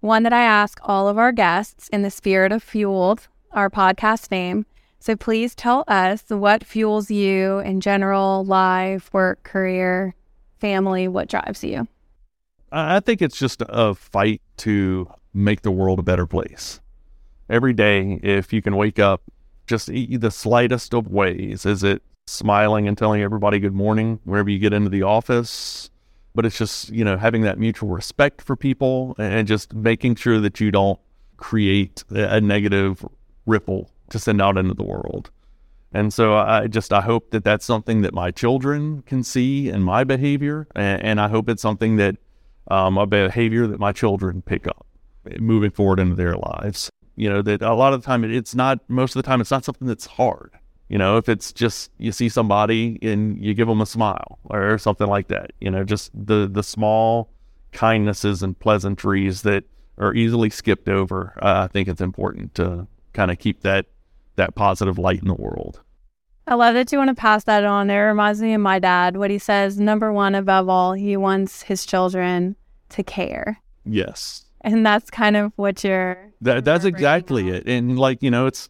one 0.00 0.22
that 0.22 0.32
I 0.32 0.42
ask 0.42 0.78
all 0.82 1.08
of 1.08 1.18
our 1.18 1.32
guests 1.32 1.88
in 1.88 2.02
the 2.02 2.10
spirit 2.10 2.52
of 2.52 2.62
Fueled, 2.62 3.28
our 3.52 3.68
podcast 3.70 4.30
name. 4.30 4.66
So 4.98 5.16
please 5.16 5.54
tell 5.54 5.84
us 5.88 6.24
what 6.28 6.64
fuels 6.64 7.10
you 7.10 7.58
in 7.58 7.80
general, 7.80 8.44
life, 8.44 9.12
work, 9.12 9.42
career, 9.42 10.14
family, 10.60 11.08
what 11.08 11.28
drives 11.28 11.64
you? 11.64 11.88
I 12.70 13.00
think 13.00 13.20
it's 13.20 13.38
just 13.38 13.62
a 13.68 13.94
fight 13.94 14.40
to 14.58 15.10
make 15.34 15.62
the 15.62 15.72
world 15.72 15.98
a 15.98 16.02
better 16.02 16.26
place. 16.26 16.80
Every 17.50 17.72
day, 17.72 18.20
if 18.22 18.52
you 18.52 18.62
can 18.62 18.76
wake 18.76 18.98
up 18.98 19.22
just 19.66 19.88
the 19.88 20.30
slightest 20.30 20.94
of 20.94 21.08
ways. 21.08 21.66
Is 21.66 21.82
it 21.82 22.02
smiling 22.26 22.86
and 22.88 22.96
telling 22.96 23.22
everybody 23.22 23.58
good 23.58 23.74
morning 23.74 24.20
whenever 24.24 24.50
you 24.50 24.58
get 24.58 24.72
into 24.72 24.90
the 24.90 25.02
office? 25.02 25.90
But 26.34 26.46
it's 26.46 26.56
just, 26.56 26.88
you 26.88 27.04
know, 27.04 27.16
having 27.16 27.42
that 27.42 27.58
mutual 27.58 27.90
respect 27.90 28.40
for 28.40 28.56
people 28.56 29.14
and 29.18 29.46
just 29.46 29.74
making 29.74 30.16
sure 30.16 30.40
that 30.40 30.60
you 30.60 30.70
don't 30.70 30.98
create 31.36 32.04
a 32.10 32.40
negative 32.40 33.04
ripple 33.44 33.90
to 34.10 34.18
send 34.18 34.40
out 34.40 34.56
into 34.56 34.74
the 34.74 34.82
world. 34.82 35.30
And 35.92 36.12
so 36.12 36.36
I 36.36 36.68
just 36.68 36.92
I 36.92 37.02
hope 37.02 37.32
that 37.32 37.44
that's 37.44 37.66
something 37.66 38.00
that 38.00 38.14
my 38.14 38.30
children 38.30 39.02
can 39.02 39.22
see 39.22 39.68
in 39.68 39.82
my 39.82 40.04
behavior, 40.04 40.66
and, 40.74 41.02
and 41.02 41.20
I 41.20 41.28
hope 41.28 41.50
it's 41.50 41.60
something 41.60 41.96
that 41.96 42.16
um, 42.68 42.96
a 42.96 43.06
behavior 43.06 43.66
that 43.66 43.78
my 43.78 43.92
children 43.92 44.40
pick 44.40 44.66
up 44.66 44.86
moving 45.38 45.70
forward 45.70 46.00
into 46.00 46.14
their 46.14 46.34
lives 46.34 46.90
you 47.16 47.28
know 47.28 47.42
that 47.42 47.62
a 47.62 47.74
lot 47.74 47.92
of 47.92 48.00
the 48.00 48.06
time 48.06 48.24
it's 48.24 48.54
not 48.54 48.78
most 48.88 49.14
of 49.14 49.22
the 49.22 49.26
time 49.26 49.40
it's 49.40 49.50
not 49.50 49.64
something 49.64 49.86
that's 49.86 50.06
hard 50.06 50.52
you 50.92 50.98
know 50.98 51.16
if 51.16 51.28
it's 51.28 51.52
just 51.52 51.90
you 51.98 52.12
see 52.12 52.28
somebody 52.28 52.98
and 53.02 53.42
you 53.42 53.54
give 53.54 53.66
them 53.66 53.80
a 53.80 53.86
smile 53.86 54.38
or 54.44 54.78
something 54.78 55.06
like 55.06 55.28
that 55.28 55.52
you 55.60 55.70
know 55.70 55.82
just 55.82 56.10
the 56.14 56.48
the 56.52 56.62
small 56.62 57.30
kindnesses 57.72 58.42
and 58.42 58.58
pleasantries 58.58 59.42
that 59.42 59.64
are 59.98 60.14
easily 60.14 60.50
skipped 60.50 60.88
over 60.88 61.32
uh, 61.42 61.62
i 61.64 61.66
think 61.66 61.88
it's 61.88 62.00
important 62.00 62.54
to 62.54 62.86
kind 63.14 63.30
of 63.30 63.38
keep 63.38 63.62
that 63.62 63.86
that 64.36 64.54
positive 64.54 64.98
light 64.98 65.20
in 65.20 65.28
the 65.28 65.34
world 65.34 65.80
I 66.44 66.56
love 66.56 66.74
that 66.74 66.90
you 66.90 66.98
want 66.98 67.08
to 67.08 67.14
pass 67.14 67.44
that 67.44 67.62
on. 67.62 67.88
It 67.88 67.96
reminds 67.96 68.42
me 68.42 68.52
of 68.52 68.60
my 68.60 68.80
dad. 68.80 69.16
What 69.16 69.30
he 69.30 69.38
says, 69.38 69.78
number 69.78 70.12
one, 70.12 70.34
above 70.34 70.68
all, 70.68 70.92
he 70.92 71.16
wants 71.16 71.62
his 71.62 71.86
children 71.86 72.56
to 72.88 73.04
care. 73.04 73.62
Yes 73.84 74.44
and 74.62 74.86
that's 74.86 75.10
kind 75.10 75.36
of 75.36 75.52
what 75.56 75.84
you're. 75.84 76.32
That, 76.40 76.64
that's 76.64 76.84
exactly 76.84 77.50
it. 77.50 77.68
And 77.68 77.98
like 77.98 78.22
you 78.22 78.30
know, 78.30 78.46
it's 78.46 78.68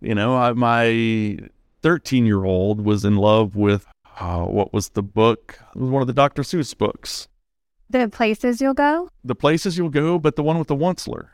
you 0.00 0.14
know, 0.14 0.36
I, 0.36 0.52
my 0.52 1.38
13 1.82 2.26
year 2.26 2.44
old 2.44 2.84
was 2.84 3.04
in 3.04 3.16
love 3.16 3.56
with 3.56 3.86
uh, 4.18 4.44
what 4.44 4.72
was 4.72 4.90
the 4.90 5.02
book? 5.02 5.58
It 5.74 5.80
was 5.80 5.90
one 5.90 6.02
of 6.02 6.06
the 6.06 6.14
Dr. 6.14 6.42
Seuss 6.42 6.76
books. 6.76 7.28
The 7.88 8.08
places 8.08 8.60
you'll 8.60 8.74
go. 8.74 9.08
The 9.24 9.34
places 9.34 9.76
you'll 9.76 9.88
go, 9.88 10.18
but 10.18 10.36
the 10.36 10.42
one 10.42 10.58
with 10.58 10.68
the 10.68 10.76
Onceler. 10.76 11.28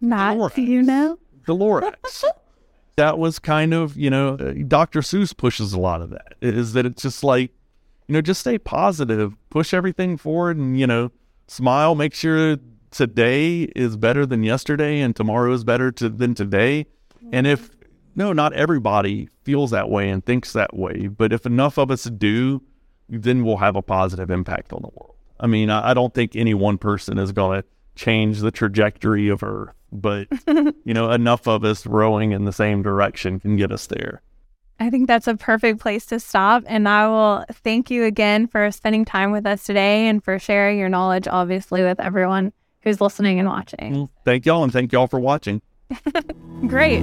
Not, 0.00 0.54
do 0.54 0.62
you 0.62 0.82
know? 0.82 1.18
The 1.46 1.54
Lorax. 1.54 2.24
that 2.96 3.18
was 3.18 3.38
kind 3.38 3.72
of, 3.72 3.96
you 3.96 4.10
know, 4.10 4.34
uh, 4.34 4.54
Dr. 4.66 5.00
Seuss 5.00 5.36
pushes 5.36 5.72
a 5.72 5.80
lot 5.80 6.02
of 6.02 6.10
that 6.10 6.34
is 6.40 6.72
that 6.72 6.86
it's 6.86 7.02
just 7.02 7.22
like, 7.22 7.52
you 8.08 8.14
know, 8.14 8.20
just 8.20 8.40
stay 8.40 8.58
positive, 8.58 9.34
push 9.48 9.72
everything 9.72 10.16
forward 10.16 10.56
and, 10.56 10.78
you 10.78 10.86
know, 10.86 11.12
smile, 11.46 11.94
make 11.94 12.14
sure 12.14 12.56
today 12.90 13.62
is 13.76 13.96
better 13.96 14.26
than 14.26 14.42
yesterday 14.42 15.00
and 15.00 15.14
tomorrow 15.14 15.52
is 15.52 15.64
better 15.64 15.92
to, 15.92 16.08
than 16.08 16.34
today. 16.34 16.86
And 17.32 17.46
if, 17.46 17.70
no, 18.14 18.32
not 18.32 18.52
everybody 18.52 19.28
feels 19.44 19.70
that 19.70 19.88
way 19.88 20.08
and 20.10 20.24
thinks 20.24 20.52
that 20.52 20.76
way, 20.76 21.08
but 21.08 21.32
if 21.32 21.46
enough 21.46 21.78
of 21.78 21.90
us 21.90 22.04
do, 22.04 22.62
then 23.08 23.44
we'll 23.44 23.58
have 23.58 23.76
a 23.76 23.82
positive 23.82 24.30
impact 24.30 24.72
on 24.72 24.82
the 24.82 24.88
world. 24.88 25.14
I 25.40 25.46
mean, 25.46 25.70
I, 25.70 25.92
don't 25.92 26.14
think 26.14 26.36
any 26.36 26.54
one 26.54 26.78
person 26.78 27.18
is 27.18 27.32
going 27.32 27.62
to 27.62 27.68
change 27.96 28.40
the 28.40 28.50
trajectory 28.50 29.28
of 29.28 29.42
Earth, 29.42 29.74
but 29.90 30.28
you 30.46 30.94
know, 30.94 31.10
enough 31.10 31.48
of 31.48 31.64
us 31.64 31.84
rowing 31.84 32.32
in 32.32 32.44
the 32.44 32.52
same 32.52 32.82
direction 32.82 33.40
can 33.40 33.56
get 33.56 33.72
us 33.72 33.86
there. 33.88 34.22
I 34.78 34.90
think 34.90 35.06
that's 35.06 35.28
a 35.28 35.36
perfect 35.36 35.80
place 35.80 36.06
to 36.06 36.18
stop. 36.18 36.64
And 36.66 36.88
I 36.88 37.06
will 37.06 37.44
thank 37.52 37.90
you 37.90 38.04
again 38.04 38.46
for 38.46 38.70
spending 38.70 39.04
time 39.04 39.30
with 39.30 39.46
us 39.46 39.64
today 39.64 40.08
and 40.08 40.22
for 40.24 40.38
sharing 40.38 40.78
your 40.78 40.88
knowledge, 40.88 41.28
obviously, 41.28 41.82
with 41.82 42.00
everyone 42.00 42.52
who's 42.82 43.00
listening 43.00 43.38
and 43.38 43.48
watching. 43.48 43.92
Well, 43.92 44.10
thank 44.24 44.46
y'all, 44.46 44.64
and 44.64 44.72
thank 44.72 44.92
y'all 44.92 45.06
for 45.06 45.20
watching. 45.20 45.62
Great. 46.66 47.02